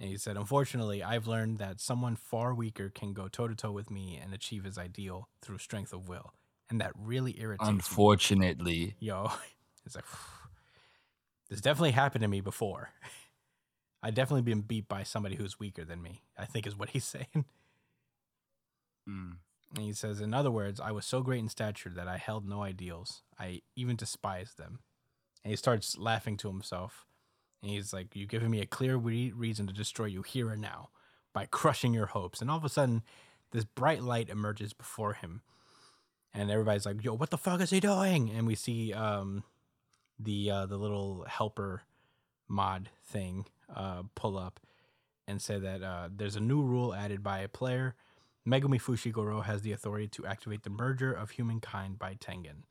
And 0.00 0.08
he 0.08 0.16
said, 0.16 0.38
Unfortunately, 0.38 1.02
I've 1.02 1.26
learned 1.26 1.58
that 1.58 1.78
someone 1.78 2.16
far 2.16 2.54
weaker 2.54 2.88
can 2.88 3.12
go 3.12 3.28
toe 3.28 3.48
to 3.48 3.54
toe 3.54 3.70
with 3.70 3.90
me 3.90 4.18
and 4.20 4.32
achieve 4.32 4.64
his 4.64 4.78
ideal 4.78 5.28
through 5.42 5.58
strength 5.58 5.92
of 5.92 6.08
will. 6.08 6.32
And 6.70 6.80
that 6.80 6.92
really 6.98 7.38
irritates 7.38 7.68
me. 7.68 7.74
Unfortunately. 7.74 8.96
Yo, 8.98 9.30
it's 9.84 9.94
like, 9.94 10.06
this 11.50 11.60
definitely 11.60 11.90
happened 11.90 12.22
to 12.22 12.28
me 12.28 12.40
before. 12.40 12.90
I 14.02 14.10
definitely 14.10 14.42
been 14.42 14.62
beat 14.62 14.88
by 14.88 15.02
somebody 15.02 15.36
who's 15.36 15.60
weaker 15.60 15.84
than 15.84 16.00
me. 16.00 16.22
I 16.38 16.46
think 16.46 16.66
is 16.66 16.76
what 16.76 16.90
he's 16.90 17.04
saying. 17.04 17.44
Mm. 19.06 19.36
And 19.74 19.84
he 19.84 19.92
says, 19.92 20.22
in 20.22 20.32
other 20.32 20.50
words, 20.50 20.80
I 20.80 20.92
was 20.92 21.04
so 21.04 21.20
great 21.22 21.40
in 21.40 21.48
stature 21.50 21.92
that 21.94 22.08
I 22.08 22.16
held 22.16 22.48
no 22.48 22.62
ideals. 22.62 23.22
I 23.38 23.60
even 23.76 23.96
despised 23.96 24.56
them. 24.56 24.80
And 25.44 25.50
he 25.50 25.56
starts 25.56 25.98
laughing 25.98 26.38
to 26.38 26.48
himself. 26.48 27.06
And 27.62 27.70
he's 27.70 27.92
like, 27.92 28.14
You've 28.14 28.28
given 28.28 28.50
me 28.50 28.60
a 28.60 28.66
clear 28.66 28.96
re- 28.96 29.32
reason 29.32 29.66
to 29.66 29.72
destroy 29.72 30.06
you 30.06 30.22
here 30.22 30.50
and 30.50 30.60
now 30.60 30.90
by 31.32 31.46
crushing 31.46 31.94
your 31.94 32.06
hopes. 32.06 32.40
And 32.40 32.50
all 32.50 32.56
of 32.56 32.64
a 32.64 32.68
sudden, 32.68 33.02
this 33.52 33.64
bright 33.64 34.02
light 34.02 34.28
emerges 34.28 34.72
before 34.72 35.14
him. 35.14 35.42
And 36.32 36.50
everybody's 36.50 36.86
like, 36.86 37.02
Yo, 37.04 37.14
what 37.14 37.30
the 37.30 37.38
fuck 37.38 37.60
is 37.60 37.70
he 37.70 37.80
doing? 37.80 38.30
And 38.30 38.46
we 38.46 38.54
see 38.54 38.92
um, 38.92 39.44
the 40.18 40.50
uh, 40.50 40.66
the 40.66 40.76
little 40.76 41.24
helper 41.28 41.82
mod 42.48 42.90
thing 43.04 43.46
uh, 43.74 44.02
pull 44.14 44.36
up 44.36 44.60
and 45.26 45.40
say 45.40 45.58
that 45.58 45.82
uh, 45.82 46.08
there's 46.14 46.36
a 46.36 46.40
new 46.40 46.62
rule 46.62 46.94
added 46.94 47.22
by 47.22 47.38
a 47.40 47.48
player. 47.48 47.94
Megumi 48.46 48.80
Fushiguro 48.80 49.44
has 49.44 49.62
the 49.62 49.72
authority 49.72 50.08
to 50.08 50.26
activate 50.26 50.64
the 50.64 50.70
merger 50.70 51.12
of 51.12 51.30
humankind 51.30 51.98
by 51.98 52.14
Tengen. 52.14 52.64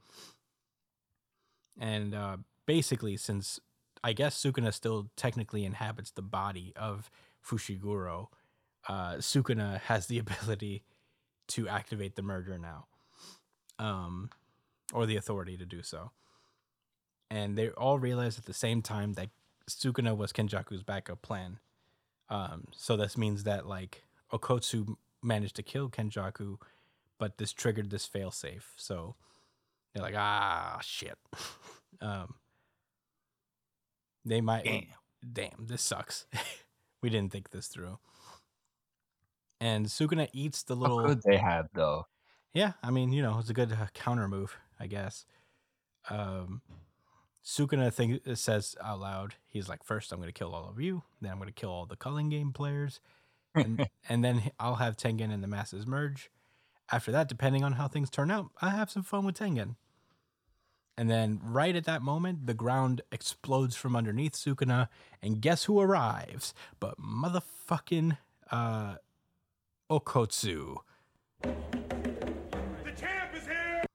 And 1.79 2.13
uh, 2.13 2.37
basically, 2.65 3.15
since 3.15 3.59
I 4.03 4.13
guess 4.13 4.41
Sukuna 4.41 4.73
still 4.73 5.09
technically 5.15 5.65
inhabits 5.65 6.11
the 6.11 6.21
body 6.21 6.73
of 6.75 7.09
Fushiguro, 7.45 8.27
uh, 8.87 9.15
Sukuna 9.15 9.79
has 9.81 10.07
the 10.07 10.19
ability 10.19 10.83
to 11.49 11.67
activate 11.67 12.15
the 12.15 12.21
merger 12.21 12.57
now, 12.57 12.87
um, 13.77 14.29
or 14.93 15.05
the 15.05 15.15
authority 15.15 15.57
to 15.57 15.65
do 15.65 15.81
so. 15.81 16.11
And 17.31 17.57
they 17.57 17.69
all 17.69 17.99
realize 17.99 18.37
at 18.37 18.45
the 18.45 18.53
same 18.53 18.81
time 18.81 19.13
that 19.13 19.29
Sukuna 19.69 20.15
was 20.15 20.33
Kenjaku's 20.33 20.83
backup 20.83 21.21
plan. 21.21 21.59
Um, 22.29 22.67
so 22.75 22.97
this 22.97 23.17
means 23.17 23.43
that 23.43 23.67
like 23.67 24.03
Okotsu 24.31 24.95
managed 25.21 25.55
to 25.57 25.63
kill 25.63 25.89
Kenjaku, 25.89 26.57
but 27.19 27.37
this 27.37 27.53
triggered 27.53 27.89
this 27.89 28.07
failsafe. 28.07 28.63
So 28.77 29.15
they're 29.93 30.03
like, 30.03 30.15
ah, 30.17 30.79
shit. 30.81 31.17
um, 32.01 32.35
they 34.29 34.41
might. 34.41 34.63
Damn. 34.65 34.83
Damn, 35.33 35.67
this 35.67 35.81
sucks. 35.81 36.25
we 37.01 37.09
didn't 37.09 37.31
think 37.31 37.49
this 37.49 37.67
through. 37.67 37.99
And 39.59 39.87
Sukuna 39.87 40.29
eats 40.31 40.63
the 40.63 40.75
How 40.75 40.81
little. 40.81 41.15
they 41.25 41.37
had 41.37 41.67
though? 41.73 42.07
Yeah, 42.53 42.73
I 42.81 42.91
mean, 42.91 43.11
you 43.11 43.21
know, 43.21 43.37
it's 43.39 43.49
a 43.49 43.53
good 43.53 43.71
uh, 43.73 43.87
counter 43.93 44.27
move, 44.27 44.57
I 44.79 44.87
guess. 44.87 45.25
Um, 46.09 46.61
Sukuna 47.43 47.93
think, 47.93 48.21
says 48.35 48.75
out 48.83 48.99
loud, 48.99 49.35
he's 49.47 49.69
like, 49.69 49.83
first 49.83 50.11
I'm 50.11 50.19
going 50.19 50.29
to 50.29 50.33
kill 50.33 50.55
all 50.55 50.69
of 50.69 50.79
you, 50.79 51.03
then 51.21 51.31
I'm 51.31 51.37
going 51.37 51.49
to 51.49 51.53
kill 51.53 51.69
all 51.69 51.85
the 51.85 51.95
Culling 51.95 52.29
Game 52.29 52.51
players, 52.53 52.99
and, 53.53 53.87
and 54.09 54.23
then 54.23 54.51
I'll 54.59 54.75
have 54.75 54.97
Tengen 54.97 55.31
and 55.33 55.43
the 55.43 55.47
masses 55.47 55.85
merge. 55.85 56.31
After 56.91 57.11
that, 57.11 57.29
depending 57.29 57.63
on 57.63 57.73
how 57.73 57.87
things 57.87 58.09
turn 58.09 58.31
out, 58.31 58.49
I 58.61 58.71
have 58.71 58.89
some 58.89 59.03
fun 59.03 59.25
with 59.25 59.37
Tengen. 59.37 59.75
And 60.99 61.09
then, 61.09 61.39
right 61.41 61.77
at 61.77 61.85
that 61.85 62.01
moment, 62.01 62.45
the 62.45 62.53
ground 62.53 63.03
explodes 63.09 63.73
from 63.77 63.95
underneath 63.95 64.33
Sukuna, 64.33 64.89
and 65.21 65.39
guess 65.39 65.63
who 65.63 65.79
arrives? 65.79 66.53
But 66.81 66.99
motherfucking 66.99 68.17
uh, 68.51 68.95
Okotsu. 69.89 70.75
The 71.41 71.51
champ 72.97 73.33
is 73.33 73.45
here! 73.45 73.85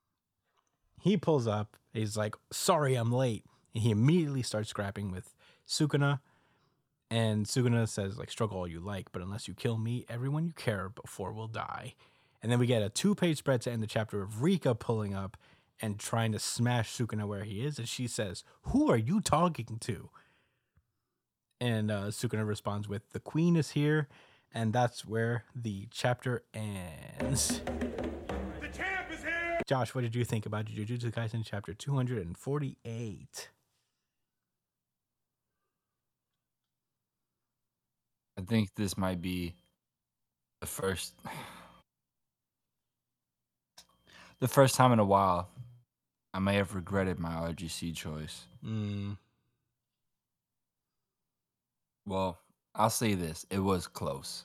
he 0.99 1.19
pulls 1.19 1.47
up. 1.47 1.77
He's 1.93 2.17
like, 2.17 2.37
"Sorry, 2.51 2.95
I'm 2.95 3.13
late," 3.13 3.45
and 3.75 3.83
he 3.83 3.91
immediately 3.91 4.43
starts 4.43 4.71
scrapping 4.71 5.11
with 5.11 5.35
Sukuna. 5.69 6.21
And 7.11 7.45
Sukuna 7.45 7.87
says, 7.87 8.17
"Like, 8.17 8.31
struggle 8.31 8.57
all 8.57 8.67
you 8.67 8.81
like, 8.81 9.13
but 9.13 9.21
unless 9.21 9.47
you 9.47 9.53
kill 9.53 9.77
me, 9.77 10.07
everyone 10.09 10.47
you 10.47 10.55
care 10.55 10.89
before 10.89 11.35
will 11.35 11.49
die." 11.49 11.97
And 12.43 12.51
then 12.51 12.59
we 12.59 12.67
get 12.67 12.83
a 12.83 12.89
two-page 12.89 13.39
spread 13.39 13.61
to 13.63 13.73
end 13.73 13.83
the 13.83 13.87
chapter 13.87 14.23
of 14.23 14.43
Rika 14.43 14.75
pulling 14.75 15.15
up 15.15 15.37
and 15.81 15.99
trying 15.99 16.33
to 16.33 16.39
smash 16.39 16.97
Sukuna 16.97 17.27
where 17.27 17.45
he 17.45 17.64
is, 17.64 17.79
and 17.79 17.89
she 17.89 18.07
says, 18.07 18.45
"Who 18.62 18.91
are 18.91 18.97
you 18.97 19.20
talking 19.20 19.79
to?" 19.81 20.11
And 21.61 21.91
uh, 21.91 22.09
Sukuna 22.09 22.47
responds 22.47 22.89
with, 22.89 23.11
"The 23.11 23.20
queen 23.20 23.57
is 23.57 23.72
here," 23.72 24.09
and 24.53 24.72
that's 24.72 25.05
where 25.05 25.45
the 25.55 25.89
chapter 25.91 26.43
ends. 26.55 27.61
The 28.61 28.68
champ 28.72 29.11
is 29.11 29.22
here! 29.22 29.61
Josh, 29.66 29.95
what 29.95 30.03
did 30.03 30.14
you 30.14 30.25
think 30.25 30.47
about 30.47 30.66
Jujutsu 30.66 31.12
Kaisen 31.12 31.45
chapter 31.45 31.75
248? 31.75 33.49
I 38.37 38.41
think 38.43 38.75
this 38.75 38.99
might 38.99 39.22
be 39.22 39.55
the 40.61 40.66
first 40.66 41.14
the 44.41 44.49
first 44.49 44.75
time 44.75 44.93
in 44.93 44.99
a 44.99 45.05
while 45.05 45.49
I 46.35 46.41
may 46.41 46.57
have 46.57 46.74
regretted 46.74 47.18
my 47.18 47.30
RGC 47.30 47.95
choice. 47.95 48.47
Mm, 48.64 49.16
Well, 52.07 52.39
I'll 52.74 52.91
say 52.91 53.14
this, 53.14 53.47
it 53.51 53.61
was 53.61 53.87
close. 53.87 54.45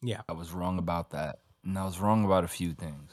yeah. 0.00 0.22
I 0.28 0.32
was 0.32 0.52
wrong 0.52 0.78
about 0.78 1.10
that. 1.10 1.40
And 1.64 1.78
I 1.78 1.84
was 1.84 1.98
wrong 1.98 2.24
about 2.24 2.44
a 2.44 2.48
few 2.48 2.72
things. 2.72 3.10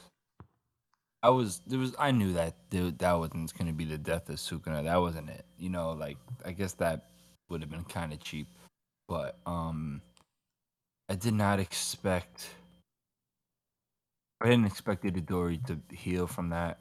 I 1.22 1.30
was 1.30 1.60
there 1.66 1.78
was 1.78 1.94
I 1.98 2.10
knew 2.10 2.32
that 2.34 2.54
that 2.70 3.12
wasn't 3.12 3.52
going 3.56 3.68
to 3.68 3.72
be 3.72 3.84
the 3.84 3.98
death 3.98 4.28
of 4.28 4.36
Sukuna. 4.36 4.84
That 4.84 5.00
wasn't 5.00 5.30
it. 5.30 5.44
You 5.58 5.70
know, 5.70 5.92
like 5.92 6.16
I 6.44 6.52
guess 6.52 6.74
that 6.74 7.10
would 7.48 7.60
have 7.60 7.70
been 7.70 7.84
kind 7.84 8.12
of 8.12 8.20
cheap. 8.20 8.48
But 9.08 9.36
um 9.46 10.00
I 11.08 11.14
did 11.14 11.34
not 11.34 11.60
expect 11.60 12.54
I 14.40 14.48
didn't 14.48 14.66
expect 14.66 15.04
Itadori 15.04 15.64
to 15.66 15.78
heal 15.94 16.26
from 16.26 16.48
that. 16.50 16.80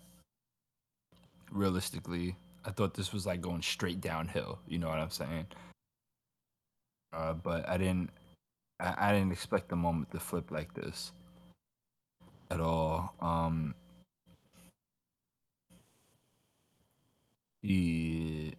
Realistically, 1.52 2.36
I 2.66 2.72
thought 2.72 2.94
this 2.94 3.12
was 3.14 3.26
like 3.26 3.42
going 3.42 3.62
straight 3.62 4.02
downhill. 4.02 4.60
You 4.68 4.80
know 4.80 4.88
what 4.88 5.00
I'm 5.00 5.10
saying? 5.10 5.48
Uh, 7.14 7.34
but 7.34 7.68
I 7.68 7.78
didn't. 7.78 8.10
I, 8.80 8.96
I 8.98 9.14
didn't 9.14 9.32
expect 9.32 9.70
the 9.70 9.76
moment 9.76 10.12
to 10.12 10.20
flip 10.20 10.52
like 10.52 10.74
this 10.74 11.12
at 12.50 12.60
all. 12.60 13.14
Um, 13.22 13.76
yeah, 17.62 18.52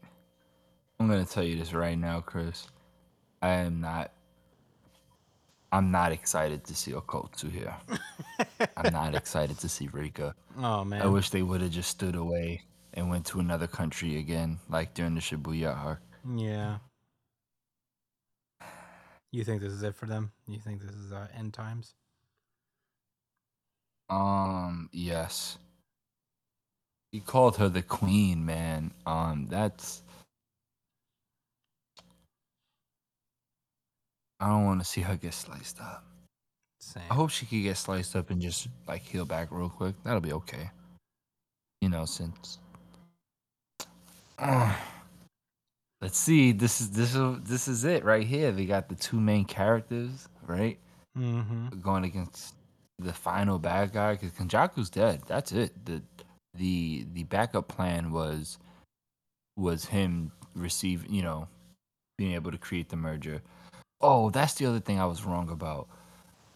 I'm 1.00 1.08
gonna 1.08 1.24
tell 1.24 1.44
you 1.44 1.56
this 1.56 1.72
right 1.72 1.98
now, 1.98 2.20
Chris. 2.20 2.68
I 3.40 3.50
am 3.50 3.80
not. 3.80 4.12
I'm 5.72 5.90
not 5.90 6.12
excited 6.12 6.64
to 6.64 6.74
see 6.74 6.92
Okotsu 6.92 7.50
here. 7.50 7.74
I'm 8.76 8.92
not 8.92 9.14
excited 9.14 9.58
to 9.60 9.68
see 9.68 9.88
Rika. 9.90 10.34
Oh 10.58 10.84
man. 10.84 11.00
I 11.00 11.06
wish 11.06 11.30
they 11.30 11.42
would 11.42 11.62
have 11.62 11.70
just 11.70 11.88
stood 11.88 12.14
away 12.14 12.62
and 12.94 13.08
went 13.08 13.26
to 13.26 13.40
another 13.40 13.66
country 13.66 14.18
again, 14.18 14.58
like 14.68 14.94
during 14.94 15.14
the 15.14 15.20
Shibuya 15.20 15.76
arc. 15.76 16.00
yeah. 16.36 16.78
You 19.32 19.44
think 19.44 19.62
this 19.62 19.72
is 19.72 19.82
it 19.82 19.94
for 19.94 20.04
them? 20.04 20.30
You 20.46 20.60
think 20.60 20.82
this 20.82 20.94
is 20.94 21.10
uh, 21.10 21.26
end 21.34 21.54
times? 21.54 21.94
Um, 24.10 24.90
yes. 24.92 25.56
He 27.12 27.20
called 27.20 27.56
her 27.56 27.70
the 27.70 27.80
queen, 27.80 28.44
man. 28.44 28.92
Um, 29.06 29.46
that's. 29.48 30.02
I 34.38 34.48
don't 34.48 34.66
want 34.66 34.80
to 34.80 34.86
see 34.86 35.00
her 35.00 35.16
get 35.16 35.32
sliced 35.32 35.80
up. 35.80 36.04
Same. 36.78 37.04
I 37.10 37.14
hope 37.14 37.30
she 37.30 37.46
could 37.46 37.62
get 37.62 37.76
sliced 37.78 38.14
up 38.14 38.28
and 38.28 38.42
just 38.42 38.68
like 38.86 39.02
heal 39.02 39.24
back 39.24 39.48
real 39.50 39.70
quick. 39.70 39.94
That'll 40.04 40.20
be 40.20 40.32
okay. 40.32 40.70
You 41.80 41.88
know, 41.88 42.04
since. 42.04 42.58
Let's 46.02 46.18
see. 46.18 46.52
This 46.52 46.80
is 46.80 46.90
this 46.90 47.14
is 47.14 47.40
this 47.42 47.68
is 47.68 47.84
it 47.84 48.04
right 48.04 48.26
here. 48.26 48.50
They 48.50 48.66
got 48.66 48.88
the 48.88 48.96
two 48.96 49.20
main 49.20 49.44
characters, 49.44 50.28
right? 50.46 50.78
Mm-hmm. 51.16 51.80
going 51.80 52.04
against 52.04 52.54
the 52.98 53.12
final 53.12 53.58
bad 53.58 53.92
guy 53.92 54.14
because 54.14 54.30
Kenjaku's 54.32 54.88
dead. 54.88 55.22
That's 55.26 55.52
it. 55.52 55.72
the 55.84 56.02
the 56.54 57.06
The 57.12 57.24
backup 57.24 57.68
plan 57.68 58.12
was 58.12 58.58
was 59.56 59.84
him 59.84 60.32
receive, 60.54 61.06
you 61.08 61.22
know, 61.22 61.48
being 62.18 62.32
able 62.32 62.50
to 62.50 62.58
create 62.58 62.88
the 62.88 62.96
merger. 62.96 63.42
Oh, 64.00 64.30
that's 64.30 64.54
the 64.54 64.66
other 64.66 64.80
thing 64.80 64.98
I 64.98 65.06
was 65.06 65.24
wrong 65.24 65.50
about. 65.50 65.88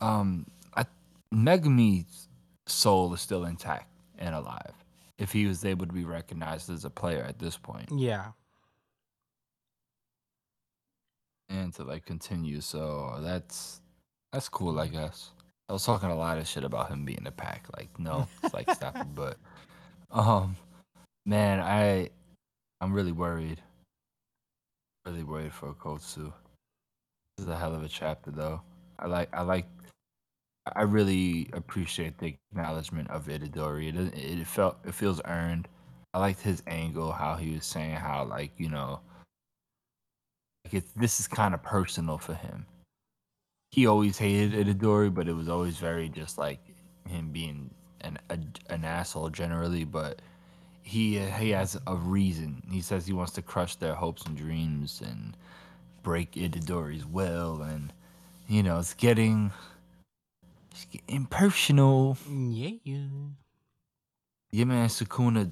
Um, 0.00 0.46
I 0.74 0.86
Megumi's 1.32 2.28
soul 2.66 3.14
is 3.14 3.20
still 3.20 3.44
intact 3.44 3.88
and 4.18 4.34
alive. 4.34 4.72
If 5.18 5.32
he 5.32 5.46
was 5.46 5.64
able 5.64 5.86
to 5.86 5.92
be 5.92 6.04
recognized 6.04 6.68
as 6.70 6.84
a 6.84 6.90
player 6.90 7.22
at 7.26 7.38
this 7.38 7.56
point 7.56 7.88
Yeah. 7.90 8.32
and 11.48 11.72
to 11.74 11.84
like 11.84 12.04
continue, 12.04 12.60
so 12.60 13.18
that's 13.20 13.80
that's 14.32 14.48
cool, 14.48 14.78
I 14.78 14.88
guess. 14.88 15.30
I 15.68 15.72
was 15.72 15.84
talking 15.84 16.10
a 16.10 16.14
lot 16.16 16.38
of 16.38 16.46
shit 16.46 16.64
about 16.64 16.90
him 16.90 17.04
being 17.04 17.26
a 17.26 17.30
pack. 17.30 17.66
Like, 17.76 17.88
no, 17.98 18.28
it's 18.42 18.54
like 18.54 18.70
stop 18.74 18.96
it. 18.96 19.06
But, 19.14 19.36
um, 20.10 20.56
man, 21.24 21.58
I, 21.60 22.10
I'm 22.80 22.92
really 22.92 23.12
worried. 23.12 23.60
Really 25.06 25.24
worried 25.24 25.52
for 25.52 25.72
Kotsu. 25.74 26.32
This 27.36 27.46
is 27.46 27.48
a 27.48 27.56
hell 27.56 27.74
of 27.74 27.82
a 27.82 27.88
chapter, 27.88 28.30
though. 28.30 28.60
I 28.98 29.06
like. 29.06 29.28
I 29.32 29.42
like. 29.42 29.66
I 30.74 30.82
really 30.82 31.48
appreciate 31.52 32.18
the 32.18 32.36
acknowledgement 32.52 33.10
of 33.10 33.26
Itadori. 33.26 33.94
It, 33.94 34.40
it 34.40 34.46
felt. 34.46 34.78
It 34.84 34.94
feels 34.94 35.20
earned. 35.24 35.68
I 36.14 36.18
liked 36.18 36.40
his 36.40 36.62
angle, 36.66 37.12
how 37.12 37.36
he 37.36 37.54
was 37.54 37.66
saying 37.66 37.96
how, 37.96 38.24
like, 38.24 38.52
you 38.56 38.70
know, 38.70 39.00
like 40.64 40.74
it's 40.74 40.90
this 40.96 41.20
is 41.20 41.28
kind 41.28 41.54
of 41.54 41.62
personal 41.62 42.18
for 42.18 42.34
him. 42.34 42.66
He 43.70 43.86
always 43.86 44.18
hated 44.18 44.66
Itadori, 44.66 45.14
but 45.14 45.28
it 45.28 45.34
was 45.34 45.48
always 45.48 45.76
very 45.76 46.08
just 46.08 46.38
like 46.38 46.60
him 47.06 47.30
being 47.30 47.70
an 48.00 48.18
a, 48.30 48.38
an 48.70 48.84
asshole 48.84 49.30
generally. 49.30 49.84
But 49.84 50.22
he 50.82 51.18
he 51.18 51.50
has 51.50 51.78
a 51.86 51.94
reason. 51.94 52.62
He 52.70 52.80
says 52.80 53.06
he 53.06 53.12
wants 53.12 53.32
to 53.32 53.42
crush 53.42 53.76
their 53.76 53.94
hopes 53.94 54.24
and 54.24 54.36
dreams 54.36 55.02
and 55.04 55.36
break 56.02 56.32
Itadori's 56.32 57.06
will, 57.06 57.62
and 57.62 57.92
you 58.48 58.62
know 58.62 58.78
it's 58.78 58.94
getting, 58.94 59.52
it's 60.76 60.84
getting 60.84 61.24
personal. 61.26 62.16
Yeah. 62.30 62.70
Yeah, 64.50 64.64
man, 64.64 64.88
Sukuna 64.88 65.50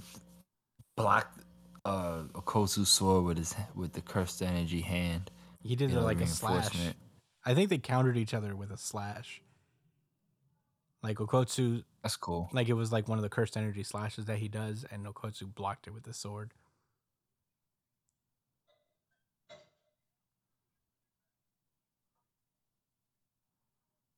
blocked 0.96 1.40
uh 1.84 2.22
Okotsu's 2.32 2.88
sword 2.88 3.24
with 3.24 3.38
his 3.38 3.54
with 3.74 3.92
the 3.94 4.00
cursed 4.00 4.42
energy 4.42 4.82
hand. 4.82 5.30
He 5.62 5.76
did 5.76 5.90
it 5.92 6.00
like 6.00 6.20
a 6.20 6.26
slash. 6.26 6.76
I 7.44 7.54
think 7.54 7.70
they 7.70 7.78
countered 7.78 8.16
each 8.16 8.34
other 8.34 8.54
with 8.54 8.70
a 8.70 8.78
slash. 8.78 9.40
Like 11.02 11.18
Okotsu, 11.18 11.84
That's 12.02 12.16
cool. 12.16 12.48
like 12.52 12.68
it 12.68 12.74
was 12.74 12.90
like 12.90 13.08
one 13.08 13.18
of 13.18 13.22
the 13.22 13.28
cursed 13.28 13.56
energy 13.56 13.82
slashes 13.82 14.24
that 14.26 14.38
he 14.38 14.48
does, 14.48 14.86
and 14.90 15.06
Okotsu 15.06 15.54
blocked 15.54 15.86
it 15.86 15.92
with 15.92 16.04
the 16.04 16.14
sword. 16.14 16.52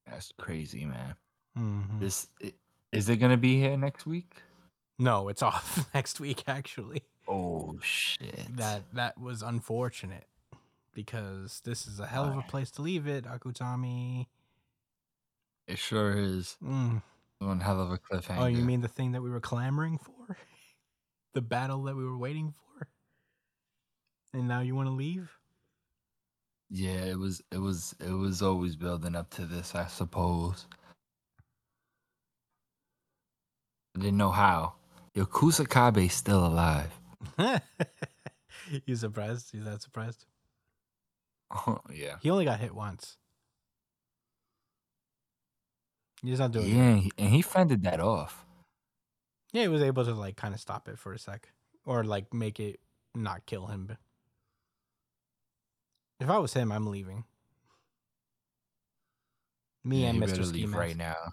That's 0.06 0.32
crazy, 0.38 0.84
man. 0.84 1.14
Mhm. 1.58 2.00
This 2.00 2.28
is 2.92 3.08
it 3.08 3.16
gonna 3.16 3.36
be 3.36 3.58
here 3.58 3.76
next 3.76 4.06
week? 4.06 4.42
No, 4.98 5.28
it's 5.28 5.42
off 5.50 5.92
next 5.94 6.20
week. 6.20 6.44
Actually, 6.46 7.02
Oh 7.28 7.78
shit! 7.82 8.56
that 8.56 8.82
that 8.94 9.18
was 9.18 9.42
unfortunate 9.42 10.26
because 10.94 11.60
this 11.64 11.86
is 11.86 12.00
a 12.00 12.06
hell 12.06 12.24
of 12.24 12.36
a 12.36 12.42
place 12.42 12.70
to 12.72 12.82
leave 12.82 13.06
it, 13.06 13.24
Akutami. 13.24 14.26
it 15.66 15.78
sure 15.78 16.12
is 16.16 16.56
Mm. 16.62 17.02
one 17.40 17.60
hell 17.60 17.80
of 17.80 17.90
a 17.90 17.98
cliffhanger. 17.98 18.38
Oh, 18.38 18.46
you 18.46 18.62
mean 18.64 18.80
the 18.80 18.88
thing 18.88 19.12
that 19.12 19.20
we 19.22 19.28
were 19.30 19.40
clamoring 19.40 19.98
for? 19.98 20.36
the 21.34 21.42
battle 21.42 21.82
that 21.84 21.96
we 21.96 22.04
were 22.04 22.16
waiting 22.16 22.52
for? 22.52 22.88
And 24.32 24.48
now 24.48 24.60
you 24.60 24.74
want 24.74 24.86
to 24.88 24.92
leave? 24.92 25.30
Yeah, 26.70 27.04
it 27.04 27.18
was. 27.18 27.42
It 27.52 27.58
was. 27.58 27.94
It 28.00 28.12
was 28.12 28.42
always 28.42 28.76
building 28.76 29.16
up 29.16 29.30
to 29.32 29.46
this, 29.46 29.74
I 29.74 29.86
suppose. 29.86 30.66
I 33.96 34.00
didn't 34.00 34.18
know 34.18 34.32
how. 34.32 34.74
Yo, 35.14 35.26
Kusakabe's 35.26 36.14
still 36.14 36.46
alive. 36.46 36.92
you 38.86 38.96
surprised? 38.96 39.54
You 39.54 39.62
that 39.64 39.82
surprised? 39.82 40.26
Oh 41.52 41.78
yeah. 41.94 42.16
He 42.22 42.30
only 42.30 42.44
got 42.44 42.60
hit 42.60 42.74
once. 42.74 43.16
He's 46.22 46.40
not 46.40 46.52
doing 46.52 46.68
Yeah, 46.68 46.96
it. 46.96 47.00
and 47.18 47.30
he 47.30 47.42
fended 47.42 47.82
that 47.84 48.00
off. 48.00 48.44
Yeah, 49.52 49.62
he 49.62 49.68
was 49.68 49.82
able 49.82 50.04
to 50.04 50.14
like 50.14 50.36
kind 50.36 50.54
of 50.54 50.60
stop 50.60 50.88
it 50.88 50.98
for 50.98 51.12
a 51.12 51.18
sec. 51.18 51.48
Or 51.84 52.04
like 52.04 52.34
make 52.34 52.60
it 52.60 52.80
not 53.14 53.46
kill 53.46 53.66
him. 53.66 53.96
If 56.20 56.28
I 56.28 56.38
was 56.38 56.54
him, 56.54 56.72
I'm 56.72 56.86
leaving. 56.86 57.24
Me 59.84 60.02
Yeah, 60.02 60.08
and 60.10 60.22
Mr. 60.22 60.44
Ski 60.44 60.66
Mask. 60.66 60.78
right 60.78 60.96
now. 60.96 61.16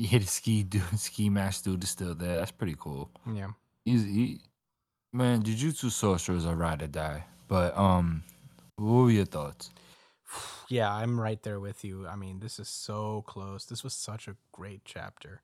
Yeah, 0.00 0.18
the 0.20 0.26
ski 0.26 0.62
dude, 0.62 0.82
ski 0.96 1.28
mask 1.28 1.64
dude 1.64 1.82
is 1.82 1.90
still 1.90 2.14
there. 2.14 2.36
That's 2.36 2.52
pretty 2.52 2.76
cool. 2.78 3.10
Yeah. 3.34 3.48
He's 3.84 4.04
he, 4.04 4.40
man. 5.12 5.42
Jujutsu 5.42 5.90
sorcerers 5.90 6.46
are 6.46 6.54
ride 6.54 6.82
or 6.82 6.86
die. 6.86 7.24
But 7.48 7.76
um, 7.76 8.22
what 8.76 8.92
were 8.92 9.10
your 9.10 9.24
thoughts? 9.24 9.70
Yeah, 10.68 10.92
I'm 10.92 11.18
right 11.18 11.42
there 11.42 11.58
with 11.58 11.82
you. 11.82 12.06
I 12.06 12.14
mean, 12.14 12.38
this 12.40 12.60
is 12.60 12.68
so 12.68 13.24
close. 13.26 13.64
This 13.64 13.82
was 13.82 13.92
such 13.94 14.28
a 14.28 14.36
great 14.52 14.82
chapter. 14.84 15.40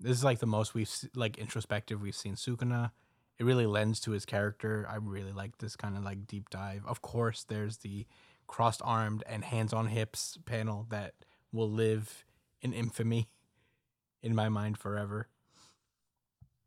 This 0.00 0.16
is 0.16 0.24
like 0.24 0.40
the 0.40 0.46
most 0.46 0.74
we've 0.74 0.90
like 1.14 1.38
introspective 1.38 2.02
we've 2.02 2.16
seen 2.16 2.34
Sukuna. 2.34 2.90
It 3.38 3.44
really 3.44 3.66
lends 3.66 4.00
to 4.00 4.12
his 4.12 4.24
character. 4.24 4.86
I 4.88 4.96
really 4.96 5.32
like 5.32 5.58
this 5.58 5.76
kind 5.76 5.96
of 5.96 6.04
like 6.04 6.26
deep 6.26 6.50
dive. 6.50 6.84
Of 6.86 7.02
course, 7.02 7.44
there's 7.44 7.78
the 7.78 8.06
crossed 8.46 8.82
armed 8.84 9.24
and 9.26 9.44
hands 9.44 9.72
on 9.72 9.86
hips 9.86 10.38
panel 10.44 10.86
that 10.90 11.14
will 11.52 11.70
live 11.70 12.24
in 12.60 12.72
infamy 12.72 13.28
in 14.22 14.34
my 14.34 14.48
mind 14.48 14.78
forever. 14.78 15.28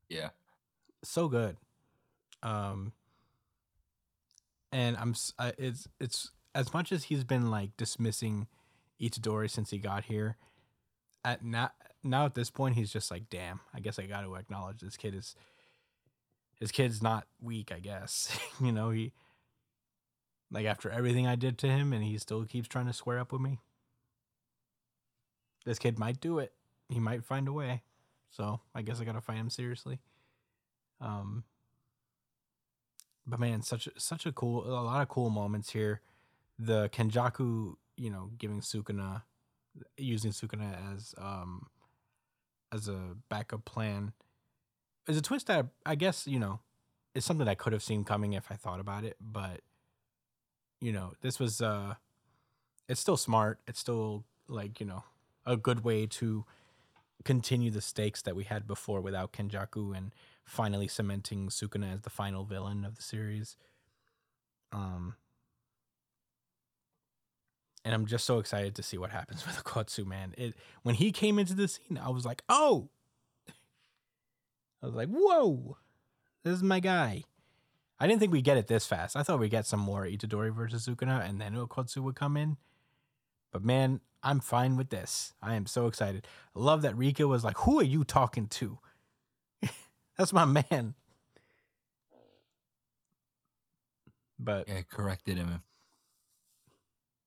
Yeah, 0.09 0.30
so 1.03 1.28
good. 1.28 1.57
Um, 2.43 2.93
and 4.72 4.97
I'm 4.97 5.16
it's 5.57 5.88
it's 5.99 6.32
as 6.53 6.74
much 6.74 6.91
as 6.91 7.05
he's 7.05 7.24
been 7.24 7.49
like 7.49 7.76
dismissing 7.78 8.47
Itadori 9.01 9.49
since 9.49 9.70
he 9.70 9.78
got 9.78 10.05
here. 10.05 10.38
At 11.24 11.43
now 11.43 11.72
now 12.03 12.26
at 12.26 12.36
this 12.36 12.51
point, 12.51 12.76
he's 12.76 12.91
just 12.91 13.09
like, 13.09 13.30
damn. 13.30 13.59
I 13.74 13.80
guess 13.80 13.99
I 13.99 14.05
got 14.05 14.22
to 14.22 14.36
acknowledge 14.36 14.80
this 14.80 14.97
kid 14.97 15.16
is 15.16 15.36
his 16.60 16.72
kid's 16.72 17.01
not 17.01 17.28
weak. 17.41 17.72
I 17.72 17.80
guess 17.80 18.38
you 18.62 18.72
know 18.72 18.89
he 18.89 19.14
like 20.51 20.66
after 20.66 20.89
everything 20.89 21.28
I 21.28 21.36
did 21.36 21.58
to 21.60 21.68
him, 21.68 21.93
and 21.93 22.03
he 22.03 22.18
still 22.18 22.45
keeps 22.45 22.68
trying 22.68 22.88
to 22.88 22.93
square 22.93 23.20
up 23.20 23.32
with 23.32 23.41
me. 23.41 23.60
This 25.66 25.80
kid 25.80 25.97
might 25.97 26.22
do 26.22 26.39
it. 26.39 26.53
He 26.89 26.99
might 26.99 27.26
find 27.26 27.47
a 27.47 27.53
way. 27.53 27.82
So 28.30 28.62
I 28.74 28.82
guess 28.82 28.99
I 28.99 29.06
gotta 29.06 29.22
fight 29.22 29.38
him 29.38 29.49
seriously. 29.49 29.99
Um, 31.01 31.43
but 33.26 33.39
man, 33.39 33.62
such 33.62 33.89
such 33.97 34.26
a 34.26 34.32
cool, 34.32 34.66
a 34.66 34.84
lot 34.84 35.01
of 35.01 35.10
cool 35.10 35.30
moments 35.30 35.72
here. 35.72 36.01
The 36.60 36.89
Kenjaku, 36.89 37.76
you 37.97 38.10
know, 38.10 38.30
giving 38.38 38.62
Sukuna, 38.62 39.24
using 39.97 40.32
Sukuna 40.32 40.95
as 40.95 41.16
um 41.18 41.68
as 42.72 42.88
a 42.88 43.16
backup 43.30 43.66
plan, 43.66 44.14
is 45.08 45.18
a 45.18 45.22
twist 45.22 45.47
that 45.47 45.68
I 45.86 45.95
guess 45.95 46.28
you 46.28 46.39
know 46.39 46.60
is 47.14 47.26
something 47.26 47.47
I 47.47 47.56
could 47.56 47.74
have 47.74 47.84
seen 47.84 48.03
coming 48.03 48.34
if 48.34 48.51
I 48.51 48.56
thought 48.56 48.80
about 48.80 49.03
it. 49.03 49.18
But 49.20 49.62
you 50.82 50.91
know, 50.91 51.14
this 51.22 51.39
was 51.39 51.62
uh, 51.62 51.95
it's 52.88 53.01
still 53.01 53.18
smart. 53.18 53.60
It's 53.68 53.80
still 53.80 54.26
like 54.47 54.80
you 54.80 54.86
know 54.86 55.03
a 55.45 55.58
good 55.58 55.84
way 55.84 56.06
to 56.06 56.45
continue 57.24 57.72
the 57.72 57.82
stakes 57.82 58.22
that 58.22 58.36
we 58.36 58.43
had 58.43 58.68
before 58.68 59.01
without 59.01 59.34
Kenjaku 59.34 59.95
and 59.95 60.14
finally 60.43 60.88
cementing 60.88 61.49
Sukuna 61.49 61.95
as 61.95 62.01
the 62.01 62.10
final 62.10 62.43
villain 62.43 62.86
of 62.86 62.95
the 62.95 63.01
series. 63.01 63.56
Um 64.72 65.16
and 67.84 67.93
I'm 67.93 68.08
just 68.08 68.26
so 68.26 68.39
excited 68.39 68.76
to 68.76 68.84
see 68.84 68.97
what 68.97 69.12
happens 69.12 69.45
with 69.47 69.64
Okotsu, 69.64 70.06
man. 70.06 70.34
It 70.38 70.56
when 70.84 70.95
he 70.95 71.12
came 71.12 71.39
into 71.39 71.53
the 71.53 71.68
scene, 71.68 71.99
I 72.01 72.10
was 72.10 72.26
like, 72.26 72.43
"Oh." 72.49 72.89
I 74.86 74.88
was 74.88 74.96
like, 74.96 75.10
"Whoa. 75.10 75.78
This 76.44 76.54
is 76.54 76.64
my 76.64 76.80
guy." 76.80 77.24
I 78.00 78.06
didn't 78.06 78.20
think 78.20 78.32
we'd 78.32 78.44
get 78.44 78.58
it 78.58 78.68
this 78.68 78.86
fast. 78.86 79.16
I 79.16 79.24
thought 79.24 79.40
we'd 79.40 79.50
get 79.50 79.66
some 79.66 79.80
more 79.80 80.04
Itadori 80.06 80.54
versus 80.54 80.86
Sukuna 80.88 81.28
and 81.28 81.42
then 81.42 81.56
Okotsu 81.56 82.04
would 82.04 82.16
come 82.16 82.38
in. 82.38 82.58
But 83.52 83.64
man, 83.64 84.02
I'm 84.22 84.42
fine 84.42 84.76
with 84.78 84.90
this. 84.90 85.34
I 85.42 85.56
am 85.56 85.66
so 85.66 85.88
excited. 85.88 86.28
I 86.56 86.60
love 86.60 86.84
that 86.84 86.96
Rika 86.96 87.28
was 87.28 87.44
like, 87.44 87.58
"Who 87.60 87.80
are 87.80 87.84
you 87.84 88.04
talking 88.04 88.48
to?" 88.48 88.78
That's 90.18 90.34
my 90.34 90.46
man. 90.46 90.94
But 94.38 94.68
yeah, 94.68 94.82
corrected 94.84 95.38
him. 95.38 95.64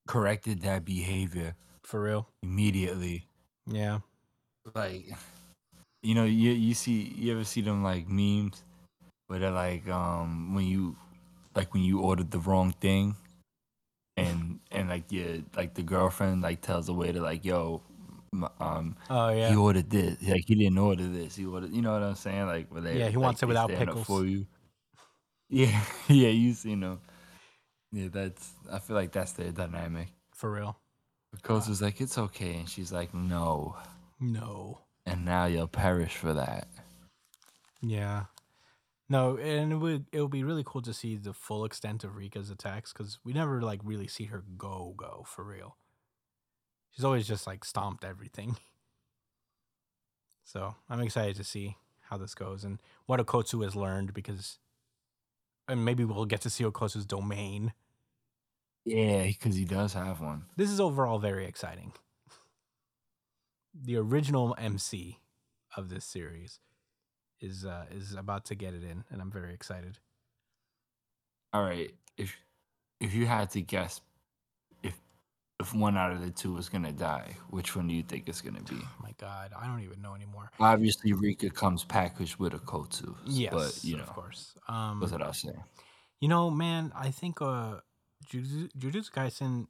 Corrected 0.06 0.62
that 0.62 0.84
behavior 0.84 1.56
for 1.82 2.02
real, 2.02 2.28
immediately. 2.40 3.26
yeah. 3.66 3.98
Like, 4.74 5.06
you 6.02 6.14
know, 6.14 6.24
you 6.24 6.52
you 6.52 6.74
see, 6.74 7.12
you 7.16 7.32
ever 7.32 7.44
see 7.44 7.60
them 7.60 7.82
like 7.82 8.08
memes 8.08 8.62
where 9.26 9.38
they're 9.38 9.50
like, 9.50 9.88
um, 9.88 10.54
when 10.54 10.64
you, 10.66 10.96
like 11.54 11.72
when 11.74 11.82
you 11.82 12.00
ordered 12.00 12.30
the 12.30 12.38
wrong 12.40 12.72
thing, 12.80 13.16
and 14.16 14.60
and 14.70 14.88
like 14.88 15.04
yeah, 15.10 15.38
like 15.56 15.74
the 15.74 15.82
girlfriend 15.82 16.42
like 16.42 16.60
tells 16.60 16.86
the 16.86 16.94
waiter 16.94 17.20
like, 17.20 17.44
yo, 17.44 17.82
um, 18.60 18.96
Oh 19.10 19.30
yeah 19.30 19.50
he 19.50 19.56
ordered 19.56 19.90
this. 19.90 20.16
Like 20.22 20.44
he 20.46 20.54
didn't 20.54 20.78
order 20.78 21.06
this. 21.08 21.36
He 21.36 21.46
ordered. 21.46 21.72
You 21.72 21.82
know 21.82 21.92
what 21.92 22.02
I'm 22.02 22.14
saying? 22.14 22.46
Like 22.46 22.72
where 22.72 22.82
they 22.82 22.98
Yeah, 22.98 23.08
he 23.08 23.16
like, 23.16 23.24
wants 23.24 23.42
it 23.42 23.46
without 23.46 23.68
pickles. 23.70 24.06
for 24.06 24.24
you. 24.24 24.46
Yeah, 25.50 25.80
yeah. 26.08 26.28
You 26.28 26.52
seen 26.52 26.80
them. 26.80 27.00
Yeah, 27.90 28.08
that's. 28.12 28.52
I 28.70 28.78
feel 28.80 28.96
like 28.96 29.12
that's 29.12 29.32
their 29.32 29.50
dynamic. 29.50 30.08
For 30.34 30.50
real. 30.52 30.76
Coach 31.42 31.68
was 31.68 31.80
like, 31.80 32.00
"It's 32.02 32.18
okay," 32.18 32.56
and 32.56 32.68
she's 32.68 32.92
like, 32.92 33.14
"No," 33.14 33.76
No. 34.20 34.80
And 35.08 35.24
now 35.24 35.46
you'll 35.46 35.66
perish 35.68 36.16
for 36.16 36.32
that. 36.34 36.68
Yeah. 37.80 38.24
No, 39.08 39.36
and 39.36 39.72
it 39.72 39.76
would 39.76 40.06
it 40.12 40.20
would 40.20 40.30
be 40.30 40.44
really 40.44 40.64
cool 40.64 40.82
to 40.82 40.92
see 40.92 41.16
the 41.16 41.32
full 41.32 41.64
extent 41.64 42.04
of 42.04 42.16
Rika's 42.16 42.50
attacks 42.50 42.92
because 42.92 43.18
we 43.24 43.32
never 43.32 43.62
like 43.62 43.80
really 43.82 44.06
see 44.06 44.24
her 44.24 44.44
go 44.58 44.94
go 44.96 45.24
for 45.26 45.42
real. 45.42 45.76
She's 46.90 47.04
always 47.04 47.26
just 47.26 47.46
like 47.46 47.64
stomped 47.64 48.04
everything. 48.04 48.56
So 50.44 50.76
I'm 50.88 51.02
excited 51.02 51.36
to 51.36 51.44
see 51.44 51.76
how 52.08 52.16
this 52.16 52.34
goes 52.34 52.64
and 52.64 52.80
what 53.04 53.20
Okotsu 53.20 53.62
has 53.64 53.76
learned 53.76 54.14
because, 54.14 54.56
and 55.68 55.84
maybe 55.84 56.06
we'll 56.06 56.24
get 56.24 56.40
to 56.40 56.48
see 56.48 56.64
Okotsu's 56.64 57.04
domain. 57.04 57.74
Yeah, 58.86 59.24
because 59.24 59.56
he 59.56 59.66
does 59.66 59.92
have 59.92 60.22
one. 60.22 60.46
This 60.56 60.70
is 60.70 60.80
overall 60.80 61.18
very 61.18 61.44
exciting. 61.44 61.92
The 63.74 63.96
original 63.96 64.54
MC 64.58 65.18
of 65.76 65.88
this 65.88 66.04
series 66.04 66.60
is 67.40 67.64
uh, 67.64 67.84
is 67.90 68.14
about 68.14 68.44
to 68.46 68.54
get 68.54 68.74
it 68.74 68.82
in, 68.82 69.04
and 69.10 69.20
I'm 69.20 69.30
very 69.30 69.54
excited. 69.54 69.98
All 71.52 71.62
right, 71.62 71.90
if 72.16 72.36
if 73.00 73.14
you 73.14 73.26
had 73.26 73.50
to 73.50 73.60
guess, 73.60 74.00
if 74.82 74.94
if 75.60 75.74
one 75.74 75.96
out 75.96 76.12
of 76.12 76.20
the 76.20 76.30
two 76.30 76.52
was 76.52 76.68
gonna 76.68 76.92
die, 76.92 77.36
which 77.50 77.76
one 77.76 77.88
do 77.88 77.94
you 77.94 78.02
think 78.02 78.28
is 78.28 78.40
gonna 78.40 78.62
be? 78.62 78.76
Oh 78.80 79.02
my 79.02 79.14
god, 79.18 79.52
I 79.58 79.66
don't 79.66 79.82
even 79.82 80.02
know 80.02 80.14
anymore. 80.14 80.50
Obviously, 80.58 81.12
Rika 81.12 81.50
comes 81.50 81.84
packaged 81.84 82.36
with 82.36 82.52
Okotsu. 82.52 83.14
Yes, 83.26 83.52
but 83.52 83.84
you 83.84 83.96
know, 83.96 84.02
of 84.02 84.08
course. 84.10 84.54
Um, 84.68 85.00
what's 85.00 85.12
what 85.12 85.22
I'll 85.22 85.32
say. 85.32 85.54
You 86.20 86.28
know, 86.28 86.50
man, 86.50 86.92
I 86.96 87.10
think 87.10 87.40
uh, 87.40 87.76
Jujutsu, 88.26 88.70
Jujutsu 88.76 89.10
Kaisen 89.12 89.66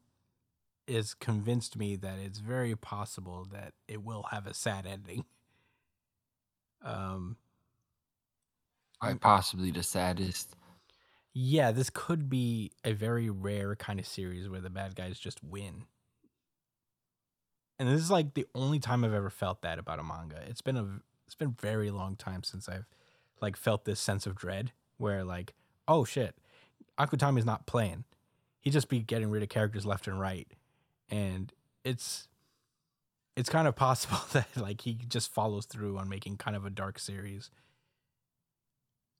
is 0.88 1.14
convinced 1.14 1.76
me 1.76 1.96
that 1.96 2.18
it's 2.18 2.38
very 2.40 2.74
possible 2.76 3.46
that 3.52 3.74
it 3.88 4.02
will 4.02 4.24
have 4.30 4.46
a 4.46 4.54
sad 4.54 4.86
ending. 4.86 5.24
Um, 6.82 7.36
Like 9.02 9.20
possibly 9.20 9.70
the 9.72 9.82
saddest. 9.82 10.54
yeah, 11.34 11.70
this 11.72 11.90
could 11.90 12.28
be 12.28 12.72
a 12.84 12.92
very 12.92 13.30
rare 13.30 13.76
kind 13.76 14.00
of 14.00 14.06
series 14.06 14.48
where 14.48 14.60
the 14.60 14.70
bad 14.70 14.94
guys 14.96 15.18
just 15.18 15.42
win. 15.42 15.84
And 17.78 17.88
this 17.88 18.00
is 18.00 18.10
like 18.10 18.34
the 18.34 18.46
only 18.54 18.78
time 18.80 19.04
I've 19.04 19.14
ever 19.14 19.30
felt 19.30 19.62
that 19.62 19.78
about 19.78 20.00
a 20.00 20.02
manga. 20.04 20.42
It's 20.48 20.62
been 20.62 20.76
a 20.76 21.00
it's 21.26 21.34
been 21.34 21.52
very 21.60 21.90
long 21.90 22.16
time 22.16 22.42
since 22.42 22.68
I've 22.68 22.86
like 23.40 23.56
felt 23.56 23.84
this 23.84 24.00
sense 24.00 24.26
of 24.26 24.34
dread 24.34 24.72
where 24.96 25.24
like, 25.24 25.54
oh 25.86 26.04
shit, 26.04 26.36
Akutami's 26.98 27.44
not 27.44 27.66
playing. 27.66 28.04
He 28.60 28.70
just 28.70 28.88
be 28.88 29.00
getting 29.00 29.30
rid 29.30 29.42
of 29.42 29.48
characters 29.48 29.86
left 29.86 30.08
and 30.08 30.18
right. 30.20 30.48
And 31.10 31.52
it's 31.84 32.28
it's 33.36 33.48
kind 33.48 33.68
of 33.68 33.76
possible 33.76 34.18
that 34.32 34.48
like 34.56 34.80
he 34.82 34.94
just 35.08 35.32
follows 35.32 35.66
through 35.66 35.96
on 35.98 36.08
making 36.08 36.36
kind 36.36 36.56
of 36.56 36.66
a 36.66 36.70
dark 36.70 36.98
series. 36.98 37.50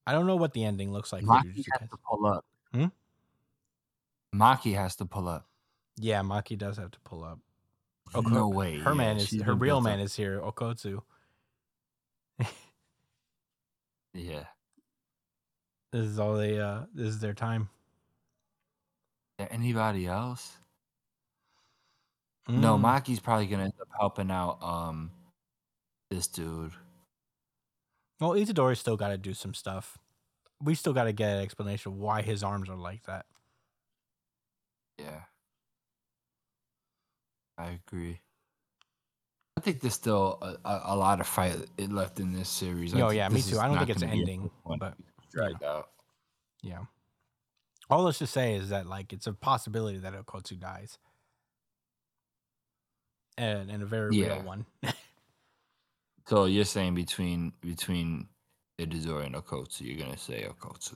I 0.06 0.12
don't 0.12 0.26
know 0.26 0.36
what 0.36 0.54
the 0.54 0.64
ending 0.64 0.92
looks 0.92 1.12
like. 1.12 1.22
Maki 1.22 1.64
has 1.78 1.90
to 1.90 1.96
pull 2.08 2.26
up. 2.26 2.44
Hmm? 2.72 2.86
Maki 4.34 4.74
has 4.74 4.96
to 4.96 5.04
pull 5.04 5.28
up. 5.28 5.46
Yeah, 5.98 6.22
Maki 6.22 6.56
does 6.56 6.78
have 6.78 6.90
to 6.92 7.00
pull 7.00 7.24
up. 7.24 7.38
no 8.14 8.48
way. 8.48 8.78
Her 8.78 8.90
yeah, 8.90 8.96
man 8.96 9.16
is 9.18 9.42
her 9.42 9.54
real 9.54 9.80
man 9.80 10.00
up. 10.00 10.06
is 10.06 10.16
here, 10.16 10.40
Okotsu. 10.40 11.00
Yeah. 14.14 14.44
This 15.90 16.04
is 16.04 16.18
all 16.18 16.34
they 16.34 16.60
uh 16.60 16.80
this 16.92 17.08
is 17.08 17.18
their 17.18 17.32
time. 17.32 17.70
Anybody 19.38 20.06
else? 20.06 20.58
No, 22.48 22.76
Mm. 22.78 22.80
Maki's 22.80 23.20
probably 23.20 23.46
gonna 23.46 23.64
end 23.64 23.74
up 23.80 23.88
helping 23.98 24.30
out 24.30 24.62
um 24.62 25.10
this 26.10 26.26
dude. 26.26 26.72
Well, 28.20 28.30
Itadori 28.30 28.76
still 28.76 28.96
got 28.96 29.08
to 29.08 29.18
do 29.18 29.32
some 29.34 29.54
stuff. 29.54 29.96
We 30.60 30.74
still 30.74 30.92
got 30.92 31.04
to 31.04 31.12
get 31.12 31.36
an 31.36 31.42
explanation 31.42 31.92
of 31.92 31.98
why 31.98 32.22
his 32.22 32.42
arms 32.42 32.68
are 32.68 32.74
like 32.76 33.04
that. 33.04 33.26
Yeah. 34.98 35.20
I 37.56 37.78
agree. 37.86 38.20
I 39.56 39.60
think 39.60 39.80
there's 39.80 39.94
still 39.94 40.38
a, 40.42 40.56
a, 40.68 40.82
a 40.86 40.96
lot 40.96 41.20
of 41.20 41.26
fight 41.26 41.56
i- 41.78 41.82
left 41.86 42.18
in 42.20 42.32
this 42.32 42.48
series. 42.48 42.94
I 42.94 42.98
think 42.98 43.12
yeah, 43.14 43.28
me 43.28 43.34
this 43.36 43.46
too. 43.48 43.52
is 43.54 43.58
I 43.58 43.66
don't 43.66 43.74
not 43.76 43.86
think 43.86 43.90
it's 43.90 44.00
gonna 44.02 44.12
be 44.12 44.18
a 44.18 44.22
ending, 44.22 44.40
quick 44.40 44.52
one. 44.64 44.78
but 44.78 44.94
dragged 45.30 45.62
out. 45.62 45.90
yeah. 46.62 46.84
All 47.90 48.02
let's 48.02 48.18
just 48.18 48.32
say 48.34 48.54
is 48.54 48.68
that 48.70 48.86
like 48.86 49.12
it's 49.12 49.26
a 49.26 49.32
possibility 49.32 49.98
that 49.98 50.12
Okotsu 50.14 50.58
dies. 50.58 50.98
And, 53.38 53.70
and 53.70 53.82
a 53.82 53.86
very 53.86 54.14
Yeah. 54.16 54.34
real 54.34 54.42
one. 54.42 54.66
So 56.26 56.44
you're 56.44 56.66
saying 56.66 56.94
between 56.94 57.54
between 57.62 58.28
Itadori 58.78 59.24
and 59.24 59.34
Okotsu, 59.34 59.80
you're 59.80 59.96
gonna 60.04 60.18
say 60.18 60.46
Okotsu. 60.46 60.94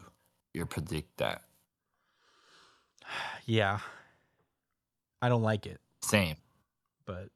You 0.53 0.67
predict 0.67 1.17
that. 1.17 1.45
yeah. 3.47 3.79
I 5.23 5.31
don't 5.31 5.43
like 5.43 5.65
it. 5.67 5.81
Same. 6.03 6.37
but 7.07 7.31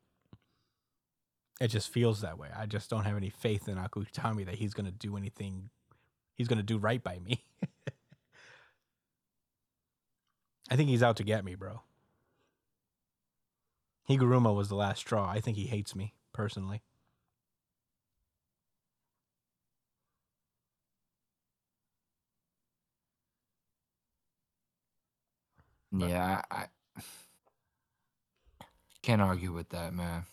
it 1.59 1.69
just 1.69 1.89
feels 1.91 2.21
that 2.21 2.37
way. 2.39 2.51
I 2.55 2.67
just 2.67 2.91
don't 2.91 3.05
have 3.05 3.17
any 3.17 3.31
faith 3.31 3.67
in 3.67 3.77
Akutami 3.77 4.45
that 4.45 4.57
he's 4.57 4.75
gonna 4.75 4.93
do 4.93 5.17
anything. 5.17 5.71
He's 6.35 6.49
gonna 6.49 6.63
do 6.63 6.77
right 6.77 7.03
by 7.03 7.19
me. 7.21 7.45
I 10.71 10.77
think 10.77 10.91
he's 10.91 11.03
out 11.03 11.17
to 11.17 11.25
get 11.25 11.47
me, 11.47 11.55
bro. 11.55 11.81
Higuruma 14.09 14.55
was 14.55 14.69
the 14.69 14.75
last 14.77 14.99
straw. 15.01 15.29
I 15.29 15.41
think 15.41 15.57
he 15.57 15.67
hates 15.67 15.95
me 15.95 16.15
personally. 16.33 16.83
Yeah, 25.93 26.43
I, 26.51 26.57
I 26.57 26.69
can't 29.03 29.23
argue 29.23 29.53
with 29.53 29.69
that, 29.71 29.93
man. 29.95 30.25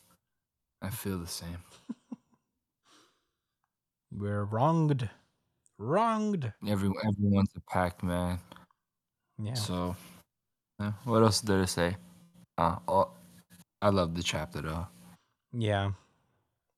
I 0.81 0.89
feel 0.89 1.17
the 1.19 1.27
same. 1.27 1.57
We're 4.11 4.43
wronged, 4.45 5.09
wronged. 5.77 6.53
Every 6.67 6.89
everyone's 7.07 7.51
a 7.55 7.61
pack, 7.71 8.03
man. 8.03 8.39
Yeah, 9.37 9.53
So, 9.55 9.95
yeah, 10.79 10.93
what 11.05 11.23
else 11.23 11.41
did 11.41 11.61
I 11.61 11.65
say? 11.65 11.97
Uh, 12.57 12.77
oh, 12.87 13.11
I 13.83 13.89
love 13.89 14.15
the 14.15 14.23
chapter 14.23 14.61
though. 14.61 14.87
yeah, 15.51 15.91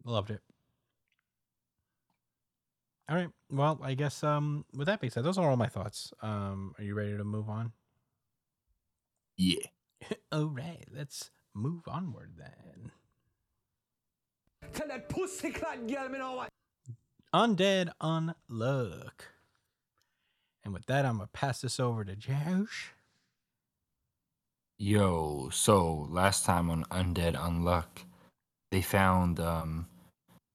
loved 0.03 0.31
it. 0.31 0.41
All 3.07 3.15
right. 3.15 3.29
Well, 3.51 3.79
I 3.83 3.93
guess 3.93 4.23
um, 4.23 4.65
with 4.73 4.87
that 4.87 4.99
being 4.99 5.11
said, 5.11 5.23
those 5.23 5.37
are 5.37 5.47
all 5.47 5.55
my 5.55 5.67
thoughts. 5.67 6.11
Um, 6.23 6.73
are 6.79 6.83
you 6.83 6.95
ready 6.95 7.15
to 7.15 7.23
move 7.23 7.47
on? 7.47 7.73
Yeah. 9.37 9.67
All 10.31 10.47
right, 10.47 10.87
let's 10.91 11.29
move 11.53 11.83
onward 11.87 12.31
then. 12.37 12.91
Tell 14.73 14.87
that 14.87 15.07
pussy 15.07 15.51
clot 15.51 15.85
girl 15.87 16.09
me 16.09 16.17
know 16.17 16.33
what. 16.33 16.49
Undead 17.33 17.89
Unluck. 18.01 19.29
And 20.63 20.73
with 20.73 20.87
that, 20.87 21.05
I'm 21.05 21.17
gonna 21.17 21.29
pass 21.31 21.61
this 21.61 21.79
over 21.79 22.03
to 22.03 22.15
Josh. 22.15 22.93
Yo, 24.77 25.49
so 25.53 26.07
last 26.09 26.45
time 26.45 26.69
on 26.69 26.83
Undead 26.85 27.35
Unluck, 27.35 27.85
they 28.71 28.81
found 28.81 29.39
um 29.39 29.87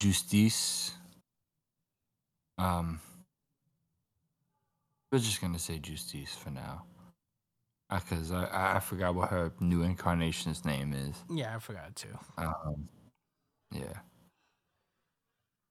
Justice. 0.01 0.93
Um 2.59 3.01
we're 5.11 5.18
just 5.18 5.41
gonna 5.41 5.59
say 5.59 5.79
Justice 5.79 6.35
for 6.35 6.51
now. 6.51 6.85
Because 7.89 8.31
I, 8.31 8.45
I 8.45 8.77
I 8.77 8.81
forgot 8.81 9.14
what 9.14 9.31
her 9.31 9.53
new 9.59 9.83
incarnation's 9.83 10.64
name 10.64 10.93
is. 10.93 11.16
Yeah, 11.29 11.57
I 11.57 11.59
forgot 11.59 11.97
too. 11.97 12.16
Um, 12.39 12.89
yeah. 13.73 13.99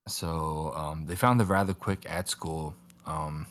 So 0.08 0.74
um, 0.76 1.06
they 1.06 1.16
found 1.16 1.40
her 1.40 1.46
rather 1.46 1.74
quick 1.74 2.06
at 2.10 2.28
school. 2.28 2.76
Um, 3.06 3.46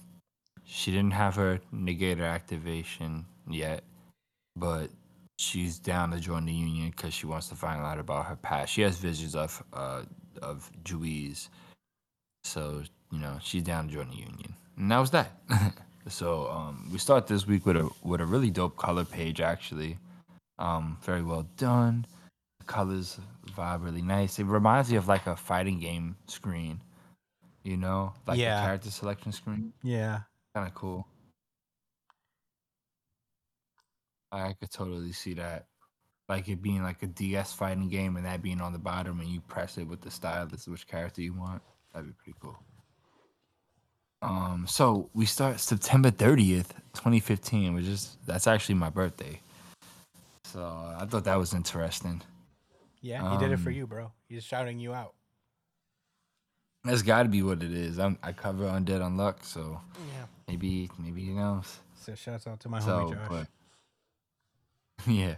she 0.65 0.91
didn't 0.91 1.13
have 1.13 1.37
her 1.37 1.61
negator 1.73 2.29
activation 2.29 3.25
yet, 3.49 3.85
but 4.59 4.91
she's 5.39 5.79
down 5.79 6.11
to 6.11 6.21
join 6.21 6.45
the 6.47 6.53
union 6.53 6.91
because 6.91 7.15
she 7.15 7.27
wants 7.27 7.49
to 7.49 7.55
find 7.55 7.81
out 7.81 7.99
about 7.99 8.27
her 8.27 8.37
past. 8.37 8.73
She 8.73 8.83
has 8.83 8.99
visions 8.99 9.35
of 9.35 9.63
uh, 9.73 10.03
of 10.43 10.71
Juiz, 10.85 11.49
so 12.45 12.83
you 13.13 13.19
know 13.19 13.39
she's 13.43 13.63
down 13.63 13.89
to 13.89 13.95
join 13.95 14.11
the 14.11 14.17
union, 14.17 14.55
and 14.77 14.91
that 14.91 14.99
was 14.99 15.11
that. 15.13 15.33
so 16.09 16.49
um, 16.51 16.89
we 16.93 16.99
start 16.99 17.27
this 17.27 17.47
week 17.47 17.67
with 17.67 17.77
a 17.77 17.89
with 18.03 18.21
a 18.21 18.27
really 18.27 18.51
dope 18.51 18.77
color 18.77 19.05
page 19.05 19.41
actually. 19.41 19.99
Um, 20.59 20.99
very 21.03 21.23
well 21.23 21.47
done 21.57 22.05
The 22.59 22.65
colors 22.67 23.21
vibe 23.57 23.85
really 23.85 24.03
nice. 24.03 24.41
It 24.41 24.45
reminds 24.47 24.91
me 24.91 24.97
of 24.97 25.07
like 25.07 25.29
a 25.29 25.37
fighting 25.37 25.79
game 25.79 26.17
screen, 26.27 26.81
you 27.63 27.77
know, 27.77 28.13
like 28.27 28.39
Yeah. 28.39 28.61
a 28.63 28.67
character 28.67 28.91
selection 28.91 29.31
screen. 29.31 29.73
Yeah, 29.85 30.23
Kind 30.57 30.67
of 30.67 30.75
cool. 30.75 31.07
I 34.33 34.53
could 34.55 34.71
totally 34.71 35.13
see 35.13 35.35
that, 35.35 35.67
like 36.29 36.49
it 36.49 36.63
being 36.63 36.83
like 36.83 37.03
a 37.03 37.07
DS 37.07 37.53
fighting 37.53 37.89
game 37.89 38.17
and 38.17 38.27
that 38.27 38.43
being 38.43 38.61
on 38.61 38.73
the 38.73 38.79
bottom 38.79 39.21
and 39.21 39.29
you 39.29 39.41
press 39.41 39.79
it 39.79 39.87
with 39.89 40.01
the 40.01 40.11
stylus 40.11 40.67
which 40.69 40.87
character 40.87 41.23
you 41.23 41.33
want. 41.35 41.63
That'd 41.93 42.09
be 42.09 42.15
pretty 42.23 42.39
cool. 42.41 42.59
Um, 44.21 44.67
so 44.69 45.09
we 45.15 45.27
start 45.27 45.61
September 45.61 46.11
30th, 46.11 46.71
2015, 46.95 47.75
which 47.75 47.87
is 47.87 48.17
that's 48.27 48.47
actually 48.47 48.75
my 48.75 48.91
birthday. 48.91 49.41
So 50.45 50.61
I 50.99 51.07
thought 51.07 51.25
that 51.25 51.37
was 51.39 51.55
interesting. 51.55 52.21
Yeah, 53.01 53.31
he 53.33 53.39
did 53.39 53.53
it 53.53 53.59
for 53.61 53.71
Um, 53.71 53.77
you, 53.77 53.87
bro. 53.87 54.11
He's 54.29 54.43
shouting 54.43 54.81
you 54.81 54.93
out. 54.93 55.15
That's 56.85 57.03
got 57.03 57.25
to 57.25 57.29
be 57.29 57.43
what 57.43 57.63
it 57.63 57.73
is. 57.73 57.99
I'm, 57.99 58.19
I 58.23 58.33
cover 58.33 58.65
Undead 58.65 59.01
Unluck, 59.03 59.45
so 59.45 59.81
Yeah. 60.09 60.27
maybe 60.49 60.91
maybe 60.99 61.23
he 61.25 61.31
knows. 61.33 61.79
So 61.95 62.15
shouts 62.15 62.47
out 62.47 62.61
to 62.61 62.69
my 62.69 62.81
so, 62.81 62.87
homie 62.87 63.15
Josh. 63.15 63.29
but 63.29 63.47
yeah, 65.07 65.37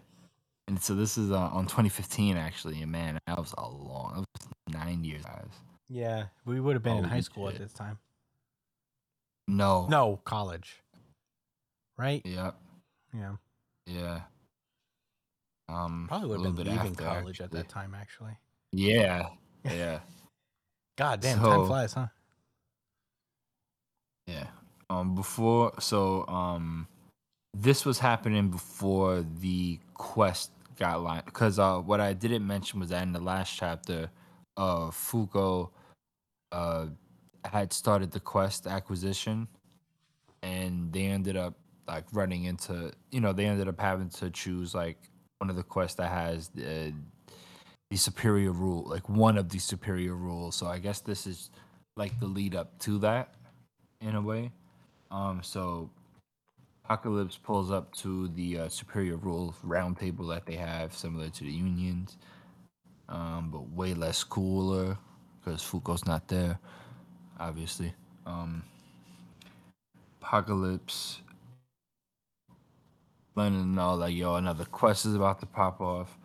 and 0.69 0.81
so 0.81 0.95
this 0.95 1.17
is 1.19 1.31
uh, 1.31 1.39
on 1.39 1.65
2015 1.67 2.37
actually, 2.37 2.83
and 2.83 2.91
man, 2.93 3.19
that 3.27 3.39
was 3.39 3.55
a 3.59 3.69
long, 3.69 4.25
that 4.35 4.43
was 4.43 4.75
nine 4.75 5.05
years, 5.05 5.23
guys. 5.25 5.49
Yeah, 5.89 6.27
we 6.45 6.61
would 6.61 6.75
have 6.75 6.83
been 6.83 6.99
in 6.99 7.05
high 7.05 7.21
school 7.21 7.49
at 7.49 7.59
this 7.59 7.73
time. 7.73 7.99
No, 9.49 9.87
No, 9.89 10.21
college. 10.25 10.77
Right? 11.99 12.23
yeah, 12.25 12.53
Yeah. 13.13 13.35
yeah. 13.87 14.21
Um, 15.69 16.07
Probably 16.09 16.29
would 16.39 16.47
have 16.47 16.57
been 16.57 16.67
leaving 16.69 16.93
after, 16.93 17.05
college 17.05 17.41
at 17.41 17.51
that 17.53 17.69
time, 17.69 17.95
actually. 17.95 18.37
Yeah, 18.73 19.31
yeah. 19.65 20.01
God 20.97 21.21
damn, 21.21 21.39
time 21.39 21.45
So- 21.45 21.67
flies, 21.67 21.93
huh? 21.95 22.07
Yeah. 24.27 24.47
Um 24.89 25.15
before 25.17 25.73
so 25.81 26.25
um 26.29 26.87
this 27.55 27.85
was 27.85 27.99
happening 27.99 28.49
before 28.49 29.25
the 29.41 29.79
quest 29.95 30.51
got 30.79 31.03
line 31.03 31.23
because 31.27 31.59
uh 31.59 31.79
what 31.79 32.01
I 32.01 32.15
didn't 32.15 32.47
mention 32.47 32.81
was 32.81 32.89
that 32.89 33.03
in 33.03 33.13
the 33.13 33.21
last 33.21 33.55
chapter 33.55 34.11
uh 34.57 34.91
Fuko 34.91 35.71
uh 36.53 36.87
had 37.45 37.73
started 37.73 38.11
the 38.11 38.21
quest 38.21 38.67
acquisition 38.67 39.49
and 40.43 40.93
they 40.93 41.05
ended 41.05 41.37
up 41.37 41.55
like 41.87 42.05
running 42.13 42.45
into 42.45 42.93
you 43.11 43.21
know 43.21 43.33
they 43.33 43.45
ended 43.45 43.69
up 43.69 43.81
having 43.81 44.09
to 44.09 44.31
choose 44.31 44.75
like 44.75 44.97
one 45.39 45.51
of 45.51 45.57
the 45.57 45.63
quests 45.63 45.97
that 45.97 46.11
has 46.11 46.49
the 46.49 46.95
the 47.91 47.97
superior 47.97 48.53
rule 48.53 48.85
like 48.89 49.09
one 49.09 49.37
of 49.37 49.49
the 49.49 49.59
superior 49.59 50.15
rules. 50.15 50.55
So 50.57 50.67
i 50.67 50.79
guess 50.79 51.01
this 51.01 51.27
is 51.27 51.51
like 51.97 52.19
the 52.21 52.27
lead 52.27 52.55
up 52.55 52.79
to 52.81 52.99
that 53.01 53.35
in 54.01 54.15
a 54.15 54.23
way. 54.23 54.53
Um 55.11 55.43
so 55.43 55.91
apocalypse 56.91 57.39
pulls 57.39 57.71
up 57.73 57.95
to 57.95 58.29
the 58.31 58.59
uh, 58.61 58.71
superior 58.71 59.17
rule 59.17 59.55
roundtable 59.67 60.29
that 60.35 60.47
they 60.47 60.57
have 60.57 60.95
similar 60.95 61.31
to 61.31 61.45
the 61.45 61.53
unions 61.53 62.19
um 63.09 63.51
but 63.53 63.71
way 63.71 63.95
less 63.95 64.25
cooler 64.25 64.99
because 65.45 65.63
fuko's 65.63 66.07
not 66.07 66.29
there 66.29 66.59
obviously. 67.41 67.95
Um 68.27 68.65
apocalypse 70.23 71.23
letting 73.37 73.59
them 73.59 73.75
know 73.75 73.95
like 73.95 74.15
yo 74.15 74.37
another 74.37 74.65
quest 74.67 75.07
is 75.07 75.15
about 75.15 75.41
to 75.41 75.47
pop 75.47 75.81
off. 75.81 76.19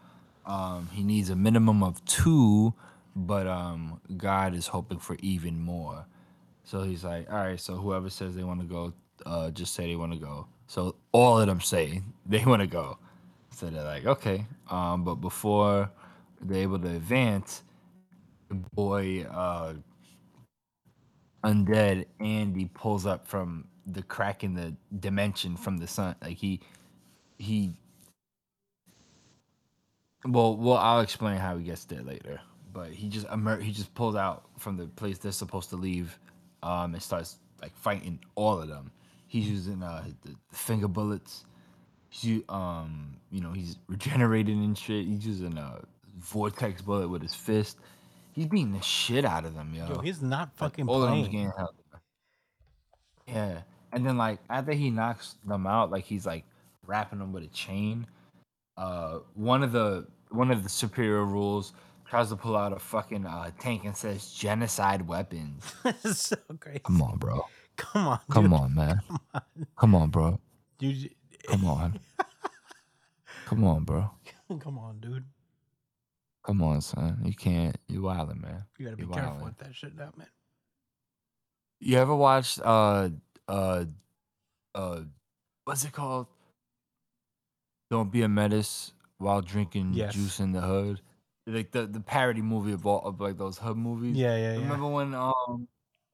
Um 0.45 0.89
he 0.93 1.03
needs 1.03 1.29
a 1.31 1.37
minimum 1.37 1.83
of 1.83 2.03
two 2.05 2.73
but 3.15 3.47
um 3.47 4.01
god 4.17 4.55
is 4.55 4.67
hoping 4.67 4.99
for 4.99 5.17
even 5.21 5.59
more. 5.59 6.05
So 6.65 6.83
he's 6.83 7.03
like 7.05 7.29
all 7.31 7.37
right 7.37 7.59
so 7.59 7.75
whoever 7.75 8.09
says 8.09 8.35
they 8.35 8.43
want 8.45 8.61
to 8.61 8.67
go 8.67 8.93
uh 9.25 9.51
just 9.51 9.75
say 9.75 9.87
they 9.87 9.97
want 9.97 10.13
to 10.13 10.19
go 10.19 10.47
so 10.67 10.95
all 11.11 11.39
of 11.39 11.47
them 11.47 11.61
say 11.61 12.01
they 12.25 12.43
want 12.45 12.61
to 12.61 12.67
go 12.67 12.97
so 13.51 13.67
they're 13.67 13.83
like 13.83 14.05
okay 14.05 14.45
um 14.69 15.03
but 15.03 15.15
before 15.15 15.89
they're 16.41 16.63
able 16.63 16.79
to 16.79 16.89
advance 16.89 17.63
the 18.49 18.55
boy 18.75 19.23
uh 19.23 19.73
undead 21.45 22.05
Andy 22.21 22.67
pulls 22.73 23.07
up 23.07 23.27
from 23.27 23.65
the 23.87 24.03
crack 24.03 24.43
in 24.45 24.55
the 24.55 24.75
dimension 24.99 25.57
from 25.57 25.77
the 25.77 25.87
sun. 25.87 26.15
Like 26.21 26.37
he 26.37 26.61
he 27.37 27.73
well 30.25 30.57
well 30.57 30.77
I'll 30.77 31.01
explain 31.01 31.37
how 31.37 31.57
he 31.57 31.65
gets 31.65 31.85
there 31.85 32.03
later. 32.03 32.41
But 32.73 32.91
he 32.91 33.09
just 33.09 33.27
emer- 33.33 33.61
he 33.61 33.71
just 33.71 33.93
pulls 33.95 34.15
out 34.15 34.45
from 34.59 34.77
the 34.77 34.87
place 34.87 35.17
they're 35.19 35.31
supposed 35.31 35.69
to 35.71 35.77
leave 35.77 36.19
um 36.63 36.93
and 36.93 37.03
starts 37.03 37.37
like 37.61 37.75
fighting 37.77 38.19
all 38.35 38.59
of 38.61 38.67
them. 38.69 38.91
He's 39.35 39.49
using 39.49 39.83
uh 39.83 40.01
the, 40.23 40.33
finger 40.53 40.87
bullets. 40.87 41.43
He's 42.07 42.41
um 42.47 43.17
you 43.31 43.41
know 43.41 43.51
he's 43.51 43.77
regenerating 43.87 44.63
and 44.63 44.77
shit. 44.77 45.05
He's 45.05 45.27
using 45.27 45.57
a 45.57 45.81
vortex 46.19 46.81
bullet 46.81 47.09
with 47.09 47.21
his 47.21 47.35
fist. 47.35 47.79
He's 48.31 48.45
beating 48.45 48.71
the 48.71 48.81
shit 48.81 49.25
out 49.25 49.43
of 49.43 49.53
them, 49.53 49.73
yo. 49.75 49.87
Yo, 49.87 49.99
he's 49.99 50.21
not 50.21 50.51
Like, 50.59 50.71
fucking 50.71 50.87
all 50.87 51.03
of 51.03 51.09
them's 51.09 51.27
getting 51.27 51.51
held. 51.57 51.75
Yeah, 53.27 53.61
and 53.91 54.05
then 54.05 54.17
like 54.17 54.39
after 54.49 54.71
he 54.71 54.89
knocks 54.89 55.35
them 55.45 55.67
out, 55.67 55.91
like 55.91 56.05
he's 56.05 56.25
like 56.25 56.45
wrapping 56.87 57.19
them 57.19 57.33
with 57.33 57.43
a 57.43 57.47
chain. 57.47 58.07
Uh, 58.77 59.19
one 59.33 59.63
of 59.63 59.73
the 59.73 60.07
one 60.29 60.49
of 60.49 60.63
the 60.63 60.69
superior 60.69 61.25
rules 61.25 61.73
tries 62.07 62.29
to 62.29 62.37
pull 62.37 62.55
out 62.55 62.71
a 62.71 62.79
fucking 62.79 63.25
uh, 63.25 63.51
tank 63.59 63.83
and 63.83 63.97
says 63.97 64.31
genocide 64.31 65.05
weapons. 65.05 65.73
So 66.13 66.37
crazy. 66.61 66.79
Come 66.85 67.01
on, 67.01 67.17
bro. 67.17 67.45
Come 67.93 68.07
on. 68.07 68.19
Come 68.29 68.43
dude. 68.45 68.53
on, 68.53 68.75
man. 68.75 69.01
Come 69.77 69.95
on, 69.95 70.09
bro. 70.09 70.39
Dude, 70.79 71.09
Come 71.47 71.65
on. 71.65 71.99
Come 73.45 73.63
on, 73.63 73.83
bro. 73.83 74.09
come 74.59 74.77
on, 74.79 74.99
dude. 74.99 75.23
Come 76.43 76.61
on, 76.63 76.81
son. 76.81 77.21
You 77.23 77.33
can't. 77.33 77.77
You 77.87 78.01
wildin', 78.01 78.41
man. 78.41 78.63
You 78.77 78.85
gotta 78.85 78.97
be 78.97 79.03
You're 79.03 79.13
careful 79.13 79.37
wildin'. 79.37 79.45
with 79.45 79.57
that 79.59 79.75
shit 79.75 79.95
now, 79.95 80.11
man. 80.17 80.27
You 81.79 81.97
ever 81.97 82.15
watched 82.15 82.59
uh 82.63 83.09
uh 83.47 83.85
uh 84.73 85.01
what's 85.65 85.83
it 85.85 85.91
called? 85.91 86.27
Don't 87.91 88.11
be 88.11 88.23
a 88.23 88.27
menace 88.29 88.93
while 89.17 89.41
drinking 89.41 89.93
Yes. 89.93 90.13
juice 90.13 90.39
in 90.39 90.51
the 90.51 90.61
hood. 90.61 91.01
Like 91.47 91.71
the 91.71 91.85
the 91.85 91.99
parody 91.99 92.41
movie 92.41 92.71
of 92.73 92.85
all 92.87 93.01
of 93.05 93.19
like 93.21 93.37
those 93.37 93.57
hood 93.59 93.77
movies. 93.77 94.15
Yeah, 94.17 94.35
yeah, 94.35 94.53
yeah. 94.53 94.59
Remember 94.61 94.87
when 94.87 95.13
um 95.13 95.33
yeah, 95.37 95.65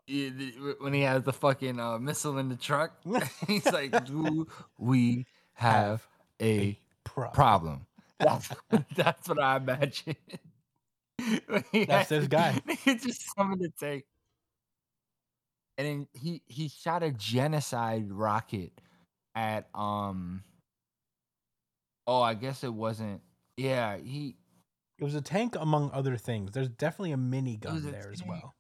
when 0.08 0.94
he 0.94 1.02
has 1.02 1.24
the 1.24 1.34
fucking 1.34 1.80
uh, 1.80 2.00
missile 2.00 2.38
in 2.38 2.50
the 2.50 2.56
truck? 2.56 2.94
He's 3.48 3.66
like, 3.66 4.06
"Do 4.06 4.48
we 4.78 5.26
have 5.54 6.08
a 6.42 6.78
Pro- 7.04 7.30
problem?" 7.30 7.86
That's 8.20 8.50
that's 8.96 9.28
what 9.30 9.42
I 9.42 9.58
imagine. 9.58 10.16
That's 11.88 12.10
this 12.10 12.28
guy. 12.28 12.60
He 12.84 12.96
just 12.96 13.34
summoned 13.36 13.62
to 13.62 13.70
take. 13.80 14.06
and 15.78 15.88
then 15.88 16.08
he 16.14 16.42
he 16.48 16.68
shot 16.70 17.04
a 17.04 17.12
genocide 17.12 18.12
rocket 18.12 18.72
at 19.36 19.68
um. 19.74 20.44
Oh, 22.08 22.22
I 22.22 22.34
guess 22.34 22.64
it 22.64 22.74
wasn't. 22.74 23.22
Yeah, 23.58 23.98
he 23.98 24.36
It 24.98 25.04
was 25.04 25.16
a 25.16 25.22
tank 25.22 25.56
among 25.60 25.92
other 25.94 26.18
things. 26.18 26.52
There's 26.52 26.70
definitely 26.70 27.12
a 27.12 27.18
mini 27.18 27.58
gun 27.58 27.76
was 27.76 27.86
a 27.86 27.92
there 27.92 28.12
as 28.12 28.24
well. 28.26 28.56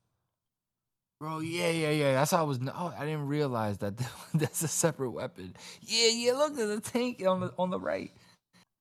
Bro, 1.21 1.41
yeah, 1.41 1.69
yeah, 1.69 1.91
yeah. 1.91 2.13
That's 2.13 2.31
how 2.31 2.39
I 2.39 2.41
was. 2.41 2.59
Oh, 2.75 2.91
I 2.97 3.05
didn't 3.05 3.27
realize 3.27 3.77
that 3.77 3.93
that's 4.33 4.63
a 4.63 4.67
separate 4.67 5.11
weapon. 5.11 5.55
Yeah, 5.81 6.07
yeah. 6.07 6.33
Look, 6.33 6.55
there's 6.55 6.79
a 6.79 6.81
tank 6.81 7.23
on 7.23 7.41
the 7.41 7.53
on 7.59 7.69
the 7.69 7.79
right. 7.79 8.11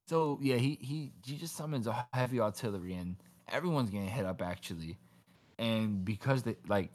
So 0.09 0.39
yeah, 0.41 0.57
he 0.57 0.79
he 0.81 1.13
he 1.23 1.37
just 1.37 1.55
summons 1.55 1.87
a 1.87 2.07
heavy 2.15 2.41
artillery, 2.41 2.95
and 2.95 3.17
everyone's 3.47 3.91
getting 3.91 4.09
hit 4.09 4.25
up 4.25 4.41
actually. 4.41 4.97
And 5.59 6.03
because 6.03 6.43
they 6.43 6.57
like 6.67 6.91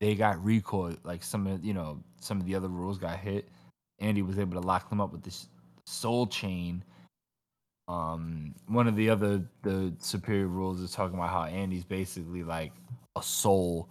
they 0.00 0.14
got 0.14 0.42
recoil, 0.42 0.96
like 1.04 1.22
some 1.22 1.46
of 1.46 1.62
you 1.62 1.74
know 1.74 2.02
some 2.22 2.40
of 2.40 2.46
the 2.46 2.54
other 2.54 2.68
rules 2.68 2.96
got 2.96 3.18
hit. 3.18 3.50
Andy 3.98 4.22
was 4.22 4.38
able 4.38 4.58
to 4.58 4.66
lock 4.66 4.88
them 4.88 5.02
up 5.02 5.12
with 5.12 5.22
this 5.22 5.48
soul 5.84 6.26
chain. 6.26 6.82
Um, 7.86 8.54
one 8.66 8.88
of 8.88 8.96
the 8.96 9.10
other 9.10 9.44
the 9.60 9.92
superior 9.98 10.46
rules 10.46 10.80
is 10.80 10.92
talking 10.92 11.18
about 11.18 11.28
how 11.28 11.44
Andy's 11.44 11.84
basically 11.84 12.42
like 12.42 12.72
a 13.14 13.22
soul 13.22 13.90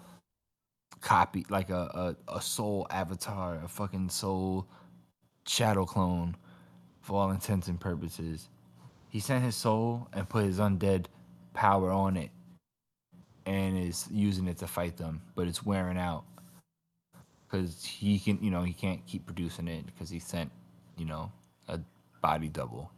copy 1.02 1.46
like 1.50 1.70
a, 1.70 2.16
a, 2.30 2.36
a 2.38 2.42
soul 2.42 2.88
avatar, 2.90 3.60
a 3.64 3.68
fucking 3.68 4.10
soul 4.10 4.68
shadow 5.48 5.86
clone 5.86 6.36
for 7.02 7.20
all 7.20 7.32
intents 7.32 7.68
and 7.68 7.80
purposes. 7.80 8.50
He 9.10 9.20
sent 9.20 9.44
his 9.44 9.56
soul 9.56 10.08
and 10.14 10.28
put 10.28 10.46
his 10.46 10.60
undead 10.60 11.06
power 11.54 11.92
on 11.92 12.18
it 12.18 12.32
and 13.46 13.78
is 13.78 14.08
using 14.12 14.48
it 14.48 14.58
to 14.58 14.68
fight 14.68 14.98
them, 14.98 15.22
but 15.36 15.48
it's 15.48 15.66
wearing 15.66 15.98
out 15.98 16.26
because 17.48 17.86
he 17.86 18.20
can, 18.20 18.40
you 18.42 18.50
know, 18.50 18.64
he 18.64 18.74
can't 18.74 19.06
keep 19.06 19.26
producing 19.26 19.68
it 19.68 19.86
because 19.86 20.10
he 20.10 20.20
sent, 20.20 20.52
you 20.98 21.06
know, 21.06 21.32
a 21.68 21.80
body 22.22 22.50
double. 22.50 22.92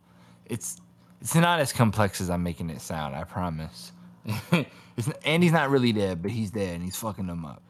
It's 0.45 0.81
it's 1.21 1.35
not 1.35 1.59
as 1.59 1.73
complex 1.73 2.21
as 2.21 2.29
I'm 2.29 2.43
making 2.43 2.69
it 2.69 2.81
sound. 2.81 3.15
I 3.15 3.23
promise. 3.23 3.91
it's, 4.95 5.09
he's 5.23 5.51
not 5.51 5.69
really 5.69 5.91
there, 5.91 6.15
but 6.15 6.31
he's 6.31 6.51
there 6.51 6.73
and 6.73 6.83
he's 6.83 6.95
fucking 6.95 7.27
them 7.27 7.45
up. 7.45 7.61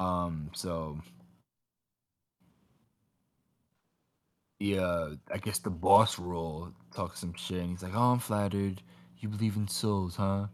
Um, 0.00 0.50
so 0.54 0.98
yeah, 4.58 5.14
I 5.32 5.38
guess 5.38 5.58
the 5.58 5.70
boss 5.70 6.18
role 6.18 6.70
talks 6.94 7.20
some 7.20 7.34
shit, 7.34 7.58
and 7.58 7.70
he's 7.70 7.82
like, 7.82 7.94
"Oh, 7.94 8.12
I'm 8.12 8.18
flattered. 8.20 8.82
You 9.18 9.28
believe 9.28 9.56
in 9.56 9.66
souls, 9.68 10.16
huh? 10.16 10.46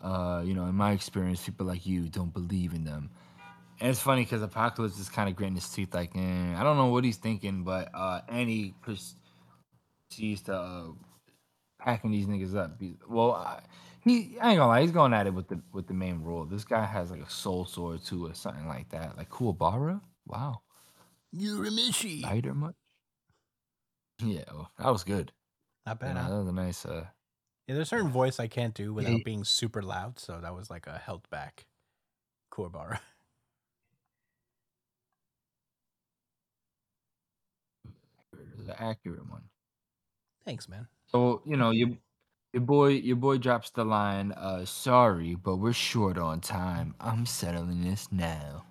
Uh, 0.00 0.42
you 0.44 0.54
know, 0.54 0.66
in 0.66 0.74
my 0.74 0.92
experience, 0.92 1.44
people 1.44 1.66
like 1.66 1.86
you 1.86 2.08
don't 2.08 2.32
believe 2.32 2.74
in 2.74 2.84
them." 2.84 3.10
And 3.80 3.88
it's 3.88 4.00
funny 4.00 4.24
because 4.24 4.42
Apocalypse 4.42 4.98
is 4.98 5.08
kind 5.08 5.28
of 5.30 5.36
gritting 5.36 5.54
his 5.54 5.68
teeth, 5.70 5.94
like, 5.94 6.14
eh, 6.14 6.54
I 6.54 6.62
don't 6.62 6.76
know 6.76 6.88
what 6.88 7.02
he's 7.02 7.16
thinking, 7.16 7.64
but 7.64 7.88
uh, 7.94 8.20
Andy 8.28 8.74
proceeds 8.82 9.14
to 10.44 10.54
uh, 10.54 10.84
packing 11.78 12.10
these 12.10 12.26
niggas 12.26 12.54
up. 12.54 12.78
Well, 13.08 13.32
I, 13.32 13.62
he 14.02 14.36
I 14.40 14.50
ain't 14.50 14.58
gonna 14.58 14.66
lie, 14.68 14.82
he's 14.82 14.90
going 14.92 15.12
at 15.14 15.26
it 15.26 15.34
with 15.34 15.48
the 15.48 15.60
with 15.72 15.86
the 15.86 15.94
main 15.94 16.22
rule. 16.22 16.44
This 16.44 16.64
guy 16.64 16.84
has 16.84 17.10
like 17.10 17.20
a 17.22 17.30
soul 17.30 17.64
sword 17.66 18.04
too, 18.04 18.26
or 18.26 18.34
something 18.34 18.66
like 18.66 18.88
that. 18.90 19.16
Like 19.16 19.28
Kuwabara. 19.30 20.00
Wow, 20.26 20.62
Urameshi. 21.34 22.22
lighter 22.22 22.54
much? 22.54 22.74
Yeah, 24.22 24.44
well, 24.52 24.70
that 24.78 24.90
was 24.90 25.02
good. 25.04 25.32
Not 25.86 25.98
bad. 25.98 26.14
know, 26.14 26.20
huh? 26.20 26.28
that 26.30 26.38
was 26.40 26.48
a 26.48 26.52
nice. 26.52 26.84
Uh, 26.84 27.06
Yeah, 27.66 27.74
there's 27.76 27.88
a 27.88 27.90
certain 27.90 28.10
voice 28.10 28.38
I 28.38 28.48
can't 28.48 28.74
do 28.74 28.92
without 28.92 29.12
He- 29.18 29.22
being 29.24 29.44
super 29.44 29.82
loud, 29.82 30.18
so 30.18 30.40
that 30.40 30.54
was 30.54 30.70
like 30.70 30.86
a 30.86 30.98
held 30.98 31.28
back 31.30 31.66
Kuwabara. 32.52 33.00
the 38.66 38.80
accurate 38.82 39.28
one. 39.28 39.42
Thanks, 40.44 40.68
man. 40.68 40.86
So 41.06 41.42
you 41.46 41.56
know 41.56 41.70
your 41.70 41.90
your 42.52 42.62
boy 42.62 42.88
your 42.88 43.16
boy 43.16 43.38
drops 43.38 43.70
the 43.70 43.84
line. 43.84 44.32
Uh, 44.32 44.64
sorry, 44.64 45.34
but 45.34 45.56
we're 45.56 45.72
short 45.72 46.18
on 46.18 46.40
time. 46.40 46.94
I'm 47.00 47.26
settling 47.26 47.82
this 47.82 48.08
now. 48.12 48.64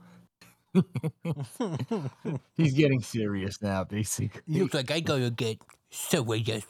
He's 2.56 2.74
getting 2.74 3.02
serious 3.02 3.62
now, 3.62 3.84
basically. 3.84 4.42
Looks 4.48 4.74
like 4.74 4.92
I 4.92 5.00
gotta 5.00 5.32
get 5.32 5.60
serious. 5.90 6.66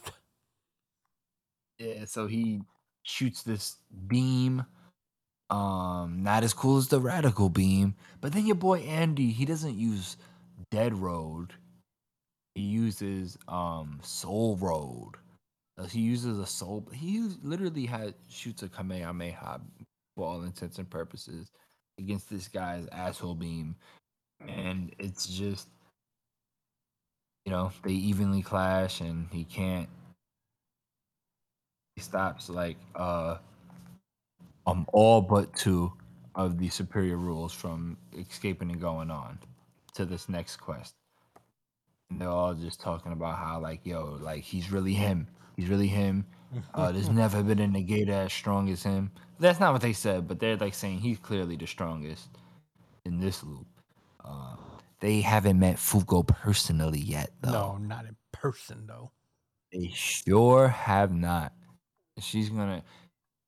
Yeah, 1.77 2.05
so 2.05 2.27
he 2.27 2.61
shoots 3.03 3.43
this 3.43 3.77
beam. 4.07 4.65
Um, 5.49 6.23
not 6.23 6.43
as 6.43 6.53
cool 6.53 6.77
as 6.77 6.89
the 6.89 6.99
radical 6.99 7.49
beam, 7.49 7.95
but 8.21 8.33
then 8.33 8.45
your 8.45 8.55
boy 8.55 8.79
Andy, 8.79 9.31
he 9.31 9.45
doesn't 9.45 9.77
use 9.77 10.17
Dead 10.71 10.93
Road. 10.95 11.53
He 12.55 12.61
uses 12.61 13.37
um 13.47 13.99
Soul 14.03 14.57
Road. 14.57 15.15
Uh, 15.79 15.85
He 15.87 16.01
uses 16.01 16.39
a 16.39 16.47
soul. 16.47 16.87
He 16.93 17.21
literally 17.43 17.87
had 17.87 18.15
shoots 18.29 18.63
a 18.63 18.69
Kamehameha 18.69 19.61
for 20.15 20.27
all 20.27 20.43
intents 20.43 20.79
and 20.79 20.89
purposes 20.89 21.51
against 21.99 22.29
this 22.29 22.47
guy's 22.49 22.87
asshole 22.91 23.35
beam, 23.35 23.75
and 24.47 24.93
it's 24.99 25.27
just 25.27 25.69
you 27.45 27.51
know 27.51 27.71
they 27.83 27.93
evenly 27.93 28.41
clash, 28.41 29.01
and 29.01 29.27
he 29.31 29.45
can't 29.45 29.89
he 31.95 32.01
stops 32.01 32.49
like 32.49 32.77
uh 32.95 33.37
um 34.67 34.85
all 34.93 35.21
but 35.21 35.53
two 35.55 35.91
of 36.35 36.57
the 36.57 36.69
superior 36.69 37.17
rules 37.17 37.53
from 37.53 37.97
escaping 38.17 38.71
and 38.71 38.81
going 38.81 39.11
on 39.11 39.39
to 39.95 40.05
this 40.05 40.29
next 40.29 40.57
quest. 40.57 40.95
And 42.09 42.21
they're 42.21 42.29
all 42.29 42.53
just 42.53 42.81
talking 42.81 43.11
about 43.11 43.37
how 43.37 43.59
like 43.61 43.85
yo, 43.85 44.17
like 44.21 44.43
he's 44.43 44.71
really 44.71 44.93
him. 44.93 45.27
He's 45.59 45.67
really 45.67 45.87
him. 45.87 46.25
Uh, 46.73 46.93
there's 46.93 47.09
never 47.23 47.43
been 47.43 47.59
a 47.59 47.67
negator 47.67 48.25
as 48.25 48.31
strong 48.31 48.69
as 48.69 48.81
him. 48.81 49.11
That's 49.39 49.59
not 49.59 49.73
what 49.73 49.81
they 49.81 49.91
said, 49.91 50.25
but 50.25 50.39
they're 50.39 50.55
like 50.55 50.73
saying 50.73 50.99
he's 50.99 51.19
clearly 51.19 51.57
the 51.57 51.67
strongest 51.67 52.29
in 53.03 53.19
this 53.19 53.43
loop. 53.43 53.67
Uh, 54.23 54.55
they 55.01 55.19
haven't 55.19 55.59
met 55.59 55.75
Fuko 55.75 56.25
personally 56.25 56.99
yet, 56.99 57.31
though. 57.41 57.51
No, 57.51 57.77
not 57.77 58.05
in 58.05 58.15
person 58.31 58.87
though. 58.87 59.11
They 59.73 59.91
sure 59.93 60.69
have 60.69 61.11
not. 61.11 61.51
She's 62.19 62.49
gonna. 62.49 62.83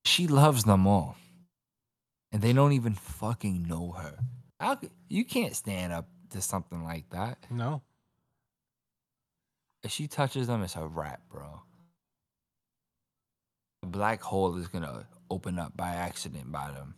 She 0.04 0.28
loves 0.28 0.66
them 0.66 0.86
all, 0.86 1.16
and 2.34 2.42
they 2.42 2.52
don't 2.52 2.74
even 2.74 2.94
fucking 2.96 3.64
know 3.64 3.92
her. 3.92 4.18
How 4.60 4.78
you 5.08 5.24
can't 5.24 5.56
stand 5.56 5.94
up 5.94 6.10
to 6.32 6.42
something 6.42 6.84
like 6.84 7.10
that? 7.12 7.38
No. 7.50 7.84
If 9.82 9.92
she 9.92 10.08
touches 10.08 10.48
them, 10.48 10.62
it's 10.62 10.76
a 10.76 10.86
wrap, 10.86 11.22
bro. 11.30 11.62
A 13.84 13.88
black 13.88 14.22
hole 14.22 14.56
is 14.58 14.68
gonna 14.68 15.08
open 15.30 15.58
up 15.58 15.76
by 15.76 15.90
accident 15.90 16.52
by 16.52 16.72
them. 16.72 16.96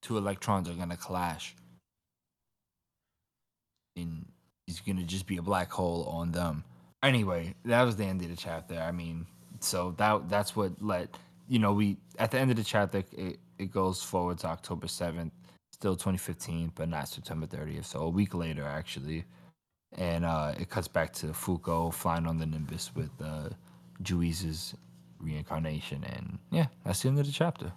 Two 0.00 0.16
electrons 0.16 0.68
are 0.68 0.74
gonna 0.74 0.96
clash, 0.96 1.54
and 3.96 4.26
it's 4.66 4.80
gonna 4.80 5.04
just 5.04 5.26
be 5.26 5.36
a 5.36 5.42
black 5.42 5.70
hole 5.70 6.04
on 6.04 6.32
them. 6.32 6.64
Anyway, 7.02 7.54
that 7.64 7.82
was 7.82 7.96
the 7.96 8.04
end 8.04 8.22
of 8.22 8.28
the 8.30 8.36
chapter. 8.36 8.78
I 8.78 8.92
mean, 8.92 9.26
so 9.60 9.94
that 9.98 10.28
that's 10.28 10.56
what 10.56 10.80
let 10.82 11.16
you 11.48 11.58
know 11.58 11.72
we 11.74 11.98
at 12.18 12.30
the 12.30 12.38
end 12.38 12.50
of 12.50 12.56
the 12.56 12.64
chapter 12.64 13.04
it, 13.12 13.38
it 13.58 13.70
goes 13.70 14.02
forward 14.02 14.38
to 14.38 14.46
October 14.46 14.88
seventh, 14.88 15.32
still 15.72 15.94
2015, 15.94 16.72
but 16.74 16.88
not 16.88 17.08
September 17.08 17.46
30th. 17.46 17.84
So 17.84 18.00
a 18.02 18.08
week 18.08 18.34
later, 18.34 18.64
actually, 18.64 19.24
and 19.98 20.24
uh, 20.24 20.54
it 20.58 20.70
cuts 20.70 20.88
back 20.88 21.12
to 21.14 21.26
Fuko 21.28 21.92
flying 21.92 22.26
on 22.26 22.38
the 22.38 22.46
Nimbus 22.46 22.94
with 22.94 23.10
uh, 23.22 23.50
Juiz's 24.00 24.74
reincarnation, 25.22 26.04
and 26.04 26.38
yeah, 26.50 26.66
that's 26.84 27.02
the 27.02 27.08
end 27.08 27.18
of 27.18 27.26
the 27.26 27.32
chapter. 27.32 27.72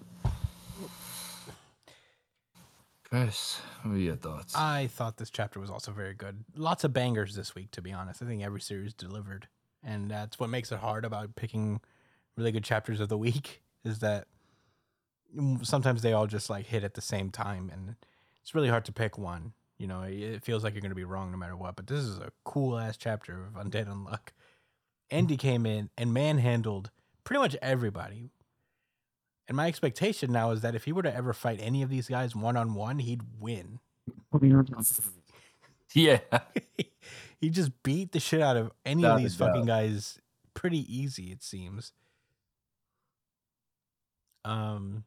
Chris, 3.03 3.61
what 3.83 3.95
are 3.95 3.97
your 3.99 4.15
thoughts? 4.15 4.55
I 4.55 4.87
thought 4.87 5.17
this 5.17 5.29
chapter 5.29 5.59
was 5.59 5.69
also 5.69 5.91
very 5.91 6.13
good. 6.13 6.43
Lots 6.55 6.83
of 6.83 6.91
bangers 6.91 7.35
this 7.35 7.53
week, 7.53 7.71
to 7.71 7.81
be 7.81 7.93
honest. 7.93 8.21
I 8.21 8.25
think 8.25 8.41
every 8.43 8.61
series 8.61 8.93
delivered, 8.93 9.47
and 9.83 10.09
that's 10.09 10.39
what 10.39 10.49
makes 10.49 10.71
it 10.71 10.79
hard 10.79 11.05
about 11.05 11.35
picking 11.35 11.81
really 12.35 12.51
good 12.51 12.63
chapters 12.63 12.99
of 12.99 13.09
the 13.09 13.17
week. 13.17 13.61
Is 13.85 13.99
that 13.99 14.25
sometimes 15.61 16.01
they 16.01 16.11
all 16.13 16.25
just 16.25 16.49
like 16.49 16.65
hit 16.65 16.83
at 16.83 16.95
the 16.95 17.01
same 17.01 17.29
time, 17.29 17.69
and 17.71 17.95
it's 18.41 18.55
really 18.55 18.69
hard 18.69 18.85
to 18.85 18.91
pick 18.91 19.15
one. 19.17 19.53
You 19.77 19.85
know, 19.85 20.01
it- 20.01 20.43
feels 20.43 20.63
like 20.63 20.73
you're 20.73 20.81
going 20.81 20.89
to 20.89 20.95
be 20.95 21.03
wrong 21.03 21.29
no 21.31 21.37
matter 21.37 21.55
what. 21.55 21.75
But 21.75 21.85
this 21.85 21.99
is 21.99 22.17
a 22.17 22.31
cool 22.43 22.79
ass 22.79 22.97
chapter 22.97 23.45
of 23.45 23.53
Undead 23.63 23.87
Unluck. 23.87 24.29
Andy 25.11 25.37
came 25.37 25.67
in 25.67 25.91
and 25.99 26.11
manhandled 26.11 26.89
pretty 27.25 27.39
much 27.39 27.57
everybody. 27.61 28.31
And 29.47 29.57
my 29.57 29.67
expectation 29.67 30.31
now 30.31 30.51
is 30.51 30.61
that 30.61 30.73
if 30.73 30.85
he 30.85 30.93
were 30.93 31.03
to 31.03 31.13
ever 31.13 31.33
fight 31.33 31.59
any 31.61 31.81
of 31.81 31.89
these 31.89 32.07
guys 32.07 32.33
one 32.35 32.55
on 32.55 32.73
one, 32.73 32.99
he'd 32.99 33.21
win. 33.39 33.79
yeah, 35.93 36.19
he 37.41 37.49
just 37.49 37.71
beat 37.83 38.13
the 38.13 38.21
shit 38.21 38.41
out 38.41 38.55
of 38.55 38.71
any 38.85 39.01
Without 39.01 39.17
of 39.17 39.21
these 39.21 39.35
fucking 39.35 39.65
guys 39.65 40.19
pretty 40.53 40.85
easy 40.87 41.33
it 41.33 41.43
seems 41.43 41.91
um 44.45 45.03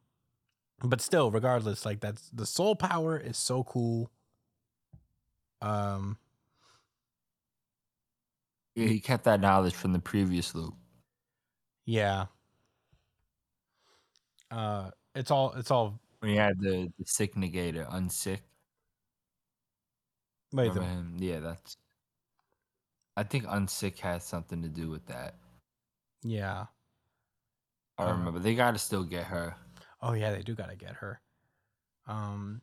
but 0.85 1.01
still 1.01 1.31
regardless 1.31 1.86
like 1.86 2.01
that's 2.01 2.28
the 2.35 2.45
soul 2.45 2.77
power 2.77 3.16
is 3.16 3.39
so 3.39 3.65
cool 3.65 4.11
um 5.62 6.19
yeah, 8.78 8.86
he 8.86 9.01
kept 9.01 9.24
that 9.24 9.40
knowledge 9.40 9.74
from 9.74 9.93
the 9.93 9.99
previous 9.99 10.55
loop. 10.55 10.73
Yeah 11.89 12.27
uh 14.51 14.90
it's 15.15 15.31
all 15.31 15.52
it's 15.55 15.70
all 15.70 15.98
he 16.23 16.36
had 16.36 16.59
the, 16.60 16.93
the 16.98 17.05
sick 17.06 17.35
negator, 17.35 17.89
unsick. 17.93 18.40
wait 20.52 20.74
Remember 20.74 20.82
him? 20.82 21.16
Yeah, 21.19 21.39
that's. 21.40 21.77
I 23.16 23.23
think 23.23 23.44
unsick 23.44 23.98
has 24.01 24.24
something 24.24 24.62
to 24.62 24.69
do 24.69 24.90
with 24.90 25.06
that. 25.06 25.36
yeah 26.23 26.66
I 27.97 28.10
Uh, 28.10 28.12
remember 28.12 28.40
they 28.40 28.55
got 28.55 28.73
to 28.73 28.78
still 28.78 29.05
get 29.05 29.24
her. 29.24 29.56
Oh 30.01 30.12
yeah, 30.12 30.32
they 30.32 30.43
do 30.43 30.55
gotta 30.55 30.77
get 30.77 30.94
her. 30.97 31.20
Um, 32.06 32.62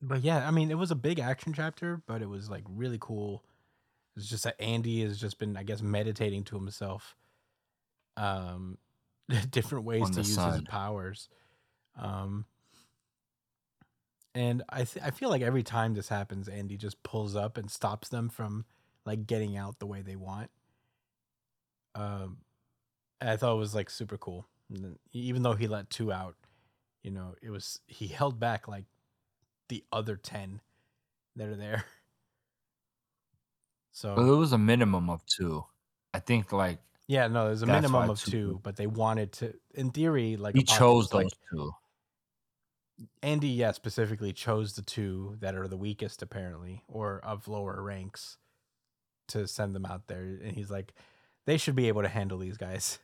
but 0.00 0.22
yeah, 0.22 0.46
I 0.46 0.50
mean, 0.50 0.70
it 0.70 0.78
was 0.78 0.90
a 0.90 0.96
big 0.96 1.18
action 1.18 1.52
chapter, 1.52 2.02
but 2.06 2.22
it 2.22 2.28
was 2.28 2.50
like 2.50 2.64
really 2.68 2.98
cool. 3.00 3.44
It's 4.16 4.28
just 4.28 4.44
that 4.44 4.60
Andy 4.60 5.02
has 5.02 5.18
just 5.18 5.38
been, 5.38 5.56
I 5.56 5.62
guess, 5.62 5.80
meditating 5.82 6.44
to 6.44 6.56
himself. 6.56 7.16
Um, 8.16 8.78
different 9.50 9.84
ways 9.84 10.10
to 10.10 10.18
use 10.18 10.36
his 10.36 10.60
powers. 10.62 11.28
Um, 11.98 12.46
and 14.34 14.62
I 14.68 14.84
th- 14.84 15.04
I 15.04 15.10
feel 15.10 15.28
like 15.28 15.42
every 15.42 15.62
time 15.62 15.94
this 15.94 16.08
happens, 16.08 16.48
Andy 16.48 16.76
just 16.76 17.02
pulls 17.02 17.36
up 17.36 17.58
and 17.58 17.70
stops 17.70 18.08
them 18.08 18.28
from 18.28 18.64
like 19.04 19.26
getting 19.26 19.56
out 19.56 19.78
the 19.78 19.86
way 19.86 20.02
they 20.02 20.16
want. 20.16 20.50
Um, 21.94 22.38
I 23.20 23.36
thought 23.36 23.54
it 23.54 23.58
was 23.58 23.74
like 23.74 23.90
super 23.90 24.16
cool. 24.16 24.46
And 24.70 24.84
then, 24.84 24.98
even 25.12 25.42
though 25.42 25.52
he 25.52 25.66
let 25.66 25.90
two 25.90 26.10
out, 26.10 26.36
you 27.02 27.10
know, 27.10 27.34
it 27.42 27.50
was 27.50 27.80
he 27.86 28.06
held 28.06 28.40
back 28.40 28.68
like 28.68 28.84
the 29.68 29.84
other 29.92 30.16
ten 30.16 30.60
that 31.36 31.48
are 31.48 31.56
there. 31.56 31.84
So 33.94 34.14
Well, 34.16 34.32
it 34.32 34.36
was 34.38 34.54
a 34.54 34.58
minimum 34.58 35.10
of 35.10 35.20
two. 35.26 35.66
I 36.14 36.18
think 36.18 36.50
like 36.50 36.78
yeah, 37.12 37.26
no, 37.28 37.46
there's 37.46 37.62
a 37.62 37.66
that's 37.66 37.82
minimum 37.82 38.06
why 38.08 38.12
of 38.12 38.18
two- 38.24 38.30
two, 38.30 38.60
but 38.62 38.76
they 38.76 38.86
wanted 38.86 39.32
to, 39.32 39.54
in 39.74 39.90
theory, 39.90 40.36
like 40.36 40.54
he 40.54 40.62
chose 40.62 41.06
Apocalypse, 41.08 41.34
like 41.34 41.50
two. 41.50 41.72
Andy, 43.22 43.48
yeah, 43.48 43.72
specifically 43.72 44.32
chose 44.32 44.74
the 44.74 44.82
two 44.82 45.36
that 45.40 45.54
are 45.54 45.68
the 45.68 45.76
weakest, 45.76 46.22
apparently, 46.22 46.82
or 46.88 47.20
of 47.22 47.48
lower 47.48 47.82
ranks, 47.82 48.38
to 49.28 49.46
send 49.46 49.74
them 49.74 49.84
out 49.84 50.06
there. 50.06 50.22
And 50.22 50.52
he's 50.52 50.70
like, 50.70 50.94
they 51.44 51.56
should 51.58 51.74
be 51.76 51.88
able 51.88 52.02
to 52.02 52.08
handle 52.08 52.38
these 52.38 52.56
guys. 52.56 52.98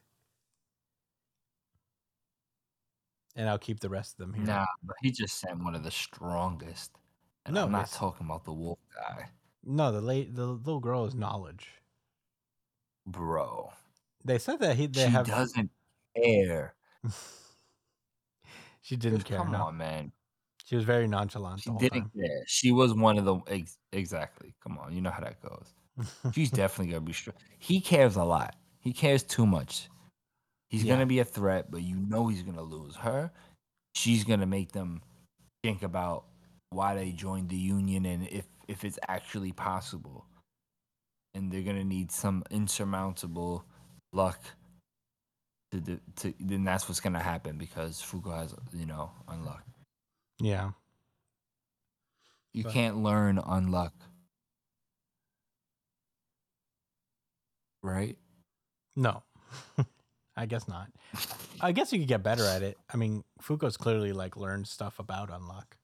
And 3.37 3.49
I'll 3.49 3.59
keep 3.59 3.81
the 3.81 3.89
rest 3.89 4.13
of 4.15 4.19
them 4.19 4.35
here. 4.35 4.45
Nah, 4.45 4.67
but 4.83 4.97
he 5.03 5.11
just 5.11 5.39
sent 5.39 5.63
one 5.63 5.75
of 5.75 5.85
the 5.85 5.91
strongest. 5.91 6.93
And 7.45 7.55
No, 7.55 7.65
I'm 7.65 7.73
not 7.73 7.91
talking 7.91 8.27
about 8.27 8.45
the 8.45 8.53
wolf 8.53 8.79
guy, 8.95 9.29
No, 9.65 9.93
the 9.93 10.01
late 10.01 10.35
the 10.35 10.47
little 10.47 10.81
girl 10.81 11.05
is 11.05 11.15
knowledge. 11.15 11.69
bro. 13.07 13.73
They 14.25 14.39
said 14.39 14.61
that 14.61 14.77
he 14.77 14.87
they 14.87 15.05
she 15.05 15.09
have 15.11 15.27
doesn't 15.27 15.71
care. 16.17 16.75
she 18.83 18.97
didn't 18.97 19.23
care. 19.23 19.39
Come 19.39 19.53
no. 19.53 19.65
on, 19.65 19.77
man. 19.77 20.13
She 20.65 20.77
was 20.77 20.85
very 20.85 21.07
nonchalant 21.09 21.61
She 21.63 21.71
didn't 21.79 22.11
care. 22.15 22.43
She 22.47 22.73
was 22.73 22.93
one 22.95 23.17
of 23.19 23.25
the 23.25 23.37
ex- 23.49 23.79
exactly. 23.93 24.55
Come 24.63 24.77
on, 24.79 24.95
you 24.95 25.01
know 25.01 25.11
how 25.11 25.21
that 25.23 25.41
goes. 25.41 25.73
time. 26.23 26.33
She's 26.35 26.51
definitely 26.51 26.93
gonna 26.93 27.05
be 27.07 27.13
strong. 27.13 27.37
He 27.59 27.81
cares 27.81 28.17
a 28.17 28.25
lot. 28.25 28.55
He 28.81 28.93
cares 28.93 29.23
too 29.23 29.47
much. 29.47 29.89
He's 30.69 30.85
Yeah. 30.85 30.95
gonna 30.95 31.07
be 31.07 31.21
a 31.21 31.25
threat, 31.25 31.71
but 31.71 31.83
you 31.83 31.97
know 31.97 32.29
he's 32.29 32.43
gonna 32.43 32.63
lose 32.63 32.97
her. 32.97 33.31
She's 33.95 34.25
gonna 34.25 34.47
make 34.47 34.73
them 34.73 35.01
think 35.65 35.83
about 35.83 36.27
why 36.71 36.95
they 36.95 37.13
joined 37.13 37.49
the 37.49 37.57
union 37.57 38.05
and 38.05 38.29
if 38.29 38.47
if 38.69 38.85
it's 38.85 38.99
actually 39.09 39.53
possible. 39.53 40.27
And 41.35 41.51
they're 41.51 41.63
gonna 41.63 41.85
need 41.85 42.13
some 42.13 42.45
insurmountable 42.51 43.65
luck 44.13 44.39
to 45.73 45.81
do, 45.81 46.01
to 46.17 46.33
then 46.41 46.65
that's 46.65 46.89
what's 46.89 47.01
gonna 47.01 47.23
happen 47.23 47.59
because 47.59 48.01
Fuko 48.01 48.37
has 48.37 48.55
you 48.73 48.87
know 48.87 49.11
unluck. 49.29 49.63
yeah. 50.41 50.71
You 52.55 52.65
But- 52.65 52.73
can't 52.73 52.97
learn 53.03 53.37
unluck. 53.37 53.93
Right? 57.83 58.17
No. 58.97 59.23
I 60.37 60.47
guess 60.47 60.67
not. 60.69 60.89
I 61.61 61.73
guess 61.73 61.93
you 61.93 61.99
could 61.99 62.09
get 62.09 62.23
better 62.23 62.45
at 62.45 62.63
it. 62.63 62.77
I 62.93 62.97
mean, 62.97 63.23
Fuko's 63.43 63.77
clearly 63.77 64.13
like 64.13 64.37
learned 64.37 64.67
stuff 64.69 64.99
about 64.99 65.31
unluck. 65.31 65.77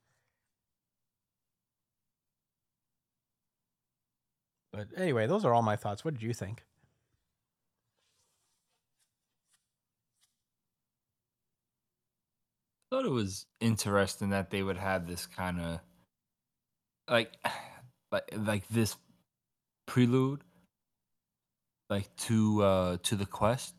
But 4.73 4.89
anyway, 4.97 5.27
those 5.27 5.45
are 5.45 5.53
all 5.55 5.63
my 5.63 5.77
thoughts. 5.77 6.05
What 6.05 6.15
did 6.15 6.23
you 6.23 6.33
think? 6.33 6.65
Thought 12.91 13.05
it 13.05 13.11
was 13.11 13.47
interesting 13.61 14.31
that 14.31 14.51
they 14.51 14.63
would 14.63 14.77
have 14.77 15.07
this 15.07 15.27
kind 15.27 15.61
of 15.61 15.81
like 17.09 17.33
like 18.13 18.31
like 18.37 18.69
this 18.69 18.97
prelude 19.87 20.43
like 21.91 22.15
to 22.17 22.63
uh 22.63 22.97
to 23.03 23.17
the 23.17 23.27
quest 23.27 23.75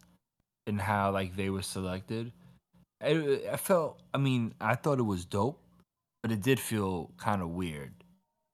and 0.67 0.79
how 0.79 1.11
like 1.11 1.35
they 1.35 1.49
were 1.49 1.61
selected. 1.61 2.31
I, 3.01 3.41
I 3.51 3.57
felt 3.57 4.01
i 4.13 4.17
mean 4.17 4.53
i 4.61 4.73
thought 4.73 4.99
it 4.99 5.03
was 5.03 5.25
dope 5.25 5.61
but 6.23 6.31
it 6.31 6.41
did 6.41 6.59
feel 6.59 7.11
kind 7.17 7.41
of 7.41 7.49
weird. 7.49 7.93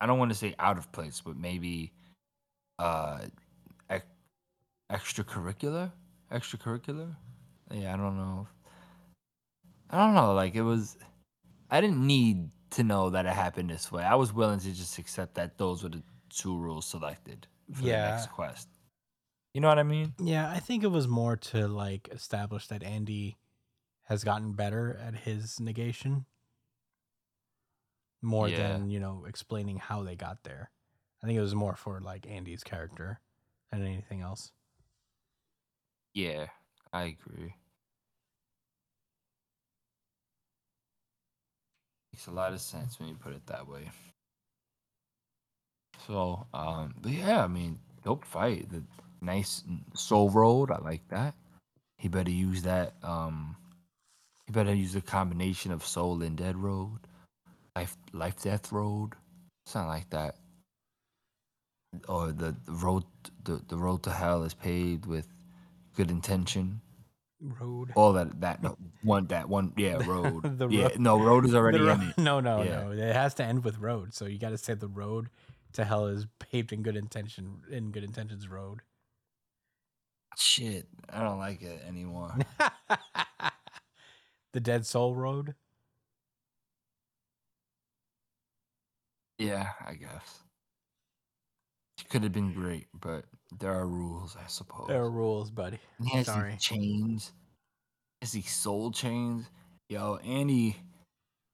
I 0.02 0.07
don't 0.07 0.18
want 0.18 0.32
to 0.32 0.38
say 0.38 0.56
out 0.60 0.78
of 0.78 0.91
place 0.91 1.22
but 1.23 1.38
maybe 1.38 1.94
uh 2.80 3.19
ex- 3.90 4.06
extracurricular? 4.91 5.91
Extracurricular? 6.32 7.15
Yeah 7.72 7.94
i 7.94 7.98
don't 7.98 8.18
know 8.18 8.48
I 9.91 9.97
don't 9.97 10.15
know. 10.15 10.34
Like 10.34 10.55
it 10.55 10.61
was, 10.63 10.97
I 11.69 11.81
didn't 11.81 12.05
need 12.05 12.49
to 12.72 12.84
know 12.84 13.09
that 13.09 13.26
it 13.26 13.34
happened 13.34 13.69
this 13.69 13.91
way. 13.91 14.03
I 14.03 14.15
was 14.15 14.34
willing 14.34 14.59
to 14.61 14.72
just 14.72 14.97
accept 14.97 15.35
that 15.35 15.57
those 15.57 15.84
were 15.84 15.89
the 15.89 16.01
two 16.30 16.57
rules 16.57 16.85
selected 16.85 17.47
for 17.73 17.84
the 17.84 17.91
next 17.91 18.27
quest. 18.31 18.69
You 19.53 19.59
know 19.59 19.68
what 19.68 19.80
I 19.80 19.84
mean? 19.84 20.13
Yeah, 20.18 20.49
I 20.49 20.59
think 20.59 20.84
it 20.84 20.88
was 20.91 21.07
more 21.09 21.35
to 21.35 21.68
like 21.68 22.07
establish 22.09 22.68
that 22.68 22.84
Andy 22.84 23.38
has 24.03 24.23
gotten 24.23 24.53
better 24.53 24.97
at 25.05 25.13
his 25.13 25.59
negation 25.59 26.26
more 28.22 28.47
Yeah. 28.47 28.57
than, 28.59 28.89
you 28.89 28.99
know, 28.99 29.26
explaining 29.27 29.77
how 29.77 30.03
they 30.03 30.15
got 30.15 30.43
there. 30.43 30.72
I 31.22 31.27
think 31.27 31.38
it 31.38 31.41
was 31.41 31.53
more 31.55 31.76
for 31.76 31.99
like 31.99 32.26
Andy's 32.27 32.63
character 32.63 33.19
than 33.72 33.85
anything 33.85 34.22
else. 34.22 34.51
Yeah, 36.13 36.47
I 36.93 37.03
agree. 37.03 37.55
Makes 42.13 42.27
a 42.27 42.31
lot 42.31 42.53
of 42.53 42.61
sense 42.61 42.99
when 42.99 43.09
you 43.09 43.15
put 43.15 43.33
it 43.33 43.45
that 43.47 43.67
way. 43.67 43.89
So, 46.07 46.47
um, 46.53 46.93
but 47.01 47.11
yeah, 47.11 47.43
I 47.43 47.47
mean, 47.47 47.79
dope 48.03 48.25
fight. 48.25 48.69
The 48.69 48.83
nice 49.21 49.63
soul 49.93 50.29
road, 50.29 50.71
I 50.71 50.79
like 50.79 51.07
that. 51.09 51.35
He 51.97 52.07
better 52.07 52.31
use 52.31 52.63
that. 52.63 52.93
Um, 53.03 53.55
he 54.45 54.51
better 54.51 54.73
use 54.73 54.95
a 54.95 55.01
combination 55.01 55.71
of 55.71 55.85
soul 55.85 56.21
and 56.23 56.35
dead 56.35 56.57
road, 56.57 56.99
life, 57.75 57.95
life, 58.11 58.41
death 58.41 58.71
road, 58.71 59.11
something 59.65 59.88
like 59.88 60.09
that. 60.09 60.35
Or 62.07 62.31
the, 62.31 62.55
the 62.65 62.71
road, 62.71 63.03
the, 63.43 63.61
the 63.67 63.77
road 63.77 64.03
to 64.03 64.11
hell 64.11 64.43
is 64.43 64.53
paved 64.53 65.05
with 65.05 65.27
good 65.95 66.09
intention. 66.09 66.81
Road. 67.41 67.91
All 67.95 68.13
that 68.13 68.39
that 68.41 68.61
no, 68.61 68.77
one 69.01 69.26
that 69.27 69.49
one 69.49 69.73
yeah 69.76 69.97
road 70.07 70.59
The 70.59 70.68
yeah 70.68 70.84
road- 70.84 70.99
no 70.99 71.19
road 71.19 71.45
is 71.45 71.55
already 71.55 71.80
ro- 71.80 71.93
in 71.93 72.01
it. 72.01 72.18
No, 72.18 72.39
no, 72.39 72.61
Yeah. 72.61 72.84
no. 72.84 72.91
It 72.91 73.13
has 73.15 73.34
to 73.35 73.43
end 73.43 73.63
with 73.63 73.80
road. 73.80 74.13
So 74.13 74.26
you 74.27 74.38
got 74.38 74.49
to 74.49 74.57
say 74.59 74.76
the 74.76 74.88
road 74.88 75.30
to 75.73 75.84
hell 75.84 76.05
is 76.07 76.27
paved 76.38 76.72
in 76.72 76.84
good 76.84 76.95
intention 76.95 77.61
in 77.72 77.91
good 77.91 78.03
intentions 78.03 78.47
road. 78.47 78.81
Shit, 80.38 80.88
I 81.11 81.23
don't 81.23 81.39
like 81.39 81.61
it 81.63 81.81
anymore. 81.88 82.35
the 84.53 84.59
dead 84.59 84.85
soul 84.85 85.15
road. 85.15 85.55
yeah, 89.38 89.69
I 89.85 89.95
guess 89.95 90.43
could 92.11 92.23
have 92.23 92.33
been 92.33 92.53
great, 92.53 92.88
but 92.99 93.25
there 93.59 93.73
are 93.73 93.88
rules, 93.88 94.35
I 94.38 94.47
suppose. 94.47 94.88
There 94.88 95.01
are 95.01 95.09
rules, 95.09 95.49
buddy. 95.49 95.79
And 95.99 96.07
he 96.09 96.17
has 96.17 96.27
these 96.27 96.35
Sorry. 96.35 96.57
chains. 96.59 97.31
Is 98.21 98.33
he 98.33 98.41
soul 98.41 98.91
chains. 98.91 99.45
Yo, 99.89 100.17
Andy, 100.17 100.77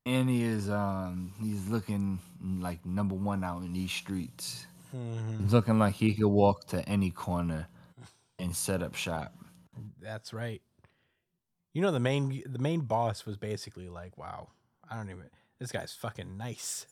Andy 0.05 0.43
is 0.43 0.69
um 0.69 1.33
he's 1.39 1.67
looking 1.69 2.19
like 2.41 2.85
number 2.85 3.15
one 3.15 3.43
out 3.43 3.63
in 3.63 3.73
these 3.73 3.91
streets. 3.91 4.65
Mhm. 4.93 5.41
He's 5.41 5.53
looking 5.53 5.79
like 5.79 5.95
he 5.95 6.13
could 6.15 6.27
walk 6.27 6.67
to 6.67 6.87
any 6.89 7.11
corner 7.11 7.67
and 8.39 8.55
set 8.55 8.81
up 8.81 8.95
shop. 8.95 9.33
That's 10.01 10.33
right. 10.33 10.61
You 11.73 11.81
know 11.81 11.91
the 11.91 11.99
main 11.99 12.41
the 12.45 12.59
main 12.59 12.81
boss 12.81 13.25
was 13.25 13.37
basically 13.37 13.89
like, 13.89 14.17
"Wow, 14.17 14.49
I 14.89 14.95
don't 14.95 15.09
even. 15.09 15.29
This 15.59 15.71
guy's 15.71 15.93
fucking 15.93 16.37
nice." 16.37 16.87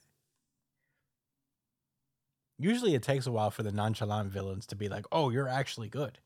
Usually, 2.57 2.95
it 2.95 3.03
takes 3.03 3.27
a 3.27 3.31
while 3.31 3.51
for 3.51 3.63
the 3.63 3.71
nonchalant 3.71 4.31
villains 4.31 4.65
to 4.67 4.75
be 4.75 4.87
like, 4.89 5.05
"Oh, 5.11 5.29
you're 5.29 5.47
actually 5.47 5.89
good," 5.89 6.19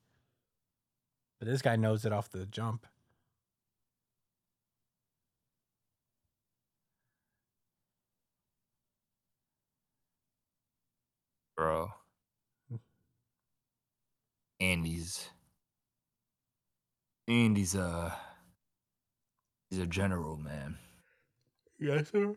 but 1.40 1.48
this 1.48 1.62
guy 1.62 1.76
knows 1.76 2.06
it 2.06 2.14
off 2.14 2.30
the 2.30 2.46
jump. 2.46 2.86
bro. 11.60 11.90
Andy's 14.62 15.28
Andy's 17.28 17.76
uh 17.76 18.16
he's 19.70 19.80
a 19.80 19.86
general 19.86 20.38
man. 20.38 20.78
Yes, 21.78 22.12
sir. 22.12 22.34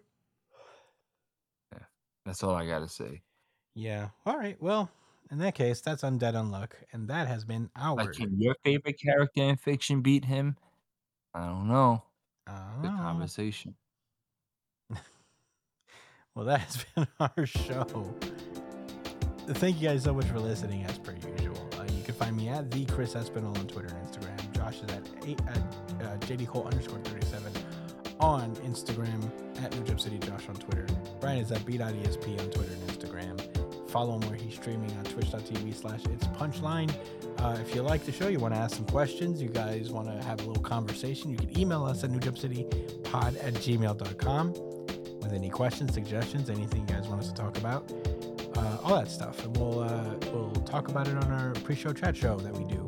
Yeah, 1.73 1.79
That's 2.27 2.43
all 2.43 2.57
I 2.57 2.67
gotta 2.67 2.89
say. 2.89 3.23
Yeah. 3.75 4.09
All 4.27 4.37
right. 4.37 4.57
Well, 4.61 4.91
in 5.31 5.39
that 5.39 5.55
case, 5.55 5.81
that's 5.81 6.03
undead 6.03 6.35
unluck, 6.35 6.73
and 6.93 7.09
that 7.09 7.27
has 7.29 7.45
been 7.45 7.71
our. 7.77 7.97
Like, 7.97 8.13
can 8.13 8.39
your 8.41 8.55
favorite 8.65 9.01
character 9.01 9.43
in 9.43 9.57
fiction 9.57 10.03
beat 10.03 10.25
him? 10.27 10.57
I 11.35 11.47
don't 11.47 11.69
know. 11.69 12.03
The 12.47 12.53
Ah. 12.53 12.97
conversation. 13.03 13.75
Well, 16.35 16.47
that 16.47 16.61
has 16.61 16.85
been 16.97 17.07
our 17.21 17.45
show. 17.47 18.15
Thank 19.49 19.81
you 19.83 19.89
guys 19.89 20.05
so 20.05 20.15
much 20.15 20.25
for 20.27 20.39
listening, 20.41 20.83
as 20.85 20.99
per 20.99 21.13
usual. 21.37 21.69
Uh, 21.79 21.85
you 21.93 22.03
can 22.03 22.15
find 22.15 22.35
me 22.37 22.49
at 22.49 22.71
the 22.71 22.87
Chris 22.87 23.13
Espinal 23.15 23.57
on 23.59 23.67
Twitter 23.67 23.89
and 23.95 24.09
Instagram. 24.09 24.53
Josh 24.57 24.77
is 24.77 24.91
at 24.95 25.07
eight 25.27 25.41
at 25.49 25.59
uh, 26.03 26.17
JD 26.21 26.47
Cole 26.49 26.65
underscore 26.67 27.01
thirty 27.01 27.27
seven 27.27 27.53
on 28.19 28.55
Instagram 28.57 29.31
at 29.63 29.77
New 29.77 29.85
Jump 29.85 30.01
City 30.01 30.19
Josh 30.21 30.49
on 30.49 30.55
Twitter. 30.55 30.87
Brian 31.21 31.39
is 31.41 31.53
at 31.53 31.67
b.esp 31.67 32.41
on 32.41 32.51
Twitter 32.51 32.73
and 32.73 32.83
Instagram. 32.89 33.42
Follow 33.93 34.15
him 34.19 34.27
where 34.31 34.39
he's 34.39 34.55
streaming 34.55 34.91
on 34.97 35.05
twitch.tv 35.05 35.75
slash 35.75 36.01
it's 36.07 36.27
punchline. 36.29 36.91
Uh, 37.39 37.59
if 37.61 37.75
you 37.75 37.83
like 37.83 38.07
the 38.07 38.13
show, 38.13 38.29
you 38.29 38.39
want 38.39 38.55
to 38.55 38.59
ask 38.59 38.77
some 38.77 38.87
questions, 38.87 39.43
you 39.43 39.51
guys 39.51 39.91
want 39.91 40.09
to 40.09 40.25
have 40.27 40.41
a 40.41 40.47
little 40.47 40.63
conversation, 40.63 41.31
you 41.31 41.37
can 41.37 41.59
email 41.59 41.85
us 41.85 42.03
at 42.03 42.11
newjumpcitypod 42.11 43.45
at 43.45 43.53
gmail.com 43.53 44.53
with 45.21 45.33
any 45.35 45.51
questions, 45.51 45.93
suggestions, 45.93 46.49
anything 46.49 46.81
you 46.89 46.95
guys 46.95 47.07
want 47.07 47.21
us 47.21 47.29
to 47.29 47.35
talk 47.35 47.59
about, 47.59 47.93
uh, 48.57 48.79
all 48.83 48.97
that 48.97 49.11
stuff, 49.11 49.45
and 49.45 49.55
we'll 49.59 49.81
uh, 49.81 50.15
we'll 50.33 50.51
talk 50.65 50.89
about 50.89 51.07
it 51.07 51.17
on 51.17 51.31
our 51.31 51.53
pre-show 51.65 51.93
chat 51.93 52.17
show 52.17 52.39
that 52.39 52.53
we 52.55 52.65
do. 52.65 52.87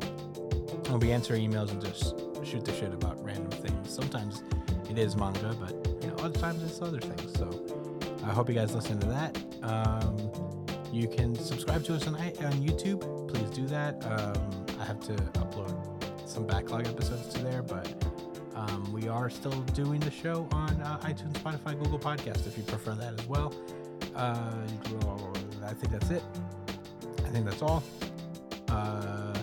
We'll 0.89 0.97
be 0.97 1.13
answering 1.13 1.51
emails 1.51 1.69
and 1.69 1.81
just 1.85 2.15
shoot 2.43 2.65
the 2.65 2.73
shit 2.73 2.93
about 2.93 3.23
random 3.23 3.51
things. 3.51 3.93
Sometimes 3.93 4.41
it 4.89 4.97
is 4.97 5.15
manga, 5.15 5.55
but 5.59 6.03
you 6.03 6.09
know 6.09 6.15
other 6.15 6.39
times 6.39 6.63
it's 6.63 6.81
other 6.81 6.99
things. 6.99 7.37
So 7.37 7.49
I 8.23 8.31
hope 8.31 8.49
you 8.49 8.55
guys 8.55 8.73
listen 8.73 8.99
to 8.99 9.07
that. 9.07 9.37
Um, 9.61 10.24
you 10.95 11.09
can 11.09 11.35
subscribe 11.35 11.83
to 11.83 11.93
us 11.93 12.07
on, 12.07 12.15
on 12.15 12.53
YouTube. 12.63 13.01
Please 13.27 13.49
do 13.49 13.65
that. 13.67 14.01
Um, 14.05 14.65
I 14.79 14.85
have 14.85 15.01
to 15.01 15.13
upload 15.13 15.75
some 16.25 16.47
backlog 16.47 16.87
episodes 16.87 17.33
to 17.33 17.43
there, 17.43 17.61
but 17.61 17.93
um, 18.55 18.91
we 18.93 19.09
are 19.09 19.29
still 19.29 19.59
doing 19.73 19.99
the 19.99 20.11
show 20.11 20.47
on 20.53 20.69
uh, 20.81 20.97
iTunes, 21.03 21.33
Spotify, 21.33 21.77
Google 21.77 21.99
Podcast 21.99 22.47
if 22.47 22.57
you 22.57 22.63
prefer 22.63 22.95
that 22.95 23.19
as 23.19 23.27
well. 23.27 23.53
Uh, 24.15 24.53
I 25.65 25.73
think 25.73 25.91
that's 25.91 26.09
it. 26.11 26.23
I 27.25 27.29
think 27.29 27.43
that's 27.43 27.61
all. 27.61 27.83
Uh, 28.69 29.33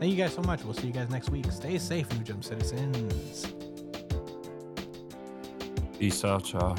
thank 0.00 0.10
you 0.10 0.16
guys 0.16 0.32
so 0.32 0.40
much. 0.40 0.64
We'll 0.64 0.72
see 0.72 0.86
you 0.86 0.92
guys 0.94 1.10
next 1.10 1.28
week. 1.28 1.44
Stay 1.52 1.76
safe, 1.76 2.10
New 2.14 2.24
Jump 2.24 2.42
citizens. 2.42 3.52
Peace 5.98 6.24
out, 6.24 6.50
y'all. 6.50 6.78